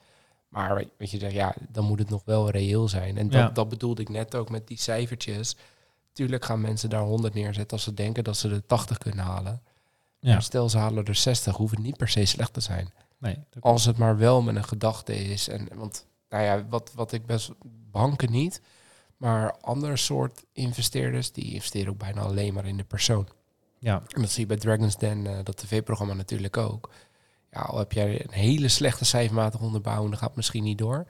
Maar 0.50 0.76
weet- 0.76 0.89
weet 0.98 1.12
je, 1.12 1.20
zegt, 1.20 1.34
ja, 1.34 1.56
dan 1.70 1.86
moet 1.86 2.00
het 2.00 2.10
nog 2.10 2.22
wel 2.26 2.50
reëel 2.50 2.88
zijn. 2.88 3.18
En 3.18 3.30
dat, 3.30 3.41
Ja. 3.41 3.50
dat 3.50 3.70
bedoelde 3.70 4.02
ik 4.02 4.10
net 4.10 4.36
ook 4.36 4.50
met 4.50 4.68
die 4.68 4.80
cijfertjes. 4.80 5.56
Tuurlijk 6.13 6.46
gaan 6.46 6.62
mensen 6.62 6.89
daar 6.89 7.02
100 7.02 7.34
neerzetten 7.34 7.72
als 7.78 7.84
ze 7.84 7.94
denken 7.94 8.24
dat 8.24 8.38
ze 8.38 8.48
de 8.50 8.65
80 8.65 8.98
kunnen 8.98 9.26
halen. 9.26 9.62
Ja. 10.20 10.32
Maar 10.32 10.41
stel 10.44 10.70
ze 10.70 10.78
halen 10.78 11.06
er 11.06 11.15
60, 11.15 11.56
hoeft 11.56 11.76
het 11.76 11.84
niet 11.84 11.98
per 11.98 12.10
se 12.10 12.26
slecht 12.26 12.54
te 12.54 12.60
zijn. 12.62 12.94
Nee. 13.18 13.38
Als 13.60 13.86
het 13.86 13.98
maar 13.98 14.18
wel 14.18 14.41
met 14.41 14.56
een 14.56 14.63
gedachte 14.63 15.15
is. 15.15 15.48
En, 15.48 15.68
want 15.74 16.06
nou 16.36 16.48
ja, 16.48 16.65
wat, 16.69 16.91
wat 16.95 17.12
ik 17.12 17.26
best 17.26 17.52
banken 17.91 18.32
niet. 18.32 18.62
Maar 19.17 19.58
andere 19.62 19.98
soort 19.98 20.45
investeerders, 20.54 21.32
die 21.32 21.54
investeren 21.54 21.91
ook 21.91 21.98
bijna 21.98 22.21
alleen 22.21 22.54
maar 22.54 22.65
in 22.65 22.78
de 22.78 22.84
persoon. 22.84 23.28
Ja. 23.80 24.04
En 24.08 24.21
dat 24.21 24.30
zie 24.32 24.41
je 24.41 24.48
bij 24.48 24.58
Dragon's 24.58 24.98
Den, 24.98 25.28
eh, 25.28 25.38
dat 25.43 25.58
tv-programma 25.58 26.13
natuurlijk 26.13 26.58
ook. 26.58 26.89
Ja, 27.52 27.60
al 27.62 27.78
heb 27.78 27.91
jij 27.91 28.24
een 28.24 28.32
hele 28.34 28.67
slechte 28.67 29.06
cijfermatige 29.06 29.63
onderbouwing, 29.63 30.10
dan 30.10 30.17
gaat 30.19 30.28
het 30.28 30.38
misschien 30.38 30.63
niet 30.63 30.78
door. 30.78 31.06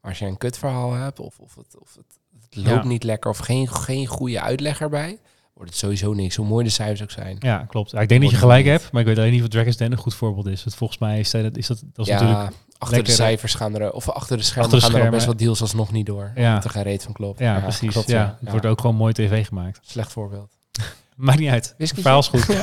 Maar 0.00 0.10
als 0.10 0.18
je 0.18 0.26
een 0.26 0.38
kutverhaal 0.38 0.92
hebt, 0.92 1.20
of, 1.20 1.38
of, 1.38 1.54
het, 1.54 1.76
of 1.78 1.94
het, 1.94 2.18
het 2.40 2.56
loopt 2.56 2.82
Ja. 2.82 2.88
niet 2.88 3.02
lekker, 3.02 3.30
of 3.30 3.38
geen, 3.38 3.68
geen 3.68 4.06
goede 4.06 4.40
uitleg 4.40 4.80
erbij, 4.80 5.20
wordt 5.56 5.70
het 5.70 5.80
sowieso 5.80 6.12
niks, 6.12 6.36
hoe 6.36 6.46
mooi 6.46 6.64
de 6.64 6.70
cijfers 6.70 7.02
ook 7.02 7.10
zijn. 7.10 7.36
Ja, 7.40 7.64
klopt. 7.68 7.90
Ja, 7.90 8.00
ik 8.00 8.08
denk 8.08 8.20
dat 8.22 8.30
je 8.30 8.36
gelijk 8.36 8.66
hebt, 8.66 8.92
maar 8.92 9.00
ik 9.00 9.06
weet 9.08 9.18
alleen 9.18 9.32
niet 9.32 9.42
of 9.42 9.48
Dragon's 9.48 9.76
Den 9.76 9.92
een 9.92 9.98
goed 9.98 10.14
voorbeeld 10.14 10.46
is. 10.46 10.64
Het 10.64 10.74
volgens 10.74 10.98
mij 10.98 11.18
is 11.18 11.30
dat, 11.30 11.56
is 11.56 11.66
dat, 11.66 11.82
dat 11.92 12.06
is 12.06 12.12
ja, 12.12 12.20
natuurlijk... 12.20 12.56
achter 12.78 12.96
lekker, 12.96 13.04
de 13.16 13.22
cijfers 13.22 13.54
gaan 13.54 13.74
er, 13.78 13.92
of 13.92 14.08
achter 14.10 14.36
de 14.36 14.42
schermen 14.42 14.64
Achter 14.72 14.80
de 14.80 14.92
gaan 14.92 15.00
er 15.00 15.06
al 15.06 15.12
best 15.12 15.26
wel 15.26 15.36
deals 15.36 15.60
alsnog 15.60 15.92
niet 15.92 16.06
door. 16.06 16.32
Ja. 16.34 16.62
Er 16.64 16.70
geen 16.70 16.82
reet 16.82 17.02
van 17.02 17.12
klopt. 17.12 17.38
Ja, 17.38 17.60
precies. 17.60 17.92
klopt, 17.92 18.08
ja. 18.08 18.36
Het 18.40 18.50
wordt 18.50 18.66
ook 18.66 18.80
gewoon 18.80 18.96
mooi 18.96 19.12
tv 19.12 19.46
gemaakt. 19.46 19.80
Slecht 19.82 20.12
voorbeeld. 20.12 20.52
Maakt 21.16 21.38
niet 21.38 21.50
uit. 21.50 21.64
Het 21.64 21.74
Whisky? 21.76 22.00
verhaal 22.00 22.18
is 22.18 22.28
goed. 22.28 22.48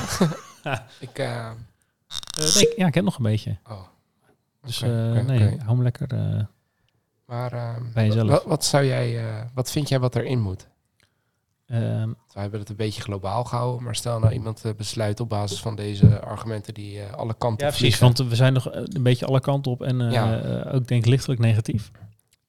Ik, 1.00 1.20
eh, 1.20 1.48
Eh, 1.48 1.54
nee, 2.56 2.68
ik- 2.68 2.74
ja, 2.78 2.88
ik 2.88 2.94
heb 2.94 3.04
nog 3.04 3.18
een 3.18 3.24
beetje. 3.24 3.58
oh. 3.70 3.82
Dus 4.66 4.82
eh, 4.82 4.90
nee, 5.12 5.54
oké. 5.54 5.64
hou 5.66 5.84
lekker 5.84 6.08
eh, 6.14 6.44
Maar 7.26 7.54
eh, 7.54 7.70
bij 7.94 8.06
jezelf. 8.08 8.30
wat, 8.30 8.44
wat 8.46 8.66
zou 8.66 8.86
jij, 8.86 9.18
eh, 9.28 9.42
wat 9.54 9.72
vind 9.72 9.90
jij 9.90 10.00
wat 10.00 10.16
erin 10.16 10.40
moet? 10.42 10.68
Ehm, 11.74 12.10
We 12.34 12.40
hebben 12.40 12.60
het 12.60 12.70
een 12.70 12.76
beetje 12.76 13.02
globaal 13.02 13.44
gehouden, 13.44 13.84
maar 13.84 13.96
stel 13.96 14.20
nou 14.20 14.34
iemand 14.34 14.66
eh, 14.66 14.72
besluit 14.78 15.20
op 15.20 15.30
basis 15.30 15.60
van 15.60 15.76
deze 15.76 16.20
argumenten 16.22 16.74
die 16.74 17.02
eh, 17.02 17.14
alle 17.14 17.34
kanten 17.38 17.66
ja, 17.66 17.72
precies. 17.74 17.96
vliegen. 17.98 18.04
Want 18.18 18.30
we 18.30 18.36
zijn 18.36 18.54
nog 18.54 18.70
eh, 18.70 18.82
een 18.84 19.04
beetje 19.04 19.26
alle 19.26 19.40
kanten 19.40 19.72
op 19.72 19.82
en 19.82 20.00
Ja. 20.12 20.36
ook 20.64 20.88
denk 20.88 21.04
ik 21.04 21.06
lichtelijk 21.06 21.40
negatief. 21.42 21.92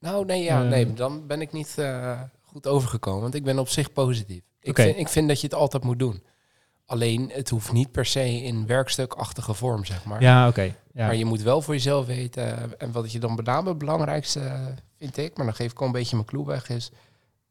Nou, 0.00 0.24
nee, 0.24 0.42
ja, 0.42 0.62
Eh. 0.62 0.68
nee, 0.68 0.92
dan 0.94 1.26
ben 1.26 1.40
ik 1.40 1.52
niet 1.52 1.76
goed 2.42 2.66
overgekomen, 2.66 3.20
want 3.22 3.34
ik 3.34 3.44
ben 3.44 3.58
op 3.58 3.68
zich 3.68 3.92
positief. 3.92 4.42
Ik, 4.60 4.70
Oké. 4.70 4.82
vind, 4.82 4.96
ik 4.98 5.08
vind 5.08 5.28
dat 5.28 5.40
je 5.40 5.46
het 5.46 5.56
altijd 5.56 5.84
moet 5.84 5.98
doen. 5.98 6.22
Alleen, 6.86 7.30
het 7.32 7.48
hoeft 7.48 7.72
niet 7.72 7.90
per 7.92 8.06
se 8.06 8.42
in 8.42 8.66
werkstukachtige 8.66 9.54
vorm, 9.54 9.84
zeg 9.84 10.04
maar. 10.04 10.22
Ja, 10.22 10.48
oké. 10.48 10.62
Ja. 10.92 11.06
Maar 11.06 11.16
je 11.16 11.24
moet 11.24 11.42
wel 11.42 11.62
voor 11.62 11.74
jezelf 11.74 12.06
weten, 12.06 12.78
en 12.80 12.92
wat 12.92 13.12
je 13.12 13.18
dan 13.18 13.34
met 13.34 13.44
name 13.44 13.68
het 13.68 13.78
belangrijkste 13.78 14.74
vind 14.98 15.16
ik, 15.16 15.36
maar 15.36 15.46
dan 15.46 15.54
geef 15.54 15.70
ik 15.70 15.80
al 15.80 15.86
een 15.86 15.92
beetje 15.92 16.16
mijn 16.16 16.28
clue 16.28 16.44
weg, 16.46 16.68
is 16.68 16.90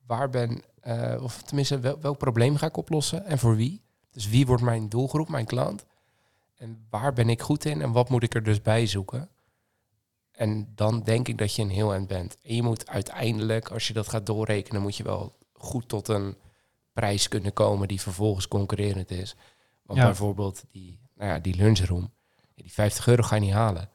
waar 0.08 0.30
ben, 0.30 0.62
eh, 0.84 1.24
of 1.24 1.42
tenminste 1.42 1.80
wel, 1.80 2.00
welk 2.02 2.18
probleem 2.18 2.56
ga 2.56 2.66
ik 2.68 2.78
oplossen 2.78 3.26
en 3.26 3.40
voor 3.40 3.56
wie? 3.56 3.82
Dus 4.12 4.28
wie 4.30 4.46
wordt 4.46 4.64
mijn 4.64 4.90
doelgroep, 4.90 5.30
mijn 5.30 5.46
klant? 5.46 5.86
En 6.56 6.86
waar 6.90 7.14
ben 7.14 7.30
ik 7.30 7.42
goed 7.42 7.66
in 7.66 7.82
en 7.82 7.92
wat 7.92 8.10
moet 8.10 8.24
ik 8.24 8.36
er 8.36 8.44
dus 8.44 8.62
bij 8.62 8.86
zoeken? 8.88 9.30
En 10.32 10.72
dan 10.76 11.04
denk 11.04 11.28
ik 11.28 11.38
dat 11.38 11.56
je 11.56 11.62
een 11.62 11.70
heel 11.70 11.94
eind 11.94 12.08
bent. 12.08 12.38
En 12.42 12.56
je 12.56 12.64
moet 12.64 12.90
uiteindelijk, 12.90 13.70
als 13.72 13.88
je 13.88 13.94
dat 13.94 14.08
gaat 14.10 14.26
doorrekenen, 14.26 14.82
moet 14.82 14.98
je 14.98 15.04
wel 15.04 15.38
goed 15.54 15.88
tot 15.88 16.08
een 16.08 16.38
prijs 16.94 17.28
kunnen 17.28 17.54
komen 17.54 17.88
die 17.88 18.02
vervolgens 18.02 18.48
concurrerend 18.48 19.12
is. 19.12 19.36
Want 19.84 20.00
Ja. 20.00 20.06
bijvoorbeeld 20.06 20.64
die, 20.72 21.00
nou 21.16 21.30
ja, 21.32 21.40
die 21.40 21.56
lunchroom, 21.56 22.12
die 22.56 22.72
50 22.72 23.08
euro 23.08 23.24
ga 23.24 23.36
je 23.36 23.42
niet 23.42 23.52
halen. 23.54 23.90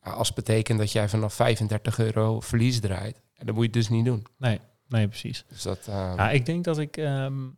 Als 0.00 0.32
betekent 0.32 0.78
dat 0.78 0.92
jij 0.92 1.08
vanaf 1.08 1.34
35 1.34 1.98
euro 1.98 2.40
verlies 2.40 2.80
draait, 2.80 3.20
en 3.34 3.46
dat 3.46 3.54
moet 3.54 3.64
je 3.64 3.70
dus 3.70 3.88
niet 3.88 4.04
doen. 4.04 4.26
Nee, 4.36 4.60
nee, 4.88 5.08
precies. 5.08 5.44
Dus 5.48 5.62
dat, 5.62 5.86
eh, 5.88 6.12
Ja, 6.16 6.30
ik 6.30 6.46
denk 6.46 6.64
dat 6.64 6.78
ik... 6.78 6.96
ehm, 6.96 7.48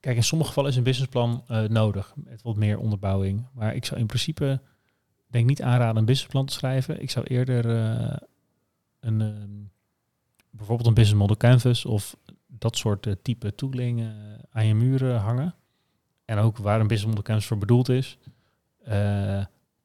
kijk, 0.00 0.16
in 0.16 0.24
sommige 0.24 0.48
gevallen 0.48 0.70
is 0.70 0.76
een 0.76 0.82
businessplan 0.82 1.44
eh, 1.48 1.62
nodig. 1.62 2.12
Met 2.16 2.42
wat 2.42 2.56
meer 2.56 2.78
onderbouwing. 2.78 3.46
Maar 3.52 3.74
ik 3.74 3.84
zou 3.84 4.00
in 4.00 4.06
principe 4.06 4.60
denk 5.26 5.46
niet 5.46 5.62
aanraden 5.62 5.96
een 5.96 6.04
businessplan 6.04 6.46
te 6.46 6.52
schrijven. 6.52 7.02
Ik 7.02 7.10
zou 7.10 7.26
eerder 7.26 7.76
eh, 7.76 8.16
een, 9.00 9.20
ehm, 9.20 9.50
bijvoorbeeld 10.50 10.88
een 10.88 10.94
business 10.94 11.20
model 11.20 11.36
canvas 11.36 11.84
of 11.84 12.16
dat 12.46 12.76
soort 12.76 13.06
eh, 13.06 13.12
type 13.22 13.54
tooling 13.54 14.12
aan 14.50 14.66
je 14.66 14.74
muren 14.74 15.20
hangen. 15.20 15.54
En 16.24 16.38
ook 16.38 16.56
waar 16.56 16.80
een 16.80 16.86
business 16.86 17.06
model 17.06 17.22
canvas 17.22 17.46
voor 17.46 17.58
bedoeld 17.58 17.88
is. 17.88 18.18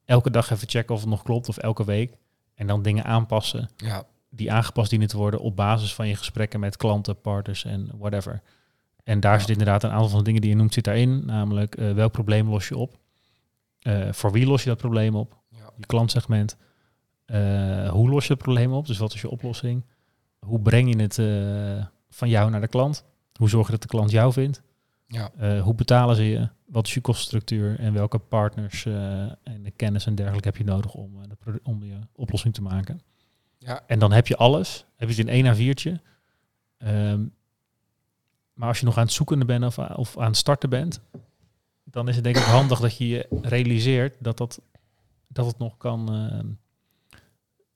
Elke 0.04 0.30
dag 0.30 0.50
even 0.50 0.68
checken 0.68 0.94
of 0.94 1.00
het 1.00 1.10
nog 1.10 1.22
klopt 1.22 1.48
of 1.48 1.56
elke 1.56 1.84
week. 1.84 2.16
En 2.54 2.66
dan 2.66 2.82
dingen 2.82 3.04
aanpassen 3.04 3.68
Ja, 3.76 4.04
die 4.30 4.52
aangepast 4.52 4.90
dienen 4.90 5.08
te 5.08 5.16
worden 5.16 5.40
op 5.40 5.56
basis 5.56 5.94
van 5.94 6.08
je 6.08 6.16
gesprekken 6.16 6.60
met 6.60 6.76
klanten, 6.76 7.20
partners 7.20 7.64
en 7.64 7.90
whatever. 7.98 8.42
En 9.08 9.20
daar 9.20 9.40
zit 9.40 9.48
inderdaad 9.48 9.82
een 9.82 9.90
aantal 9.90 10.08
van 10.08 10.18
de 10.18 10.24
dingen 10.24 10.40
die 10.40 10.50
je 10.50 10.56
noemt 10.56 10.74
zit 10.74 10.84
daarin. 10.84 11.26
Namelijk 11.26 11.74
eh, 11.74 11.92
welk 11.92 12.12
probleem 12.12 12.48
los 12.48 12.68
je 12.68 12.76
op? 12.76 12.98
Eh, 13.78 14.12
voor 14.12 14.32
wie 14.32 14.46
los 14.46 14.62
je 14.62 14.68
dat 14.68 14.78
probleem 14.78 15.14
op? 15.14 15.36
ja, 15.48 15.70
Je 15.76 15.86
klantsegment. 15.86 16.56
Eh, 17.24 17.88
hoe 17.88 18.08
los 18.08 18.26
je 18.26 18.32
het 18.32 18.42
probleem 18.42 18.72
op? 18.72 18.86
Dus 18.86 18.98
wat 18.98 19.14
is 19.14 19.20
je 19.20 19.30
oplossing? 19.30 19.84
Hoe 20.38 20.60
breng 20.60 20.94
je 20.94 21.02
het 21.02 21.14
van 22.10 22.28
jou 22.28 22.50
naar 22.50 22.60
de 22.60 22.68
klant? 22.68 23.04
Hoe 23.32 23.48
zorg 23.48 23.66
je 23.66 23.72
dat 23.72 23.82
de 23.82 23.88
klant 23.88 24.10
jou 24.10 24.32
vindt? 24.32 24.62
ja, 25.06 25.30
hoe 25.60 25.74
betalen 25.74 26.16
ze 26.16 26.22
je? 26.22 26.48
Wat 26.66 26.86
is 26.86 26.94
je 26.94 27.00
kostenstructuur? 27.00 27.78
En 27.78 27.92
welke 27.92 28.18
partners 28.18 28.84
en 29.42 29.62
de 29.62 29.70
kennis 29.70 30.06
en 30.06 30.14
dergelijke 30.14 30.48
heb 30.48 30.56
je 30.56 30.64
nodig 30.64 30.94
om, 30.94 31.12
de 31.28 31.60
om 31.62 31.84
je 31.84 31.98
oplossing 32.12 32.54
te 32.54 32.62
maken? 32.62 33.00
Ja, 33.68 33.82
En 33.86 33.98
dan 33.98 34.12
heb 34.12 34.26
je 34.26 34.36
alles. 34.36 34.84
Heb 34.96 35.08
je 35.08 35.14
het 35.22 35.28
in 35.28 35.44
één 35.44 35.54
A4'tje. 35.56 36.00
Ehm, 36.78 37.22
maar 38.52 38.68
als 38.68 38.78
je 38.78 38.84
nog 38.84 38.96
aan 38.96 39.02
het 39.04 39.12
zoeken 39.12 39.46
bent 39.46 39.64
of, 39.64 39.78
of 39.78 40.18
aan 40.18 40.26
het 40.26 40.36
starten 40.36 40.70
bent, 40.70 41.00
dan 41.84 42.08
is 42.08 42.14
het 42.14 42.24
denk 42.24 42.36
ik 42.36 42.42
handig 42.42 42.80
dat 42.80 42.96
je 42.96 43.08
je 43.08 43.26
realiseert 43.42 44.16
dat, 44.18 44.36
dat, 44.36 44.60
dat, 45.28 45.46
het, 45.46 45.58
nog 45.58 45.76
kan, 45.76 46.12
ehm, 46.14 46.46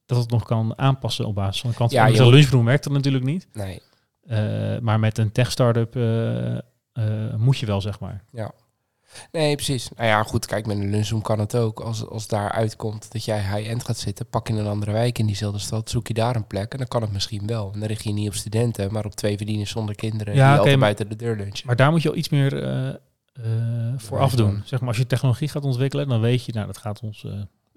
dat 0.07 0.19
het 0.19 0.31
nog 0.31 0.45
kan 0.45 0.79
aanpassen 0.79 1.27
op 1.27 1.35
basis 1.35 1.61
van 1.61 1.71
de 1.71 1.77
klant. 1.77 1.91
Ja, 1.91 2.07
Ja, 2.07 2.23
moet- 2.23 2.33
lunchroom 2.33 2.65
werkt 2.65 2.85
dat 2.85 2.93
natuurlijk 2.93 3.25
niet. 3.25 3.49
nee. 3.53 3.83
Eh, 4.23 4.79
maar 4.79 5.01
met 5.01 5.19
een 5.19 5.33
tech-startup 5.33 5.97
eh, 5.97 6.57
eh, 6.93 7.35
moet 7.37 7.59
je 7.59 7.67
wel, 7.67 7.81
zeg 7.81 8.01
maar. 8.01 8.25
Nee, 9.33 9.55
precies. 9.55 9.89
Nou 9.97 10.09
ja, 10.09 10.23
goed, 10.23 10.47
kijk, 10.47 10.67
met 10.67 10.77
een 10.79 10.91
lunchroom 10.91 11.23
kan 11.23 11.39
het 11.39 11.57
ook. 11.57 11.81
Als, 11.81 12.07
als 12.09 12.27
daar 12.27 12.51
uitkomt 12.53 13.13
dat 13.13 13.25
jij 13.25 13.39
high-end 13.41 13.85
gaat 13.85 13.99
zitten, 13.99 14.27
pak 14.27 14.49
je 14.49 14.55
een 14.55 14.67
andere 14.67 14.93
wijk 14.93 15.19
in 15.19 15.27
diezelfde 15.27 15.59
stad, 15.59 15.91
zoek 15.91 16.07
je 16.09 16.15
daar 16.15 16.37
een 16.37 16.47
plek 16.47 16.73
en 16.73 16.79
dan 16.79 16.89
kan 16.89 17.03
het 17.03 17.13
misschien 17.13 17.47
wel. 17.47 17.71
En 17.73 17.79
dan 17.79 17.89
richt 17.89 18.05
je 18.05 18.13
niet 18.13 18.29
op 18.29 18.35
studenten, 18.35 18.93
maar 18.93 19.05
op 19.05 19.15
twee 19.15 19.37
verdieners 19.37 19.71
zonder 19.71 19.95
kinderen 19.95 20.35
Ja, 20.35 20.49
die 20.49 20.59
altijd 20.59 20.71
maar- 20.77 20.79
buiten 20.85 21.09
de 21.09 21.17
deur 21.17 21.37
lunchen. 21.37 21.67
Maar 21.67 21.77
daar 21.77 21.91
moet 21.91 22.03
je 22.03 22.09
al 22.09 22.17
iets 22.17 22.29
meer 22.29 22.63
eh, 22.63 22.89
eh, 22.89 22.95
voor 23.97 24.19
Ja, 24.19 24.25
afdoen. 24.25 24.63
Zeg 24.65 24.79
maar, 24.81 24.89
als 24.89 24.99
je 24.99 25.07
technologie 25.07 25.49
gaat 25.49 25.65
ontwikkelen, 25.65 26.09
dan 26.09 26.21
weet 26.21 26.45
je, 26.45 26.53
nou, 26.53 26.67
dat 26.67 26.79
gaat 26.79 27.01
ons 27.03 27.25
eh, 27.25 27.33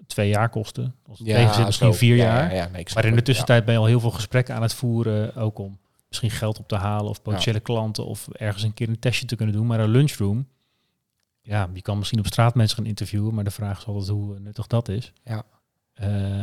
twee 0.06 0.28
jaar 0.28 0.48
kosten. 0.48 0.94
Als 1.08 1.18
het 1.18 1.28
Ja, 1.28 1.36
tegen 1.36 1.54
zit, 1.54 1.64
misschien 1.66 1.92
zo. 1.92 1.98
vier 1.98 2.16
Ja, 2.16 2.24
jaar. 2.24 2.54
Ja, 2.54 2.68
nee, 2.72 2.86
Maar 2.94 3.04
in 3.04 3.14
de 3.16 3.22
tussentijd 3.22 3.64
ben 3.64 3.74
je 3.74 3.80
al 3.80 3.86
heel 3.86 4.00
veel 4.00 4.10
gesprekken 4.10 4.54
aan 4.54 4.62
het 4.62 4.74
voeren, 4.74 5.36
ook 5.36 5.58
om 5.58 5.78
misschien 6.08 6.30
geld 6.30 6.58
op 6.58 6.68
te 6.68 6.76
halen 6.76 7.10
of 7.10 7.22
potentiële 7.22 7.60
klanten 7.60 8.06
of 8.06 8.28
ergens 8.32 8.62
een 8.62 8.74
keer 8.74 8.88
een 8.88 8.98
testje 8.98 9.26
te 9.26 9.36
kunnen 9.36 9.54
doen. 9.54 9.66
Maar 9.66 9.80
een 9.80 9.88
lunchroom, 9.88 10.46
ja, 11.46 11.70
je 11.74 11.82
kan 11.82 11.98
misschien 11.98 12.18
op 12.18 12.26
straat 12.26 12.54
mensen 12.54 12.76
gaan 12.76 12.86
interviewen, 12.86 13.34
maar 13.34 13.44
de 13.44 13.50
vraag 13.50 13.78
is 13.78 13.86
altijd 13.86 14.08
hoe 14.08 14.38
nuttig 14.38 14.66
dat 14.66 14.88
is. 14.88 15.12
Ja. 15.24 15.42
Eh, 15.94 16.40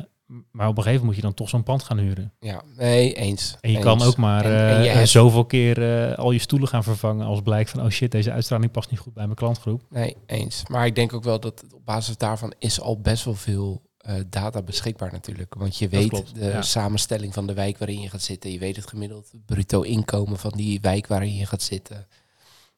maar 0.51 0.67
op 0.67 0.77
een 0.77 0.83
gegeven 0.83 0.83
moment 0.83 1.03
moet 1.05 1.15
je 1.15 1.21
dan 1.21 1.33
toch 1.33 1.49
zo'n 1.49 1.63
pand 1.63 1.83
gaan 1.83 1.97
huren. 1.97 2.33
Ja, 2.39 2.61
nee, 2.77 3.13
eens. 3.13 3.57
En 3.61 3.69
je 3.69 3.75
eens. 3.75 3.85
kan 3.85 4.01
ook 4.01 4.17
maar 4.17 4.45
En- 4.45 4.75
en 4.75 4.83
je 4.83 4.89
eh, 4.89 4.95
hebt- 4.95 5.09
zoveel 5.09 5.45
keer 5.45 6.07
eh, 6.11 6.17
al 6.17 6.31
je 6.31 6.39
stoelen 6.39 6.67
gaan 6.67 6.83
vervangen 6.83 7.25
als 7.25 7.41
blijkt 7.41 7.69
van, 7.69 7.81
oh 7.83 7.89
shit, 7.89 8.11
deze 8.11 8.31
uitstraling 8.31 8.71
past 8.71 8.89
niet 8.89 8.99
goed 8.99 9.13
bij 9.13 9.23
mijn 9.23 9.35
klantgroep. 9.35 9.81
Nee, 9.89 10.15
eens. 10.25 10.63
Maar 10.67 10.85
ik 10.85 10.95
denk 10.95 11.13
ook 11.13 11.23
wel 11.23 11.39
dat 11.39 11.63
op 11.73 11.85
basis 11.85 12.17
daarvan 12.17 12.53
is 12.59 12.81
al 12.81 12.99
best 12.99 13.25
wel 13.25 13.35
veel 13.35 13.81
eh, 13.97 14.15
data 14.29 14.61
beschikbaar 14.61 15.11
natuurlijk. 15.11 15.53
Want 15.53 15.77
je 15.77 15.89
weet 15.89 16.09
klopt, 16.09 16.35
de 16.35 16.45
ja. 16.45 16.61
samenstelling 16.61 17.33
van 17.33 17.47
de 17.47 17.53
wijk 17.53 17.77
waarin 17.77 17.99
je 18.01 18.09
gaat 18.09 18.21
zitten. 18.21 18.51
Je 18.51 18.59
weet 18.59 18.75
het 18.75 18.87
gemiddeld 18.87 19.31
bruto 19.45 19.81
inkomen 19.81 20.37
van 20.37 20.51
die 20.55 20.79
wijk 20.81 21.07
waarin 21.07 21.35
je 21.35 21.45
gaat 21.45 21.61
zitten. 21.61 22.07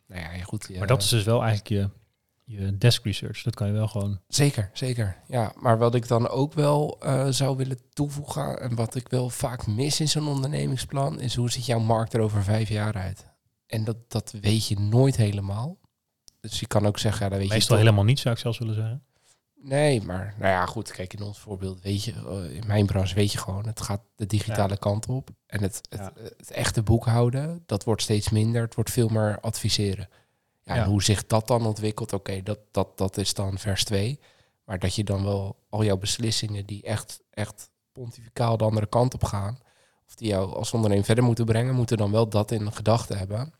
Nou 0.07 0.21
ja, 0.21 0.31
ja, 0.33 0.43
goed. 0.43 0.65
ja. 0.69 0.77
Maar 0.77 0.87
dat 0.87 1.01
is 1.01 1.09
dus 1.09 1.23
wel 1.23 1.43
eigenlijk 1.43 1.69
je, 1.69 1.89
je 2.45 2.77
desk 2.77 3.03
research. 3.03 3.41
Dat 3.43 3.55
kan 3.55 3.67
je 3.67 3.73
wel 3.73 3.87
gewoon... 3.87 4.19
Zeker, 4.27 4.69
zeker. 4.73 5.17
Ja, 5.27 5.53
maar 5.59 5.77
wat 5.77 5.95
ik 5.95 6.07
dan 6.07 6.27
ook 6.29 6.53
wel 6.53 6.97
eh, 7.01 7.27
zou 7.29 7.57
willen 7.57 7.79
toevoegen... 7.93 8.61
en 8.61 8.75
wat 8.75 8.95
ik 8.95 9.07
wel 9.07 9.29
vaak 9.29 9.67
mis 9.67 9.99
in 9.99 10.07
zo'n 10.09 10.27
ondernemingsplan... 10.27 11.19
is 11.19 11.35
hoe 11.35 11.51
ziet 11.51 11.65
jouw 11.65 11.79
markt 11.79 12.13
er 12.13 12.19
over 12.21 12.43
vijf 12.43 12.69
jaar 12.69 12.93
uit? 12.93 13.25
En 13.67 13.83
dat, 13.83 13.97
dat 14.07 14.33
weet 14.41 14.67
je 14.67 14.79
nooit 14.79 15.15
helemaal. 15.15 15.77
Dus 16.39 16.59
je 16.59 16.67
kan 16.67 16.85
ook 16.85 16.97
zeggen... 16.99 17.23
Ja, 17.23 17.29
dat 17.29 17.37
weet 17.39 17.47
je 17.47 17.53
Meestal 17.53 17.75
toch- 17.75 17.85
helemaal 17.85 18.05
niet, 18.05 18.19
zou 18.19 18.35
ik 18.35 18.41
zelfs 18.41 18.57
willen 18.57 18.75
zeggen. 18.75 19.03
Nee, 19.55 20.01
maar 20.01 20.33
nou 20.39 20.51
ja, 20.51 20.65
goed. 20.65 20.91
Kijk, 20.91 21.13
in 21.13 21.21
ons 21.21 21.39
voorbeeld 21.39 21.81
weet 21.81 22.03
je, 22.03 22.11
eh, 22.11 22.55
in 22.55 22.63
mijn 22.67 22.85
branche 22.85 23.15
weet 23.15 23.31
je 23.31 23.37
gewoon, 23.37 23.65
het 23.67 23.81
gaat 23.81 24.01
de 24.15 24.25
digitale 24.25 24.77
kant 24.77 25.07
op. 25.07 25.29
En 25.47 25.61
het, 25.61 25.81
het, 25.89 25.99
Ja. 25.99 26.11
het 26.37 26.51
echte 26.51 26.83
boekhouden, 26.83 27.63
dat 27.65 27.83
wordt 27.83 28.01
steeds 28.01 28.29
minder. 28.29 28.61
Het 28.61 28.75
wordt 28.75 28.91
veel 28.91 29.07
meer 29.07 29.39
adviseren. 29.39 30.09
Ja. 30.65 30.75
En 30.75 30.83
hoe 30.85 31.03
zich 31.03 31.25
dat 31.25 31.47
dan 31.47 31.65
ontwikkelt, 31.65 32.13
oké, 32.13 32.43
dat, 32.43 32.59
dat, 32.71 32.97
dat 32.97 33.17
is 33.17 33.33
dan 33.33 33.57
vers 33.57 33.83
2. 33.83 34.19
Maar 34.63 34.79
dat 34.79 34.95
je 34.95 35.03
dan 35.03 35.23
wel 35.23 35.59
al 35.69 35.83
jouw 35.83 35.97
beslissingen 35.97 36.65
die 36.65 36.83
echt, 36.83 37.23
echt 37.29 37.69
pontificaal 37.91 38.57
de 38.57 38.63
andere 38.63 38.85
kant 38.85 39.13
op 39.13 39.23
gaan, 39.23 39.59
of 40.07 40.15
die 40.15 40.27
jou 40.27 40.53
als 40.55 40.73
ondernemer 40.73 41.05
verder 41.05 41.23
moeten 41.23 41.45
brengen, 41.45 41.75
moeten 41.75 41.97
dan 41.97 42.11
wel 42.11 42.29
dat 42.29 42.51
in 42.51 42.73
gedachten 42.73 43.17
hebben. 43.17 43.53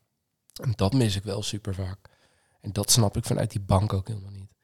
En 0.61 0.73
dat 0.75 0.93
mis 0.93 1.15
ik 1.15 1.23
wel 1.23 1.43
super 1.43 1.75
vaak. 1.75 2.09
En 2.61 2.71
dat 2.71 2.91
snap 2.91 3.17
ik 3.17 3.25
vanuit 3.25 3.51
die 3.51 3.61
bank 3.61 3.93
ook 3.93 4.07
helemaal 4.07 4.31
niet. 4.31 4.54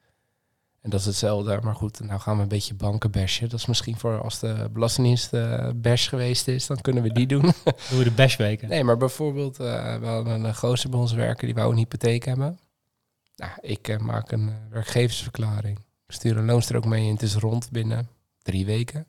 En 0.82 0.90
dat 0.90 1.00
is 1.00 1.06
hetzelfde, 1.06 1.60
maar 1.62 1.74
goed, 1.74 2.00
nou 2.00 2.20
gaan 2.20 2.36
we 2.36 2.42
een 2.42 2.48
beetje 2.48 2.74
banken 2.74 3.10
bashen. 3.10 3.48
Dat 3.48 3.58
is 3.58 3.66
misschien 3.66 3.96
voor 3.96 4.20
als 4.20 4.38
de 4.38 4.68
Belastingdienst 4.72 5.32
eh 5.32 5.68
bash 5.74 6.08
geweest 6.08 6.48
is, 6.48 6.66
dan 6.66 6.80
kunnen 6.80 7.02
we 7.02 7.12
die 7.12 7.26
doen. 7.26 7.40
Doen 7.90 7.98
we 7.98 8.04
de 8.04 8.10
bashweken. 8.10 8.68
nee, 8.68 8.84
maar 8.84 8.96
bijvoorbeeld, 8.96 9.60
eh 9.60 9.98
we 9.98 10.06
hadden 10.06 10.44
een 10.44 10.56
gozer 10.56 10.90
bij 10.90 10.98
ons 11.00 11.12
werken, 11.12 11.46
die 11.46 11.54
wou 11.54 11.70
een 11.70 11.76
hypotheek 11.76 12.24
hebben. 12.24 12.58
Nou, 13.36 13.52
ik 13.60 13.88
eh, 13.88 13.98
maak 13.98 14.30
een 14.30 14.48
eh, 14.48 14.54
werkgeversverklaring. 14.70 15.78
Ik 15.78 16.14
stuur 16.14 16.36
een 16.36 16.44
loonstrook 16.44 16.84
mee 16.84 17.06
en 17.06 17.12
het 17.12 17.22
is 17.22 17.34
rond 17.34 17.70
binnen 17.70 18.08
drie 18.42 18.66
weken. 18.66 19.06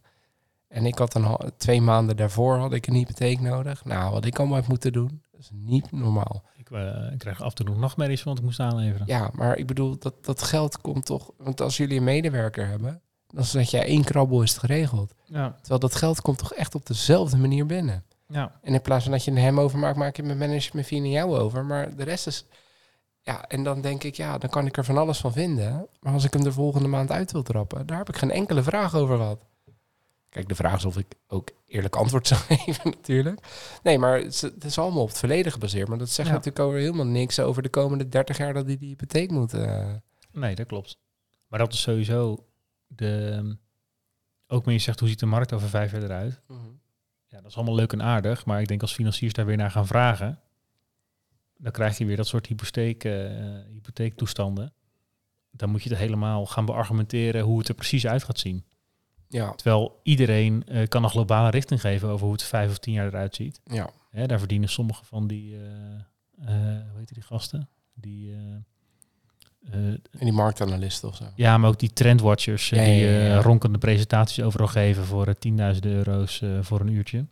En 0.67 0.85
ik 0.85 0.97
had 0.97 1.13
een 1.13 1.37
twee 1.57 1.81
maanden 1.81 2.17
daarvoor 2.17 2.57
had 2.57 2.73
ik 2.73 2.87
een 2.87 2.93
hypotheek 2.93 3.39
nodig. 3.39 3.85
Nou, 3.85 4.11
wat 4.11 4.25
ik 4.25 4.39
allemaal 4.39 4.57
heb 4.57 4.67
moeten 4.67 4.91
doen, 4.93 5.21
dat 5.31 5.39
is 5.39 5.49
niet 5.53 5.91
normaal. 5.91 6.43
Ik, 6.73 6.79
eh, 6.79 7.11
ik 7.11 7.19
krijg 7.19 7.41
af 7.41 7.49
en 7.49 7.55
toe 7.55 7.65
nog 7.65 7.77
nachtmerries, 7.77 8.23
want 8.23 8.37
ik 8.37 8.43
moest 8.43 8.59
aanleveren. 8.59 9.07
Ja, 9.07 9.29
maar 9.33 9.57
ik 9.57 9.67
bedoel, 9.67 9.97
dat, 9.99 10.25
dat 10.25 10.41
geld 10.41 10.81
komt 10.81 11.05
toch... 11.05 11.31
Want 11.37 11.61
als 11.61 11.77
jullie 11.77 11.97
een 11.97 12.03
medewerker 12.03 12.67
hebben, 12.67 13.01
dan 13.27 13.43
zet 13.43 13.69
jij 13.69 13.85
één 13.85 14.03
krabbel 14.03 14.41
is 14.41 14.49
het 14.49 14.59
geregeld. 14.59 15.13
Ja. 15.25 15.55
Terwijl 15.59 15.79
dat 15.79 15.95
geld 15.95 16.21
komt 16.21 16.37
toch 16.37 16.53
echt 16.53 16.75
op 16.75 16.85
dezelfde 16.85 17.37
manier 17.37 17.65
binnen. 17.65 18.03
ja. 18.27 18.59
En 18.61 18.73
in 18.73 18.81
plaats 18.81 19.03
van 19.03 19.11
dat 19.11 19.23
je 19.23 19.31
een 19.31 19.37
hem 19.37 19.59
overmaakt, 19.59 19.97
maak 19.97 20.15
je 20.15 20.23
met 20.23 20.37
management 20.37 20.91
naar 20.91 21.01
jou 21.01 21.37
over. 21.37 21.65
Maar 21.65 21.95
de 21.95 22.03
rest 22.03 22.27
is... 22.27 22.45
Ja, 23.21 23.47
en 23.47 23.63
dan 23.63 23.81
denk 23.81 24.03
ik, 24.03 24.15
ja, 24.15 24.37
dan 24.37 24.49
kan 24.49 24.65
ik 24.65 24.77
er 24.77 24.85
van 24.85 24.97
alles 24.97 25.19
van 25.19 25.33
vinden. 25.33 25.87
Maar 25.99 26.13
als 26.13 26.23
ik 26.23 26.33
hem 26.33 26.43
de 26.43 26.51
volgende 26.51 26.87
maand 26.87 27.11
uit 27.11 27.31
wil 27.31 27.43
trappen, 27.43 27.85
daar 27.85 27.97
heb 27.97 28.09
ik 28.09 28.17
geen 28.17 28.31
enkele 28.31 28.63
vraag 28.63 28.95
over 28.95 29.17
gehad. 29.17 29.39
Kijk, 30.33 30.47
de 30.47 30.55
vraag 30.55 30.75
is 30.77 30.85
of 30.85 30.97
ik 30.97 31.07
ook 31.27 31.49
eerlijk 31.65 31.95
antwoord 31.95 32.27
zou 32.33 32.41
geven 32.41 32.89
natuurlijk. 32.89 33.39
Nee, 33.83 33.97
maar 33.99 34.19
het 34.19 34.53
is, 34.59 34.77
allemaal 34.77 35.01
op 35.01 35.07
het 35.07 35.17
verleden 35.17 35.51
gebaseerd. 35.51 35.87
Maar 35.87 35.97
dat 35.97 36.09
zegt 36.09 36.27
Ja. 36.29 36.33
natuurlijk 36.33 36.65
over 36.65 36.79
helemaal 36.79 37.05
niks 37.05 37.39
over 37.39 37.63
de 37.63 37.69
komende 37.69 38.09
30 38.09 38.37
jaar 38.37 38.53
dat 38.53 38.65
hij 38.65 38.77
die 38.77 38.87
hypotheek 38.89 39.31
moet... 39.31 39.53
eh, 39.53 39.93
Nee, 40.31 40.55
dat 40.55 40.67
klopt. 40.67 40.97
Maar 41.47 41.59
dat 41.59 41.73
is 41.73 41.81
sowieso 41.81 42.45
de... 42.87 43.37
Ook 44.47 44.59
wanneer 44.59 44.73
je 44.77 44.79
zegt, 44.85 44.99
hoe 44.99 45.09
ziet 45.09 45.19
de 45.19 45.25
markt 45.25 45.53
over 45.53 45.69
vijf 45.69 45.91
jaar 45.91 46.03
eruit? 46.03 46.41
Ja, 47.27 47.41
dat 47.41 47.45
is 47.49 47.55
allemaal 47.55 47.75
leuk 47.75 47.93
en 47.93 48.01
aardig. 48.03 48.45
Maar 48.45 48.61
ik 48.61 48.67
denk 48.67 48.81
als 48.81 48.93
financiers 48.93 49.33
daar 49.33 49.45
weer 49.45 49.57
naar 49.57 49.71
gaan 49.71 49.87
vragen... 49.87 50.39
dan 51.57 51.71
krijg 51.71 51.97
je 51.97 52.05
weer 52.05 52.15
dat 52.17 52.27
soort 52.27 52.47
hypotheek, 52.47 53.03
eh, 53.03 53.13
hypotheektoestanden. 53.71 54.73
Dan 55.51 55.69
moet 55.69 55.83
je 55.83 55.89
het 55.89 55.97
helemaal 55.99 56.45
gaan 56.45 56.65
beargumenteren 56.65 57.41
hoe 57.43 57.59
het 57.59 57.67
er 57.67 57.75
precies 57.75 58.07
uit 58.07 58.23
gaat 58.23 58.39
zien. 58.39 58.65
Ja, 59.33 59.51
Terwijl 59.55 59.99
iedereen 60.03 60.63
eh, 60.67 60.87
kan 60.87 61.03
een 61.03 61.09
globale 61.09 61.49
richting 61.49 61.81
geven 61.81 62.09
over 62.09 62.23
hoe 62.25 62.33
het 62.33 62.43
vijf 62.43 62.69
of 62.69 62.77
tien 62.77 62.93
jaar 62.93 63.07
eruit 63.07 63.35
ziet. 63.35 63.61
ja. 63.65 63.89
Hè, 64.09 64.25
daar 64.25 64.39
verdienen 64.39 64.69
sommige 64.69 65.05
van 65.05 65.27
die, 65.27 65.55
eh 65.55 65.61
eh, 66.47 66.55
hoe 66.89 66.99
heet 66.99 67.13
die 67.13 67.23
gasten? 67.23 67.69
Die, 67.93 68.33
En 69.71 70.01
die 70.19 70.31
marktanalisten 70.31 71.09
of 71.09 71.15
zo. 71.15 71.23
ja, 71.35 71.57
maar 71.57 71.69
ook 71.69 71.79
die 71.79 71.93
trendwatchers 71.93 72.69
Ja, 72.69 72.83
die 72.83 73.05
ja, 73.05 73.41
ronkende 73.41 73.77
presentaties 73.77 74.43
overal 74.43 74.67
geven 74.67 75.03
voor 75.05 75.35
10.000 75.47 75.79
euro's 75.81 76.43
voor 76.61 76.79
een 76.79 76.87
uurtje. 76.91 77.25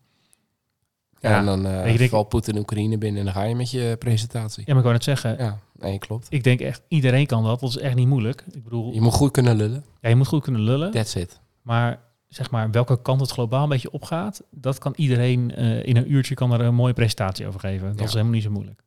Ja, 1.19 1.37
en 1.37 1.45
dan 1.45 1.65
eh 1.65 1.99
ik 1.99 2.09
valt 2.09 2.29
Poetin 2.29 2.57
Oekraïne 2.57 2.97
binnen 2.97 3.19
en 3.19 3.25
dan 3.25 3.33
ga 3.33 3.43
je 3.43 3.55
met 3.55 3.71
je 3.71 3.95
presentatie. 3.99 4.63
Ja, 4.65 4.67
maar 4.67 4.77
ik 4.77 4.83
wou 4.83 4.93
net 4.93 5.03
zeggen, 5.03 5.37
Ja, 5.37 5.59
nee, 5.79 5.97
klopt. 5.99 6.27
ik 6.29 6.43
denk 6.43 6.59
echt, 6.59 6.81
iedereen 6.87 7.25
kan 7.25 7.43
dat. 7.43 7.59
Dat 7.59 7.69
is 7.69 7.77
echt 7.77 7.95
niet 7.95 8.07
moeilijk. 8.07 8.45
Ik 8.51 8.63
bedoel, 8.63 8.93
Je 8.93 9.01
moet 9.01 9.13
goed 9.13 9.31
kunnen 9.31 9.55
lullen. 9.55 9.83
ja, 10.01 10.09
je 10.09 10.15
moet 10.15 10.27
goed 10.27 10.43
kunnen 10.43 10.61
lullen. 10.61 10.91
That's 10.91 11.15
it. 11.15 11.39
Maar 11.61 11.99
zeg 12.27 12.51
maar, 12.51 12.71
welke 12.71 13.01
kant 13.01 13.21
het 13.21 13.31
globaal 13.31 13.63
een 13.63 13.69
beetje 13.69 13.91
opgaat, 13.91 14.43
dat 14.51 14.77
kan 14.77 14.93
iedereen 14.95 15.55
eh, 15.55 15.85
in 15.85 15.97
een 15.97 16.11
uurtje 16.11 16.33
kan 16.35 16.51
er 16.53 16.61
een 16.61 16.75
mooie 16.75 16.93
presentatie 16.93 17.47
over 17.47 17.59
geven. 17.59 17.87
Dat 17.87 17.99
Ja. 17.99 18.03
is 18.05 18.11
helemaal 18.11 18.33
niet 18.33 18.43
zo 18.43 18.49
moeilijk. 18.51 18.83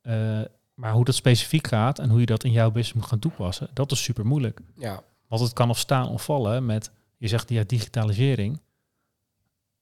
Eh, 0.00 0.40
maar 0.74 0.92
hoe 0.92 1.04
dat 1.04 1.14
specifiek 1.14 1.66
gaat 1.66 1.98
en 1.98 2.08
hoe 2.10 2.20
je 2.20 2.26
dat 2.26 2.44
in 2.44 2.52
jouw 2.52 2.70
business 2.70 2.92
moet 2.92 3.06
gaan 3.06 3.18
toepassen, 3.18 3.68
dat 3.72 3.92
is 3.92 4.02
super 4.02 4.26
moeilijk. 4.26 4.60
Ja, 4.76 5.02
Want 5.28 5.42
het 5.42 5.52
kan 5.52 5.70
of 5.70 5.78
staan 5.78 6.08
of 6.08 6.24
vallen 6.24 6.66
met, 6.66 6.90
je 7.16 7.28
zegt 7.28 7.48
ja, 7.48 7.62
digitalisering. 7.66 8.60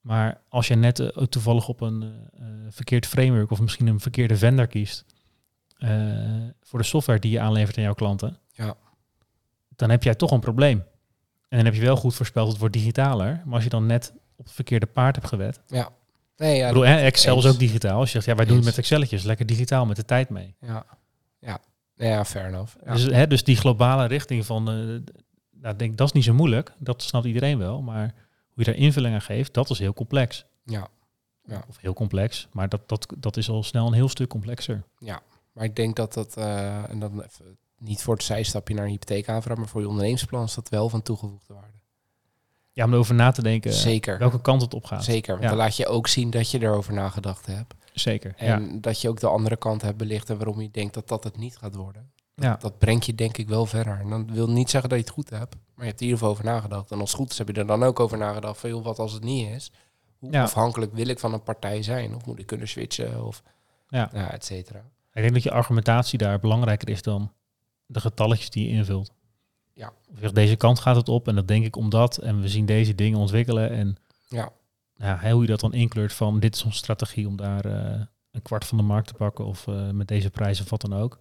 Maar 0.00 0.40
als 0.48 0.68
je 0.68 0.74
net 0.74 0.98
eh, 0.98 1.24
toevallig 1.24 1.68
op 1.68 1.80
een 1.80 2.12
verkeerd 2.68 3.06
framework 3.06 3.50
of 3.50 3.60
misschien 3.60 3.86
een 3.86 4.00
verkeerde 4.00 4.36
vendor 4.36 4.66
kiest 4.66 5.04
voor 6.62 6.78
de 6.78 6.84
software 6.84 7.18
die 7.18 7.30
je 7.30 7.40
aanlevert 7.40 7.76
aan 7.76 7.82
jouw 7.82 7.94
klanten, 7.94 8.38
Ja. 8.52 8.74
dan 9.76 9.90
heb 9.90 10.02
jij 10.02 10.14
toch 10.14 10.30
een 10.30 10.40
probleem. 10.40 10.84
En 11.52 11.58
dan 11.58 11.66
heb 11.66 11.74
je 11.74 11.80
wel 11.80 11.96
goed 11.96 12.14
voorspeld, 12.14 12.48
het 12.48 12.58
wordt 12.58 12.74
digitaler. 12.74 13.42
Maar 13.44 13.54
als 13.54 13.64
je 13.64 13.70
dan 13.70 13.86
net 13.86 14.12
op 14.36 14.44
het 14.44 14.54
verkeerde 14.54 14.86
paard 14.86 15.16
hebt 15.16 15.28
gewet. 15.28 15.60
Nee, 16.36 16.56
ja, 16.56 16.66
ik 16.66 16.72
bedoel, 16.72 16.84
Excel 16.84 17.38
is 17.38 17.46
ook 17.46 17.58
digitaal. 17.58 17.98
Als 17.98 18.06
je 18.08 18.12
zegt, 18.12 18.26
ja, 18.26 18.34
wij 18.34 18.44
doen 18.44 18.56
het 18.56 18.64
met 18.64 18.78
Excelletjes, 18.78 19.22
lekker 19.22 19.46
digitaal 19.46 19.86
met 19.86 19.96
de 19.96 20.04
tijd 20.04 20.28
mee. 20.28 20.54
ja. 20.60 20.84
Ja. 21.38 21.60
Ja, 21.94 22.24
fair 22.24 22.46
enough. 22.46 22.74
Ja. 22.84 22.92
Dus, 22.92 23.04
hè, 23.04 23.26
dus 23.26 23.44
die 23.44 23.56
globale 23.56 24.06
richting 24.06 24.46
van, 24.46 24.68
eh, 24.70 24.74
nou, 25.60 25.76
denk 25.76 25.96
dat 25.96 26.06
is 26.06 26.12
niet 26.12 26.24
zo 26.24 26.34
moeilijk. 26.34 26.72
Dat 26.78 27.02
snapt 27.02 27.26
iedereen 27.26 27.58
wel. 27.58 27.82
Maar 27.82 28.14
hoe 28.52 28.64
je 28.64 28.64
daar 28.64 28.74
invulling 28.74 29.14
aan 29.14 29.20
geeft, 29.22 29.54
dat 29.54 29.70
is 29.70 29.78
heel 29.78 29.92
complex. 29.92 30.44
ja. 30.64 30.88
Ja. 31.44 31.64
Of 31.68 31.76
heel 31.80 31.92
complex, 31.94 32.48
maar 32.52 32.68
dat, 32.68 32.88
dat, 32.88 33.06
dat 33.18 33.36
is 33.36 33.48
al 33.48 33.62
snel 33.62 33.86
een 33.86 33.92
heel 33.92 34.08
stuk 34.08 34.28
complexer. 34.28 34.82
Maar 35.52 35.64
ik 35.64 35.76
denk 35.76 35.96
dat 35.96 36.12
dat, 36.12 36.36
eh, 36.36 36.90
en 36.90 36.98
dan 36.98 37.22
even, 37.22 37.56
niet 37.82 38.02
voor 38.02 38.14
het 38.14 38.22
zijstapje 38.22 38.74
naar 38.74 38.84
een 38.84 38.90
hypotheekaanvraag, 38.90 39.56
maar 39.56 39.68
voor 39.68 39.80
je 39.80 39.88
ondernemersplan 39.88 40.44
is 40.44 40.54
dat 40.54 40.68
wel 40.68 40.88
van 40.88 41.02
toegevoegde 41.02 41.54
waarde. 41.54 41.68
Ja, 42.72 42.84
om 42.84 42.92
erover 42.92 43.14
na 43.14 43.30
te 43.30 43.42
denken 43.42 43.72
Zeker. 43.72 44.18
welke 44.18 44.40
kant 44.40 44.62
het 44.62 44.74
op 44.74 44.84
gaat. 44.84 45.04
Zeker, 45.04 45.30
want 45.30 45.42
Ja. 45.42 45.48
dan 45.48 45.58
laat 45.58 45.76
je 45.76 45.86
ook 45.86 46.08
zien 46.08 46.30
dat 46.30 46.50
je 46.50 46.60
erover 46.62 46.92
nagedacht 46.92 47.46
hebt. 47.46 47.74
Zeker, 47.92 48.34
ja. 48.36 48.54
En 48.54 48.80
dat 48.80 49.00
je 49.00 49.08
ook 49.08 49.20
de 49.20 49.26
andere 49.28 49.56
kant 49.56 49.82
hebt 49.82 49.96
belicht 49.96 50.30
en 50.30 50.36
waarom 50.36 50.60
je 50.60 50.70
denkt 50.70 50.94
dat 50.94 51.08
dat 51.08 51.24
het 51.24 51.36
niet 51.36 51.56
gaat 51.56 51.74
worden. 51.74 52.10
ja. 52.34 52.56
Dat 52.60 52.78
brengt 52.78 53.06
je 53.06 53.14
denk 53.14 53.36
ik 53.38 53.48
wel 53.48 53.66
verder. 53.66 53.98
En 54.00 54.08
dan 54.10 54.32
wil 54.32 54.50
niet 54.50 54.70
zeggen 54.70 54.90
dat 54.90 54.98
je 54.98 55.04
het 55.04 55.14
goed 55.14 55.30
hebt, 55.30 55.54
maar 55.54 55.84
je 55.84 55.90
hebt 55.90 56.00
er 56.00 56.06
in 56.06 56.12
ieder 56.12 56.18
geval 56.18 56.30
over 56.30 56.44
nagedacht. 56.44 56.90
En 56.90 57.00
als 57.00 57.10
het 57.10 57.20
goed 57.20 57.30
is 57.30 57.38
heb 57.38 57.48
je 57.48 57.52
er 57.54 57.66
dan 57.66 57.82
ook 57.82 58.00
over 58.00 58.18
nagedacht 58.18 58.60
van, 58.60 58.70
joh, 58.70 58.84
wat 58.84 58.98
als 58.98 59.12
het 59.12 59.22
niet 59.24 59.48
is? 59.50 59.72
Hoe 60.18 60.32
Ja. 60.32 60.42
afhankelijk 60.42 60.92
wil 60.94 61.06
ik 61.08 61.18
van 61.18 61.32
een 61.32 61.42
partij 61.42 61.82
zijn? 61.82 62.14
Of 62.14 62.26
moet 62.26 62.38
ik 62.38 62.46
kunnen 62.46 62.68
switchen? 62.68 63.24
Of, 63.26 63.42
Ja. 63.88 64.10
ja, 64.12 64.30
et 64.30 64.44
cetera. 64.44 64.78
Ik 65.12 65.22
denk 65.22 65.32
dat 65.34 65.42
je 65.42 65.50
argumentatie 65.50 66.18
daar 66.18 66.38
belangrijker 66.38 66.88
is 66.88 67.02
dan 67.02 67.32
de 67.92 68.00
getalletjes 68.00 68.50
die 68.50 68.68
je 68.68 68.74
invult. 68.74 69.12
Ja. 69.74 69.92
Deze 70.32 70.56
kant 70.56 70.78
gaat 70.80 70.96
het 70.96 71.08
op 71.08 71.28
en 71.28 71.34
dat 71.34 71.48
denk 71.48 71.64
ik 71.64 71.76
omdat. 71.76 72.16
En 72.16 72.40
we 72.40 72.48
zien 72.48 72.66
deze 72.66 72.94
dingen 72.94 73.18
ontwikkelen. 73.18 73.70
En 73.70 73.96
Ja. 74.28 74.52
ja, 74.94 75.30
hoe 75.30 75.40
je 75.40 75.48
dat 75.48 75.60
dan 75.60 75.72
inkleurt 75.72 76.12
van 76.12 76.40
dit 76.40 76.54
is 76.54 76.64
onze 76.64 76.78
strategie 76.78 77.28
om 77.28 77.36
daar 77.36 77.64
eh, 77.64 78.00
een 78.30 78.42
kwart 78.42 78.64
van 78.64 78.78
de 78.78 78.84
markt 78.84 79.06
te 79.06 79.14
pakken. 79.14 79.44
Of 79.44 79.66
eh, 79.66 79.90
met 79.90 80.08
deze 80.08 80.30
prijzen 80.30 80.64
of 80.64 80.70
wat 80.70 80.80
dan 80.80 80.94
ook. 80.94 81.18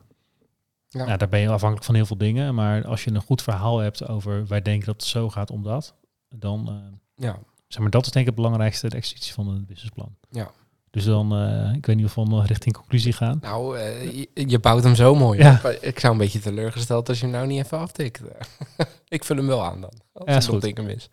Ja. 0.88 1.06
Nou, 1.06 1.18
daar 1.18 1.30
ben 1.30 1.40
je 1.40 1.50
afhankelijk 1.50 1.86
van 1.86 1.96
heel 1.96 2.06
veel 2.06 2.18
dingen. 2.18 2.56
Maar 2.56 2.86
als 2.86 3.04
je 3.04 3.12
een 3.12 3.22
goed 3.22 3.42
verhaal 3.42 3.78
hebt 3.78 4.08
over 4.08 4.48
wij 4.48 4.62
denken 4.62 4.86
dat 4.86 4.96
het 4.96 5.06
zo 5.06 5.30
gaat 5.30 5.52
omdat. 5.52 5.96
Dan, 6.30 6.70
eh, 6.70 7.26
ja. 7.26 7.40
zeg 7.68 7.82
maar, 7.82 7.90
dat 7.90 8.06
is 8.06 8.12
denk 8.12 8.28
ik 8.28 8.32
het 8.32 8.42
belangrijkste, 8.42 8.90
de 8.90 8.96
executie 8.96 9.34
van 9.34 9.48
een 9.48 9.66
businessplan. 9.66 10.16
Ja. 10.30 10.52
Dus 10.92 11.06
dan, 11.06 11.36
eh, 11.36 11.74
ik 11.76 11.86
weet 11.86 11.96
niet 11.96 12.06
of 12.06 12.16
we 12.16 12.24
nog 12.24 12.46
richting 12.46 12.76
conclusie 12.76 13.14
gaan. 13.14 13.38
Nou, 13.42 13.78
eh, 13.78 14.12
je, 14.12 14.28
je 14.34 14.60
bouwt 14.60 14.84
hem 14.84 14.96
zo 14.96 15.16
mooi 15.16 15.40
Ja. 15.40 15.62
Ik 15.82 16.00
zou 16.00 16.14
een 16.14 16.20
beetje 16.20 16.40
teleurgesteld 16.40 17.10
als 17.10 17.20
je 17.20 17.26
hem 17.26 17.34
nou 17.34 17.48
niet 17.48 17.64
even 17.64 17.78
aftikt. 17.80 18.22
ik 19.08 19.24
vul 19.24 19.36
hem 19.36 19.48
wel 19.48 19.64
aan 19.64 19.82
dan. 19.82 19.92
Als 20.14 20.30
Ja, 20.30 20.36
is 20.38 20.46
ik 20.46 20.52
goed. 20.52 20.62
dingen 20.62 20.86
mis. 20.86 21.10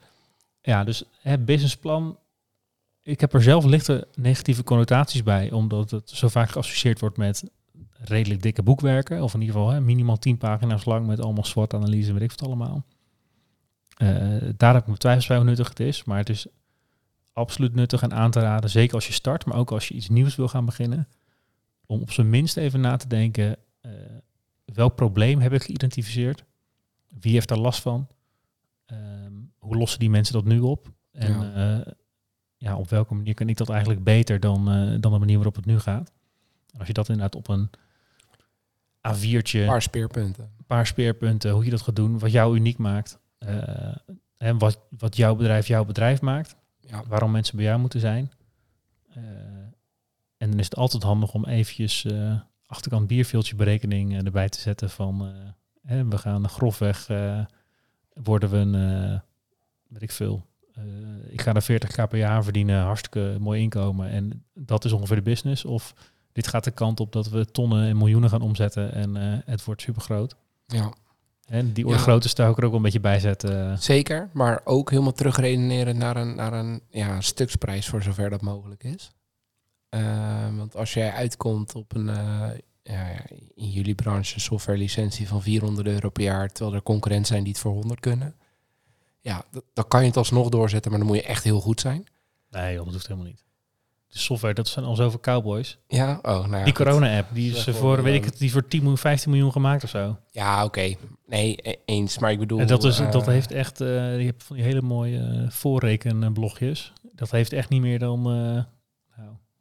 Ja, 0.63 0.85
dus 0.85 1.05
het 1.21 1.45
businessplan. 1.45 2.19
Ik 3.03 3.21
heb 3.21 3.33
er 3.35 3.43
zelf 3.43 3.65
lichte 3.65 4.07
negatieve 4.15 4.65
connotaties 4.65 5.23
bij, 5.23 5.51
omdat 5.51 5.91
het 5.91 6.11
zo 6.11 6.29
vaak 6.29 6.51
geassocieerd 6.51 7.01
wordt 7.01 7.17
met 7.17 7.45
redelijk 7.93 8.43
dikke 8.43 8.63
boekwerken. 8.63 9.23
Of 9.23 9.35
in 9.35 9.41
ieder 9.41 9.55
geval 9.57 9.71
hè, 9.71 9.81
minimaal 9.81 10.19
10 10.19 10.39
pagina's 10.39 10.85
lang 10.85 11.07
met 11.07 11.21
allemaal 11.21 11.45
SWOT-analyse 11.45 12.09
en 12.09 12.15
weet 12.15 12.23
ik 12.23 12.31
wat 12.39 12.49
allemaal. 12.49 12.85
Eh, 13.97 14.09
daar 14.57 14.73
heb 14.73 14.81
ik 14.81 14.87
mijn 14.87 14.99
twijfels 14.99 15.27
bij 15.27 15.37
hoe 15.37 15.47
nuttig 15.47 15.69
het 15.69 15.81
is. 15.81 16.05
Maar 16.05 16.19
het 16.19 16.29
is 16.29 16.47
absoluut 17.39 17.75
nuttig 17.75 18.03
en 18.03 18.13
aan 18.15 18.31
te 18.31 18.41
raden. 18.41 18.71
Zeker 18.71 18.95
als 18.95 19.07
je 19.07 19.13
start, 19.13 19.45
maar 19.45 19.57
ook 19.57 19.71
als 19.73 19.89
je 19.89 19.95
iets 19.95 20.09
nieuws 20.09 20.37
wil 20.37 20.49
gaan 20.49 20.65
beginnen. 20.65 21.09
Om 21.87 22.01
op 22.01 22.11
zijn 22.13 22.31
minst 22.31 22.57
even 22.57 22.81
na 22.81 22.97
te 22.97 23.07
denken. 23.09 23.57
eh, 23.81 23.91
welk 24.65 24.95
probleem 24.95 25.41
heb 25.41 25.53
ik 25.53 25.63
geïdentificeerd? 25.63 26.45
Wie 27.21 27.33
heeft 27.33 27.49
daar 27.49 27.59
last 27.59 27.81
van? 27.83 28.09
Ehm, 28.87 29.33
hoe 29.59 29.77
lossen 29.77 29.99
die 29.99 30.11
mensen 30.11 30.35
dat 30.35 30.45
nu 30.45 30.61
op? 30.61 30.93
En 31.13 31.33
Ja. 31.41 31.53
ja. 31.77 31.85
ja, 32.57 32.77
op 32.77 32.89
welke 32.91 33.15
manier 33.15 33.35
kan 33.35 33.49
ik 33.49 33.57
dat 33.57 33.69
eigenlijk 33.69 34.05
beter 34.05 34.41
dan, 34.41 34.71
eh, 34.71 35.01
dan 35.01 35.13
de 35.13 35.19
manier 35.19 35.35
waarop 35.37 35.55
het 35.57 35.65
nu 35.67 35.79
gaat? 35.79 36.13
En 36.73 36.79
als 36.79 36.87
je 36.87 36.93
dat 36.95 37.09
inderdaad 37.09 37.35
op 37.37 37.49
een 37.49 37.71
A4'tje, 39.09 39.61
Een 39.61 39.67
paar 39.67 39.83
speerpunten. 39.83 40.45
een 40.59 40.65
paar 40.67 40.87
speerpunten, 40.87 41.51
hoe 41.51 41.65
je 41.65 41.71
dat 41.71 41.83
gaat 41.83 41.97
doen, 41.97 42.19
wat 42.19 42.31
jou 42.33 42.57
uniek 42.57 42.79
maakt. 42.79 43.19
eh, 43.39 43.97
en 44.37 44.59
wat, 44.59 44.81
wat 44.99 45.17
jouw 45.17 45.35
bedrijf 45.35 45.67
jouw 45.67 45.85
bedrijf 45.85 46.21
maakt. 46.21 46.57
Ja. 46.91 47.03
Waarom 47.07 47.31
mensen 47.31 47.57
bij 47.57 47.65
jou 47.65 47.79
moeten 47.79 48.01
zijn. 48.01 48.33
Eh, 49.09 49.23
en 50.37 50.51
dan 50.51 50.59
is 50.59 50.65
het 50.65 50.77
altijd 50.77 51.03
handig 51.03 51.35
om 51.35 51.45
eventjes 51.45 52.05
eh, 52.05 52.41
achterkant 52.67 53.07
bierveeltje 53.07 53.57
berekening 53.57 54.13
eh, 54.13 54.25
erbij 54.25 54.49
te 54.49 54.61
zetten 54.61 54.91
van 54.91 55.33
hè, 55.83 56.09
we 56.09 56.19
gaan 56.19 56.49
grofweg 56.49 57.07
worden 58.13 58.51
we 58.51 58.57
een, 58.57 59.21
weet 59.89 60.03
ik 60.03 60.11
veel. 60.11 60.47
ik 61.29 61.41
ga 61.41 61.55
er 61.55 61.63
40k 61.63 62.09
per 62.09 62.19
jaar 62.19 62.45
verdienen, 62.45 62.83
hartstikke 62.83 63.37
mooi 63.41 63.61
inkomen 63.61 64.09
en 64.09 64.45
dat 64.55 64.85
is 64.85 64.93
ongeveer 64.93 65.17
de 65.17 65.23
business. 65.23 65.65
Of 65.65 65.95
dit 66.33 66.47
gaat 66.47 66.65
de 66.65 66.71
kant 66.71 67.01
op 67.01 67.13
dat 67.13 67.29
we 67.29 67.45
tonnen 67.45 67.89
en 67.89 67.97
miljoenen 67.97 68.31
gaan 68.31 68.43
omzetten 68.43 68.93
en 68.93 69.15
het 69.45 69.65
wordt 69.65 69.83
super 69.83 70.03
groot. 70.03 70.37
ja, 70.67 70.93
En 71.49 71.73
die 71.73 71.93
grootte 71.99 72.29
zou 72.29 72.51
ik 72.51 72.57
er 72.59 72.63
ook 72.65 72.69
wel 72.69 72.77
een 72.79 72.83
beetje 72.85 73.01
bij 73.01 73.21
zetten. 73.21 73.79
zeker. 73.79 74.29
Maar 74.33 74.61
ook 74.65 74.91
helemaal 74.91 75.13
terugredeneren 75.13 75.99
naar 75.99 76.17
een, 76.17 76.35
naar 76.35 76.53
een 76.53 76.83
ja, 76.91 77.21
stuksprijs 77.21 77.89
voor 77.89 78.03
zover 78.03 78.31
dat 78.31 78.41
mogelijk 78.43 78.85
is. 78.85 79.11
Eh, 79.89 80.57
want 80.57 80.77
als 80.77 80.95
jij 80.95 81.13
uitkomt 81.13 81.75
op 81.75 81.95
een, 81.95 82.09
eh, 82.09 82.49
ja, 82.83 83.07
in 83.55 83.71
jullie 83.71 83.95
branche, 83.95 84.35
een 84.35 84.41
software 84.41 84.79
licentie 84.79 85.29
van 85.29 85.43
400 85.43 85.87
euro 85.87 86.09
per 86.11 86.23
jaar, 86.23 86.49
terwijl 86.49 86.77
er 86.77 86.83
concurrenten 86.83 87.27
zijn 87.27 87.43
die 87.43 87.53
het 87.53 87.61
voor 87.63 87.73
100 87.73 88.01
kunnen. 88.01 88.35
Ja, 89.21 89.45
dan 89.75 89.89
kan 89.89 90.01
je 90.01 90.07
het 90.07 90.17
alsnog 90.17 90.49
doorzetten, 90.49 90.91
maar 90.91 91.01
dan 91.01 91.09
moet 91.09 91.19
je 91.19 91.23
echt 91.23 91.45
heel 91.45 91.61
goed 91.61 91.81
zijn. 91.81 92.07
Nee, 92.51 92.75
joh, 92.75 92.85
dat 92.85 92.93
hoeft 92.93 93.07
helemaal 93.07 93.29
niet. 93.29 93.45
De 94.09 94.19
software, 94.19 94.55
dat 94.55 94.69
zijn 94.69 94.85
al 94.85 94.95
zoveel 94.97 95.21
cowboys. 95.21 95.79
Ja, 95.89 96.19
oh, 96.23 96.23
nou 96.47 96.57
ja, 96.57 96.65
die 96.65 96.73
corona-app, 96.73 97.29
die 97.35 97.53
is 97.53 97.67
eh, 97.67 97.75
voor, 97.75 98.03
weet 98.03 98.15
ik 98.15 98.23
een- 98.25 98.29
het, 98.31 98.39
die 98.39 98.53
voor 98.53 98.69
10 98.69 98.79
miljoen, 98.81 98.99
15 98.99 99.31
miljoen 99.31 99.53
gemaakt 99.53 99.85
of 99.85 99.91
zo. 99.91 100.17
Ja, 100.31 100.65
oké. 100.65 100.95
Nee, 101.29 101.59
e- 101.63 101.75
eens. 101.85 102.19
Maar 102.19 102.31
ik 102.31 102.39
bedoel... 102.39 102.59
En 102.59 102.67
dat, 102.67 102.85
is, 102.85 102.99
eh, 102.99 103.11
dat 103.11 103.27
heeft 103.27 103.51
echt, 103.51 103.81
eh 103.81 104.19
je 104.19 104.25
hebt 104.27 104.43
van 104.43 104.57
die 104.57 104.65
hele 104.65 104.83
mooie 104.83 105.19
eh, 105.19 105.51
voorrekenblogjes. 105.51 106.93
Dat 107.13 107.31
heeft 107.31 107.53
echt 107.53 107.69
niet 107.69 107.81
meer 107.81 107.99
dan, 107.99 108.23
nou, 108.23 108.65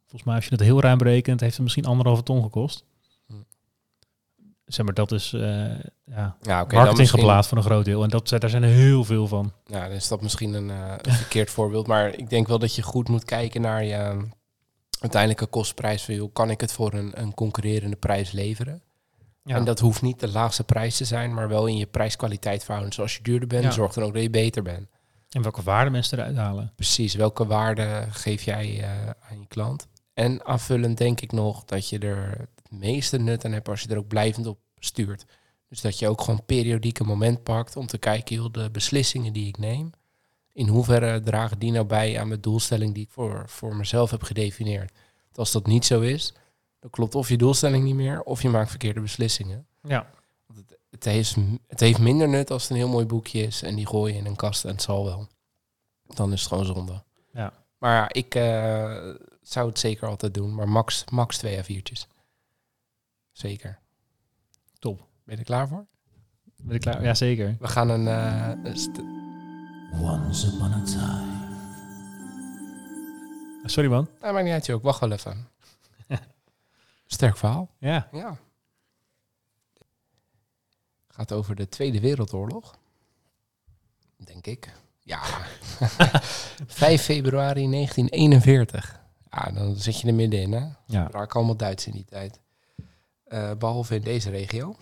volgens 0.00 0.22
mij 0.24 0.34
als 0.34 0.44
je 0.44 0.50
het 0.50 0.60
heel 0.60 0.80
ruim 0.80 0.98
berekent, 0.98 1.40
heeft 1.40 1.52
het 1.54 1.62
misschien 1.62 1.84
anderhalve 1.84 2.22
ton 2.22 2.42
gekost. 2.42 2.84
Hm. 3.26 3.32
Zeg 4.64 4.84
maar, 4.84 4.94
dat 4.94 5.12
is 5.12 5.30
ja, 5.30 5.80
Ja, 6.04 6.26
oké. 6.30 6.36
dan 6.42 6.56
marketing 6.68 6.96
misschien- 6.98 7.18
geblaad 7.20 7.46
voor 7.46 7.58
een 7.58 7.64
groot 7.64 7.84
deel. 7.84 8.02
En 8.02 8.08
dat, 8.08 8.28
daar 8.28 8.50
zijn 8.50 8.62
er 8.62 8.68
heel 8.68 9.04
veel 9.04 9.26
van. 9.26 9.52
Ja, 9.66 9.86
dan 9.86 9.96
is 9.96 10.08
dat 10.08 10.22
misschien 10.22 10.54
een, 10.54 10.68
een 10.68 11.12
verkeerd 11.12 11.50
voorbeeld. 11.58 11.86
Maar 11.86 12.14
ik 12.14 12.30
denk 12.30 12.46
wel 12.48 12.58
dat 12.58 12.74
je 12.74 12.82
goed 12.82 13.08
moet 13.08 13.24
kijken 13.24 13.60
naar 13.60 13.84
je 13.84 14.26
uiteindelijke 15.00 15.46
kostprijs. 15.46 16.04
Van, 16.04 16.14
joh, 16.14 16.32
kan 16.32 16.50
ik 16.50 16.60
het 16.60 16.72
voor 16.72 16.92
een, 16.94 17.20
een 17.20 17.34
concurrerende 17.34 17.96
prijs 17.96 18.32
leveren? 18.32 18.82
Ja. 19.48 19.54
En 19.56 19.64
dat 19.64 19.78
hoeft 19.80 20.02
niet 20.02 20.20
de 20.20 20.28
laagste 20.28 20.64
prijs 20.64 20.96
te 20.96 21.04
zijn, 21.04 21.34
maar 21.34 21.48
wel 21.48 21.66
in 21.66 21.76
je 21.76 21.86
prijs-kwaliteit 21.86 22.60
verhouden. 22.64 22.90
Dus 22.90 23.00
als 23.00 23.16
je 23.16 23.22
duurder 23.22 23.48
bent, 23.48 23.64
Ja. 23.64 23.70
zorg 23.70 23.92
dan 23.92 24.04
ook 24.04 24.12
dat 24.12 24.22
je 24.22 24.30
beter 24.30 24.62
bent. 24.62 24.88
En 25.30 25.42
welke 25.42 25.62
waarde 25.62 25.90
mensen 25.90 26.18
eruit 26.18 26.36
halen. 26.36 26.72
Precies, 26.76 27.14
welke 27.14 27.46
waarde 27.46 28.06
geef 28.10 28.42
jij 28.42 28.82
eh, 28.82 28.90
aan 29.30 29.40
je 29.40 29.46
klant? 29.48 29.86
En 30.14 30.44
aanvullend 30.44 30.98
denk 30.98 31.20
ik 31.20 31.32
nog 31.32 31.64
dat 31.64 31.88
je 31.88 31.98
er 31.98 32.38
het 32.38 32.70
meeste 32.80 33.18
nut 33.18 33.44
aan 33.44 33.52
hebt 33.52 33.68
als 33.68 33.80
je 33.80 33.88
er 33.88 33.98
ook 33.98 34.08
blijvend 34.08 34.46
op 34.46 34.58
stuurt. 34.78 35.24
Dus 35.68 35.80
dat 35.80 35.98
je 35.98 36.08
ook 36.08 36.20
gewoon 36.20 36.44
periodiek 36.44 36.98
een 36.98 37.06
moment 37.06 37.42
pakt 37.42 37.76
om 37.76 37.86
te 37.86 37.98
kijken, 37.98 38.36
joh, 38.36 38.52
de 38.52 38.70
beslissingen 38.70 39.32
die 39.32 39.46
ik 39.46 39.58
neem, 39.58 39.90
in 40.52 40.68
hoeverre 40.68 41.20
dragen 41.20 41.58
die 41.58 41.72
nou 41.72 41.86
bij 41.86 42.20
aan 42.20 42.28
mijn 42.28 42.40
doelstelling 42.40 42.94
die 42.94 43.02
ik 43.04 43.10
voor, 43.10 43.42
voor 43.46 43.76
mezelf 43.76 44.10
heb 44.10 44.22
gedefinieerd. 44.22 44.92
Want 45.24 45.38
als 45.38 45.52
dat 45.52 45.66
niet 45.66 45.84
zo 45.84 46.00
is, 46.00 46.34
dan 46.78 46.90
klopt 46.90 47.14
of 47.14 47.28
je 47.28 47.36
doelstelling 47.36 47.84
niet 47.84 47.94
meer, 47.94 48.22
of 48.22 48.42
je 48.42 48.48
maakt 48.48 48.70
verkeerde 48.70 49.00
beslissingen. 49.00 49.66
Ja. 49.82 50.10
Want 50.46 50.58
het, 50.58 50.78
het, 50.90 51.04
heeft, 51.04 51.36
het 51.66 51.80
heeft 51.80 51.98
minder 51.98 52.28
nut 52.28 52.50
als 52.50 52.62
het 52.62 52.70
een 52.70 52.76
heel 52.76 52.88
mooi 52.88 53.06
boekje 53.06 53.42
is 53.42 53.62
en 53.62 53.74
die 53.74 53.86
gooi 53.86 54.12
je 54.12 54.18
in 54.18 54.26
een 54.26 54.36
kast 54.36 54.64
en 54.64 54.70
het 54.70 54.82
zal 54.82 55.04
wel. 55.04 55.28
Dan 56.02 56.32
is 56.32 56.40
het 56.40 56.48
gewoon 56.48 56.64
zonde. 56.64 57.02
Ja. 57.32 57.52
Maar 57.78 57.94
ja, 57.94 58.08
ik 58.20 58.34
eh, 58.34 59.14
zou 59.42 59.68
het 59.68 59.78
zeker 59.78 60.08
altijd 60.08 60.34
doen, 60.34 60.54
maar 60.54 60.68
max, 60.68 61.04
max 61.10 61.38
twee 61.38 61.62
A4'tjes. 61.62 62.06
Zeker. 63.32 63.78
Top. 64.78 64.98
Ben 64.98 65.34
je 65.34 65.36
er 65.40 65.44
klaar 65.46 65.68
voor? 65.68 65.86
Ben 66.56 66.74
ik 66.74 66.80
klaar? 66.80 67.02
Ja, 67.04 67.14
zeker. 67.14 67.56
We 67.60 67.68
gaan 67.68 67.88
een... 67.88 68.06
eh, 68.64 68.74
st- 68.74 69.00
Once 70.02 70.46
upon 70.46 70.72
a 70.72 70.82
time. 70.84 71.36
Sorry 73.64 73.90
man. 73.90 74.08
nou, 74.20 74.32
maakt 74.32 74.44
niet 74.44 74.52
uit, 74.54 74.66
joh. 74.66 74.76
Ik 74.76 74.82
wacht 74.82 75.00
wel 75.00 75.12
even. 75.12 75.48
Sterk 77.18 77.36
verhaal. 77.36 77.70
Ja. 77.78 78.08
Ja. 78.12 78.36
gaat 81.08 81.32
over 81.32 81.54
de 81.54 81.68
Tweede 81.68 82.00
Wereldoorlog. 82.00 82.78
Denk 84.16 84.46
ik. 84.46 84.72
Ja. 85.00 85.20
5 86.66 87.02
februari 87.02 87.70
1941. 87.70 89.00
Ja, 89.30 89.50
dan 89.50 89.76
zit 89.76 90.00
je 90.00 90.08
er 90.08 90.14
middenin, 90.14 90.52
hè? 90.52 90.66
Ja. 90.86 91.08
Raak 91.10 91.34
allemaal 91.34 91.56
Duits 91.56 91.86
in 91.86 91.92
die 91.92 92.04
tijd. 92.04 92.40
Eh, 93.24 93.52
behalve 93.52 93.94
in 93.94 94.02
deze 94.02 94.30
regio. 94.30 94.76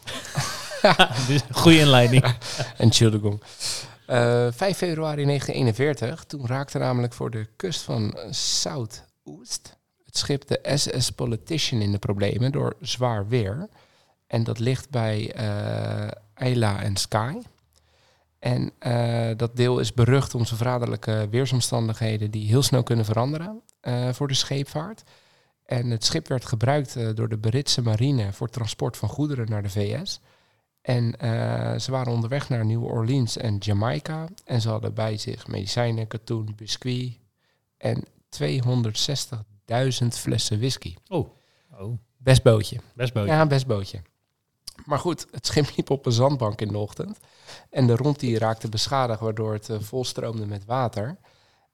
Goede 1.50 1.78
inleiding. 1.78 2.24
En 2.76 2.92
Childegong. 2.92 3.42
Eh 4.06 4.48
5 4.52 4.76
februari 4.76 5.24
1941. 5.24 6.24
Toen 6.24 6.46
raakte 6.46 6.78
namelijk 6.78 7.12
voor 7.12 7.30
de 7.30 7.48
kust 7.56 7.80
van 7.82 8.18
Zuidoost 8.30 9.76
schip 10.18 10.46
de 10.46 10.60
SS 10.74 11.10
Politician 11.10 11.80
in 11.80 11.92
de 11.92 11.98
problemen 11.98 12.52
door 12.52 12.76
zwaar 12.80 13.28
weer. 13.28 13.68
En 14.26 14.44
dat 14.44 14.58
ligt 14.58 14.90
bij 14.90 15.32
eh 15.32 16.10
Eila 16.34 16.82
en 16.82 16.96
Sky. 16.96 17.34
En 18.38 18.70
eh, 18.78 19.30
dat 19.36 19.56
deel 19.56 19.78
is 19.78 19.94
berucht 19.94 20.34
om 20.34 20.44
zijn 20.44 20.58
verraderlijke 20.58 21.26
weersomstandigheden 21.30 22.30
die 22.30 22.48
heel 22.48 22.62
snel 22.62 22.82
kunnen 22.82 23.04
veranderen 23.04 23.62
eh, 23.80 24.08
voor 24.12 24.28
de 24.28 24.34
scheepvaart. 24.34 25.02
En 25.64 25.90
het 25.90 26.04
schip 26.04 26.28
werd 26.28 26.44
gebruikt 26.44 26.96
eh, 26.96 27.08
door 27.14 27.28
de 27.28 27.38
Britse 27.38 27.82
marine 27.82 28.32
voor 28.32 28.48
transport 28.48 28.96
van 28.96 29.08
goederen 29.08 29.50
naar 29.50 29.62
de 29.62 29.70
VS. 29.70 30.20
En 30.80 31.18
eh, 31.18 31.78
ze 31.78 31.90
waren 31.90 32.12
onderweg 32.12 32.48
naar 32.48 32.66
New 32.66 32.84
Orleans 32.84 33.36
en 33.36 33.56
Jamaica. 33.58 34.28
En 34.44 34.60
ze 34.60 34.68
hadden 34.68 34.94
bij 34.94 35.16
zich 35.16 35.46
medicijnen, 35.46 36.06
katoen, 36.06 36.52
biscuit 36.56 37.18
en 37.76 38.04
260.000 39.72 40.06
flessen 40.08 40.58
whisky. 40.58 40.94
Oh, 41.08 41.28
Best 42.16 42.42
bootje. 42.42 42.80
best 42.94 43.12
bootje. 43.12 43.32
Ja, 43.32 43.46
best 43.46 43.66
bootje. 43.66 44.02
Maar 44.84 44.98
goed, 44.98 45.26
het 45.30 45.46
schip 45.46 45.76
liep 45.76 45.90
op 45.90 46.06
een 46.06 46.12
zandbank 46.12 46.60
in 46.60 46.68
de 46.68 46.78
ochtend. 46.78 47.18
En 47.70 47.86
de 47.86 47.96
romp 47.96 48.18
die 48.18 48.38
raakte 48.38 48.68
beschadigd, 48.68 49.20
waardoor 49.20 49.52
het 49.52 49.68
eh, 49.68 49.80
volstroomde 49.80 50.46
met 50.46 50.64
water. 50.64 51.16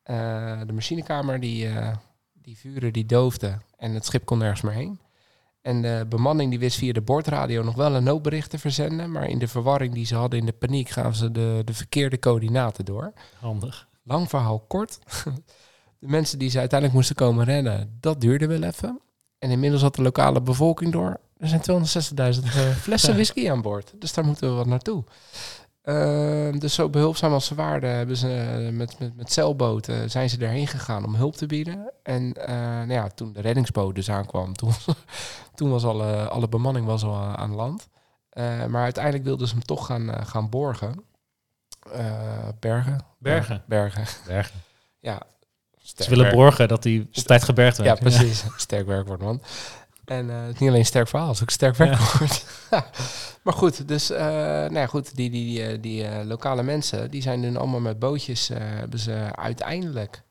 Eh, 0.02 0.60
de 0.66 0.72
machinekamer, 0.72 1.40
die, 1.40 1.68
eh, 1.68 1.96
die 2.32 2.58
vuren, 2.58 2.92
die 2.92 3.06
doofde. 3.06 3.58
En 3.76 3.94
het 3.94 4.04
schip 4.06 4.24
kon 4.24 4.38
nergens 4.38 4.60
meer 4.60 4.72
heen. 4.72 5.00
En 5.60 5.82
de 5.82 6.06
bemanning 6.08 6.50
die 6.50 6.58
wist 6.58 6.78
via 6.78 6.92
de 6.92 7.00
bordradio 7.00 7.62
nog 7.62 7.74
wel 7.74 7.94
een 7.94 8.04
noodbericht 8.04 8.50
te 8.50 8.58
verzenden. 8.58 9.10
Maar 9.12 9.28
in 9.28 9.38
de 9.38 9.48
verwarring 9.48 9.94
die 9.94 10.06
ze 10.06 10.14
hadden 10.14 10.38
in 10.38 10.46
de 10.46 10.52
paniek 10.52 10.88
gaven 10.88 11.14
ze 11.14 11.30
de, 11.30 11.62
de 11.64 11.74
verkeerde 11.74 12.18
coördinaten 12.18 12.84
door. 12.84 13.12
Handig. 13.40 13.88
Lang 14.02 14.28
verhaal 14.28 14.60
kort. 14.60 14.98
De 16.02 16.08
mensen 16.08 16.38
die 16.38 16.50
ze 16.50 16.58
uiteindelijk 16.58 16.98
moesten 16.98 17.16
komen 17.16 17.44
redden, 17.44 17.96
dat 18.00 18.20
duurde 18.20 18.46
wel 18.46 18.62
even. 18.62 19.00
En 19.38 19.50
inmiddels 19.50 19.82
had 19.82 19.94
de 19.94 20.02
lokale 20.02 20.40
bevolking 20.40 20.92
door. 20.92 21.20
Er 21.36 21.48
zijn 21.48 21.60
260.000 22.40 22.44
eh, 22.44 22.70
flessen 22.86 23.14
whisky 23.14 23.50
aan 23.50 23.62
boord. 23.62 23.92
Dus 23.98 24.12
daar 24.12 24.24
moeten 24.24 24.48
we 24.48 24.54
wat 24.54 24.66
naartoe. 24.66 25.04
Ehm, 25.82 26.58
dus 26.58 26.74
zo 26.74 26.88
behulpzaam 26.88 27.32
als 27.32 27.46
ze 27.46 27.54
waren, 27.54 27.90
hebben 27.90 28.16
ze 28.16 28.34
eh, 28.34 28.72
met, 28.72 28.98
met, 28.98 29.16
met 29.16 29.32
zeilboten 29.32 30.10
zijn 30.10 30.30
ze 30.30 30.38
erheen 30.38 30.66
gegaan 30.66 31.04
om 31.04 31.14
hulp 31.14 31.36
te 31.36 31.46
bieden. 31.46 31.92
En 32.02 32.32
eh, 32.32 32.56
nou 32.56 32.92
ja, 32.92 33.08
toen 33.08 33.32
de 33.32 33.40
reddingsboot 33.40 33.94
dus 33.94 34.10
aankwam, 34.10 34.54
toen, 34.56 34.72
toen 35.54 35.70
was 35.70 35.84
alle, 35.84 36.28
alle 36.28 36.48
bemanning 36.48 36.86
was 36.86 37.04
al 37.04 37.14
aan 37.14 37.54
land. 37.54 37.88
Maar 38.68 38.82
uiteindelijk 38.82 39.24
wilden 39.24 39.48
ze 39.48 39.54
hem 39.54 39.64
toch 39.64 39.86
gaan, 39.86 40.26
gaan 40.26 40.48
borgen. 40.50 41.04
Bergen? 42.60 43.04
Bergen. 43.18 43.62
Bergen. 43.66 44.06
Bergen. 44.26 44.60
Ja. 45.00 45.22
Ze 45.82 46.10
willen 46.10 46.34
borgen 46.34 46.68
dat 46.68 46.84
hij 46.84 47.06
op 47.14 47.22
tijd 47.22 47.42
gebergd 47.44 47.76
Ja, 47.76 47.82
werd. 47.82 47.98
precies. 48.00 48.44
sterk 48.56 48.86
werkwoord, 48.86 49.20
man. 49.20 49.42
En 50.04 50.30
eh, 50.30 50.36
het 50.42 50.54
is 50.54 50.58
niet 50.58 50.68
alleen 50.68 50.80
een 50.80 50.86
sterk 50.86 51.08
verhaal, 51.08 51.26
het 51.28 51.36
is 51.36 51.42
ook 51.42 51.48
een 51.48 51.54
sterk 51.54 51.76
Ja. 51.76 51.84
werkwoord. 51.84 52.44
maar 53.44 53.54
goed, 53.54 53.88
dus 53.88 54.10
uh, 54.10 54.18
nou 54.18 54.74
ja, 54.74 54.86
goed, 54.86 55.16
die, 55.16 55.30
die, 55.30 55.80
die, 55.80 56.06
eh, 56.06 56.14
die 56.14 56.24
lokale 56.24 56.62
mensen, 56.62 57.10
die 57.10 57.22
zijn 57.22 57.40
nu 57.40 57.56
allemaal 57.56 57.80
met 57.80 57.98
bootjes, 57.98 58.48
hebben 58.54 58.98
ze 58.98 59.28
uiteindelijk 59.32 60.22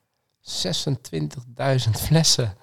26.000 0.41 1.91
flessen. 1.91 2.54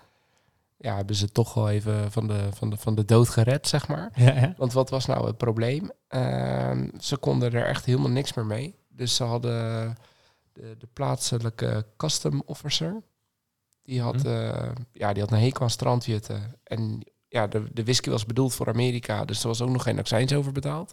Ja, 0.76 0.96
hebben 0.96 1.16
ze 1.16 1.32
toch 1.32 1.54
wel 1.54 1.70
even 1.70 2.12
van 2.12 2.26
de, 2.26 2.48
van 2.54 2.70
de, 2.70 2.76
van 2.76 2.94
de 2.94 3.04
dood 3.04 3.28
gered, 3.28 3.68
zeg 3.68 3.88
maar. 3.88 4.10
Ja, 4.14 4.34
ja. 4.34 4.54
Want 4.56 4.72
wat 4.72 4.90
was 4.90 5.06
nou 5.06 5.26
het 5.26 5.36
probleem? 5.36 5.90
Ehm, 6.08 6.88
ze 7.00 7.16
konden 7.16 7.52
er 7.52 7.66
echt 7.66 7.84
helemaal 7.84 8.10
niks 8.10 8.34
meer 8.34 8.46
mee. 8.46 8.74
Dus 8.88 9.14
ze 9.16 9.24
hadden 9.24 9.96
de, 10.60 10.74
de 10.78 10.88
plaatselijke 10.92 11.86
custom 11.96 12.42
officer. 12.46 13.02
Die 13.82 14.00
had, 14.02 14.14
Mhm. 14.16 14.26
eh, 14.26 14.70
ja, 14.92 15.12
die 15.12 15.22
had 15.22 15.32
een 15.32 15.38
hekel 15.38 15.62
aan 15.62 15.70
strandjutten. 15.70 16.56
En 16.64 17.00
ja, 17.28 17.46
de, 17.46 17.64
de 17.72 17.84
whisky 17.84 18.10
was 18.10 18.26
bedoeld 18.26 18.54
voor 18.54 18.68
Amerika. 18.68 19.24
Dus 19.24 19.40
er 19.42 19.48
was 19.48 19.60
ook 19.60 19.68
nog 19.70 19.82
geen 19.82 19.98
accijns 19.98 20.32
over 20.34 20.52
betaald. 20.52 20.92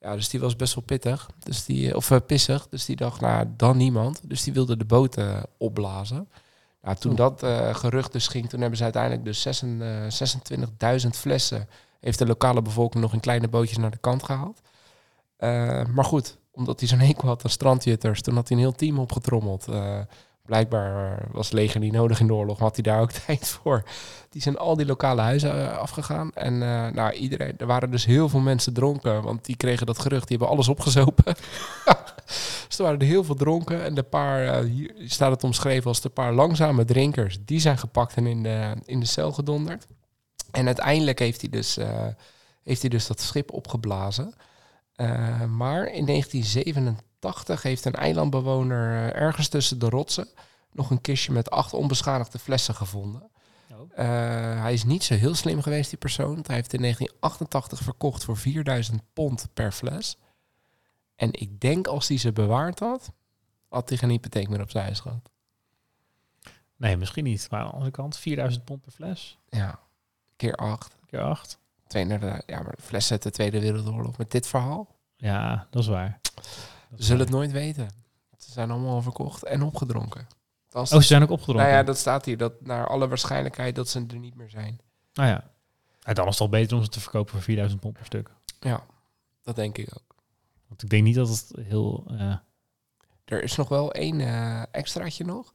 Ja, 0.00 0.14
dus 0.14 0.28
die 0.28 0.40
was 0.40 0.56
best 0.56 0.74
wel 0.74 0.84
pittig. 0.84 1.30
Dus 1.38 1.64
die, 1.64 1.96
of 1.96 2.10
eh, 2.10 2.18
pissig. 2.26 2.68
Dus 2.68 2.84
die 2.84 2.96
dacht, 2.96 3.20
nou, 3.20 3.46
dan 3.56 3.76
niemand. 3.76 4.20
Dus 4.28 4.42
die 4.42 4.52
wilde 4.52 4.76
de 4.76 4.84
boot 4.84 5.16
eh, 5.16 5.42
opblazen. 5.58 6.28
Nou, 6.82 6.96
toen 6.96 7.14
dat 7.14 7.42
eh, 7.42 7.74
gerucht 7.74 8.12
dus 8.12 8.28
ging, 8.28 8.48
toen 8.48 8.60
hebben 8.60 8.78
ze 8.78 8.84
uiteindelijk 8.84 9.24
dus 9.24 9.40
zesen- 9.40 9.82
eh, 9.82 10.10
26.000 10.10 11.16
flessen 11.16 11.68
heeft 12.00 12.18
de 12.18 12.26
lokale 12.26 12.62
bevolking 12.62 13.02
nog 13.02 13.12
in 13.12 13.20
kleine 13.20 13.48
bootjes 13.48 13.78
naar 13.78 13.90
de 13.90 13.96
kant 13.98 14.22
gehaald. 14.22 14.60
Eh, 15.36 15.84
maar 15.86 16.04
goed, 16.04 16.36
omdat 16.52 16.80
hij 16.80 16.88
zo'n 16.88 16.98
hekel 16.98 17.28
had 17.28 17.44
aan 17.44 17.50
strandjutters, 17.50 18.22
toen 18.22 18.34
had 18.34 18.48
hij 18.48 18.56
een 18.56 18.62
heel 18.62 18.72
team 18.72 18.98
opgetrommeld. 18.98 19.68
Eh, 19.68 19.98
blijkbaar 20.42 21.22
was 21.32 21.50
leger 21.50 21.80
niet 21.80 21.92
nodig 21.92 22.20
in 22.20 22.26
de 22.26 22.34
oorlog, 22.34 22.58
maar 22.58 22.66
had 22.66 22.74
hij 22.74 22.92
daar 22.92 23.00
ook 23.00 23.12
tijd 23.26 23.48
voor. 23.48 23.82
Die 24.28 24.42
zijn 24.42 24.58
al 24.58 24.76
die 24.76 24.86
lokale 24.86 25.20
huizen 25.20 25.70
eh, 25.70 25.78
afgegaan. 25.78 26.32
En 26.34 26.62
eh, 26.62 26.92
nou, 26.92 27.12
iedereen, 27.12 27.54
er 27.58 27.66
waren 27.66 27.90
dus 27.90 28.04
heel 28.04 28.28
veel 28.28 28.40
mensen 28.40 28.72
dronken, 28.72 29.22
want 29.22 29.44
die 29.44 29.56
kregen 29.56 29.86
dat 29.86 29.98
gerucht, 29.98 30.28
die 30.28 30.36
hebben 30.36 30.56
alles 30.56 30.68
opgezopen. 30.68 31.24
dus 32.66 32.78
er 32.78 32.82
waren 32.82 33.00
er 33.00 33.06
heel 33.06 33.24
veel 33.24 33.34
dronken. 33.34 33.84
En 33.84 33.94
de 33.94 34.02
paar, 34.02 34.62
hier 34.62 34.94
staat 34.98 35.30
het 35.30 35.44
omschreven 35.44 35.86
als 35.86 36.00
de 36.00 36.08
paar 36.08 36.32
langzame 36.32 36.84
drinkers, 36.84 37.38
die 37.44 37.60
zijn 37.60 37.78
gepakt 37.78 38.14
en 38.14 38.26
in 38.26 38.42
de, 38.42 38.74
in 38.84 39.00
de 39.00 39.06
cel 39.06 39.32
gedonderd. 39.32 39.86
En 40.50 40.66
uiteindelijk 40.66 41.18
heeft 41.18 41.40
hij 41.40 41.50
dus, 41.50 41.78
heeft 42.62 42.80
hij 42.80 42.90
dus 42.90 43.06
dat 43.06 43.20
schip 43.20 43.52
opgeblazen. 43.52 44.34
Eh, 45.00 45.44
maar 45.44 45.86
in 45.86 46.04
1987 46.06 47.62
heeft 47.62 47.84
een 47.84 47.94
eilandbewoner 47.94 48.90
eh, 48.90 49.20
ergens 49.20 49.48
tussen 49.48 49.78
de 49.78 49.88
rotsen 49.88 50.28
nog 50.72 50.90
een 50.90 51.00
kistje 51.00 51.32
met 51.32 51.50
acht 51.50 51.74
onbeschadigde 51.74 52.38
flessen 52.38 52.74
gevonden. 52.74 53.30
Oh. 53.72 53.78
Eh, 53.94 54.06
hij 54.60 54.72
is 54.72 54.84
niet 54.84 55.04
zo 55.04 55.14
heel 55.14 55.34
slim 55.34 55.62
geweest, 55.62 55.90
die 55.90 55.98
persoon. 55.98 56.44
Hij 56.46 56.54
heeft 56.54 56.72
in 56.72 56.80
1988 56.80 57.78
verkocht 57.80 58.24
voor 58.24 58.36
4000 58.36 59.02
pond 59.12 59.48
per 59.54 59.72
fles. 59.72 60.16
En 61.16 61.32
ik 61.32 61.60
denk 61.60 61.86
als 61.86 62.08
hij 62.08 62.16
ze 62.16 62.32
bewaard 62.32 62.78
had, 62.78 63.12
had 63.68 63.88
hij 63.88 63.98
geen 63.98 64.10
hypotheek 64.10 64.48
meer 64.48 64.60
op 64.60 64.70
zijn 64.70 64.84
huis 64.84 65.00
gehad. 65.00 65.30
Nee, 66.76 66.96
misschien 66.96 67.24
niet. 67.24 67.50
Maar 67.50 67.60
aan 67.60 67.66
de 67.66 67.72
andere 67.72 67.90
kant, 67.90 68.16
4000 68.16 68.64
pond 68.64 68.80
per 68.80 68.92
fles. 68.92 69.38
Ja, 69.48 69.78
keer 70.36 70.54
acht. 70.54 70.94
Keer 71.06 71.22
8. 71.22 71.58
32, 71.90 72.42
ja, 72.46 72.62
maar 72.62 72.74
de 72.76 72.82
fles 72.82 73.10
uit 73.10 73.22
de 73.22 73.30
Tweede 73.30 73.60
Wereldoorlog 73.60 74.18
met 74.18 74.30
dit 74.30 74.46
verhaal. 74.46 74.96
Ja, 75.16 75.66
dat 75.70 75.82
is 75.82 75.88
waar. 75.88 76.20
We 76.88 77.02
zullen 77.02 77.20
het 77.22 77.30
nooit 77.30 77.50
weten. 77.52 77.88
Ze 78.38 78.50
zijn 78.50 78.70
allemaal 78.70 79.02
verkocht 79.02 79.44
en 79.44 79.62
opgedronken. 79.62 80.26
Als 80.70 80.92
Oh, 80.92 80.98
ze 81.00 81.06
zijn 81.06 81.22
ook 81.22 81.30
opgedronken. 81.30 81.64
nou 81.66 81.76
ja, 81.78 81.82
dat 81.86 81.98
staat 81.98 82.24
hier. 82.24 82.36
Dat 82.36 82.52
naar 82.60 82.86
alle 82.86 83.08
waarschijnlijkheid 83.08 83.74
dat 83.74 83.88
ze 83.88 84.04
er 84.08 84.18
niet 84.18 84.34
meer 84.34 84.50
zijn. 84.50 84.80
Nou 85.12 85.28
ja. 85.28 85.50
En 86.02 86.14
dan 86.14 86.24
is 86.26 86.32
het 86.32 86.40
al 86.40 86.48
beter 86.48 86.76
om 86.76 86.82
ze 86.82 86.88
te 86.88 87.00
verkopen 87.00 87.32
voor 87.32 87.42
4000 87.42 87.80
pond 87.80 87.94
per 87.94 88.04
stuk. 88.04 88.30
Ja, 88.60 88.84
dat 89.42 89.56
denk 89.56 89.78
ik 89.78 89.88
ook. 89.94 90.14
Want 90.68 90.82
ik 90.82 90.90
denk 90.90 91.02
niet 91.02 91.14
dat 91.14 91.28
het 91.28 91.52
heel... 91.60 92.04
eh, 92.10 92.36
Er 93.24 93.42
is 93.42 93.56
nog 93.56 93.68
wel 93.68 93.92
één 93.92 94.20
eh, 94.20 94.62
extraatje 94.70 95.24
nog. 95.24 95.52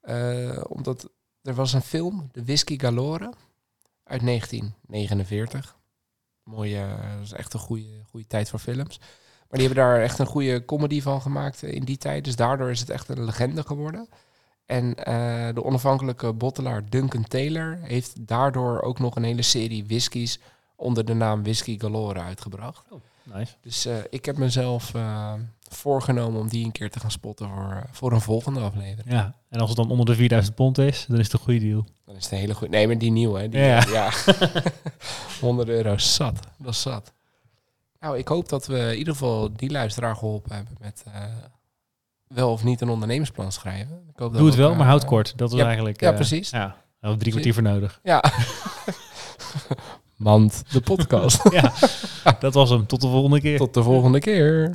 Eh, 0.00 0.64
omdat 0.68 1.08
er 1.42 1.54
was 1.54 1.72
een 1.72 1.82
film, 1.82 2.28
De 2.32 2.44
Whisky 2.44 2.78
Galore, 2.78 3.32
uit 4.06 4.22
1949. 4.22 5.76
Mooie, 6.42 6.80
eh, 6.80 7.12
dat 7.14 7.22
is 7.22 7.32
echt 7.32 7.54
een 7.54 7.60
goede, 7.60 8.02
goede 8.10 8.26
tijd 8.26 8.48
voor 8.48 8.58
films. 8.58 8.98
Maar 8.98 9.58
die 9.58 9.66
hebben 9.66 9.84
daar 9.84 10.02
echt 10.02 10.18
een 10.18 10.26
goede 10.26 10.64
comedy 10.64 11.02
van 11.02 11.22
gemaakt 11.22 11.62
eh, 11.62 11.72
in 11.72 11.84
die 11.84 11.96
tijd. 11.96 12.24
Dus 12.24 12.36
daardoor 12.36 12.70
is 12.70 12.80
het 12.80 12.90
echt 12.90 13.08
een 13.08 13.24
legende 13.24 13.62
geworden. 13.62 14.08
En 14.66 14.94
eh, 14.94 15.54
de 15.54 15.64
onafhankelijke 15.64 16.32
bottelaar 16.32 16.90
Duncan 16.90 17.24
Taylor 17.24 17.78
heeft 17.82 18.26
daardoor 18.26 18.82
ook 18.82 18.98
nog 18.98 19.16
een 19.16 19.24
hele 19.24 19.42
serie 19.42 19.86
whiskies 19.86 20.40
onder 20.76 21.04
de 21.04 21.14
naam 21.14 21.42
Whisky 21.42 21.78
Galore 21.78 22.20
uitgebracht. 22.20 22.86
nice. 23.22 23.54
Dus 23.60 23.88
ik 24.10 24.24
heb 24.24 24.36
mezelf 24.36 24.92
voorgenomen 25.70 26.40
om 26.40 26.48
die 26.48 26.64
een 26.64 26.72
keer 26.72 26.90
te 26.90 27.00
gaan 27.00 27.10
spotten 27.10 27.48
voor, 27.48 27.72
eh, 27.72 27.82
voor 27.90 28.12
een 28.12 28.20
volgende 28.20 28.60
aflevering. 28.60 29.14
Ja. 29.14 29.34
En 29.48 29.60
als 29.60 29.68
het 29.68 29.78
dan 29.78 29.90
onder 29.90 30.06
de 30.06 30.14
4000 30.14 30.54
pond 30.54 30.78
is, 30.78 31.04
dan 31.08 31.18
is 31.18 31.24
het 31.24 31.32
een 31.32 31.38
goede 31.38 31.60
deal. 31.60 31.84
Dan 32.04 32.16
is 32.16 32.24
het 32.24 32.32
een 32.32 32.38
hele 32.38 32.54
goede... 32.54 32.76
Nee, 32.76 32.86
maar 32.86 32.98
die 32.98 33.10
nieuwe, 33.10 33.40
hè. 33.40 33.48
Die, 33.48 33.60
Ja. 33.60 33.84
ja. 33.92 34.10
100 35.40 35.68
euro, 35.68 35.98
zat. 35.98 36.40
Dat 36.58 36.72
is 36.72 36.80
zat. 36.80 37.12
Nou, 38.00 38.18
ik 38.18 38.28
hoop 38.28 38.48
dat 38.48 38.66
we 38.66 38.78
in 38.78 38.98
ieder 38.98 39.12
geval 39.12 39.52
die 39.56 39.70
luisteraar 39.70 40.16
geholpen 40.16 40.54
hebben 40.54 40.76
met 40.80 41.04
eh, 41.12 41.22
wel 42.26 42.50
of 42.50 42.64
niet 42.64 42.80
een 42.80 42.88
ondernemersplan 42.88 43.52
schrijven. 43.52 43.96
Ik 44.08 44.18
hoop 44.18 44.30
dat 44.30 44.38
Doe 44.38 44.46
het 44.46 44.56
we 44.56 44.62
wel, 44.62 44.70
maar 44.70 44.80
eh, 44.80 44.86
houd 44.86 45.04
kort. 45.04 45.38
Dat 45.38 45.52
ja, 45.52 45.64
eigenlijk... 45.64 46.00
ja, 46.00 46.10
eh, 46.10 46.14
precies. 46.14 46.50
Ja, 46.50 46.76
we 47.00 47.16
drie 47.16 47.32
kwartier 47.32 47.54
voor 47.54 47.62
nodig. 47.62 48.00
Ja. 48.02 48.24
Mand, 50.16 50.62
de 50.72 50.80
podcast. 50.80 51.50
ja, 51.50 51.72
dat 52.38 52.54
was 52.54 52.70
hem. 52.70 52.86
Tot 52.86 53.00
de 53.00 53.08
volgende 53.08 53.40
keer. 53.40 53.58
Tot 53.58 53.74
de 53.74 53.82
volgende 53.82 54.18
keer. 54.18 54.74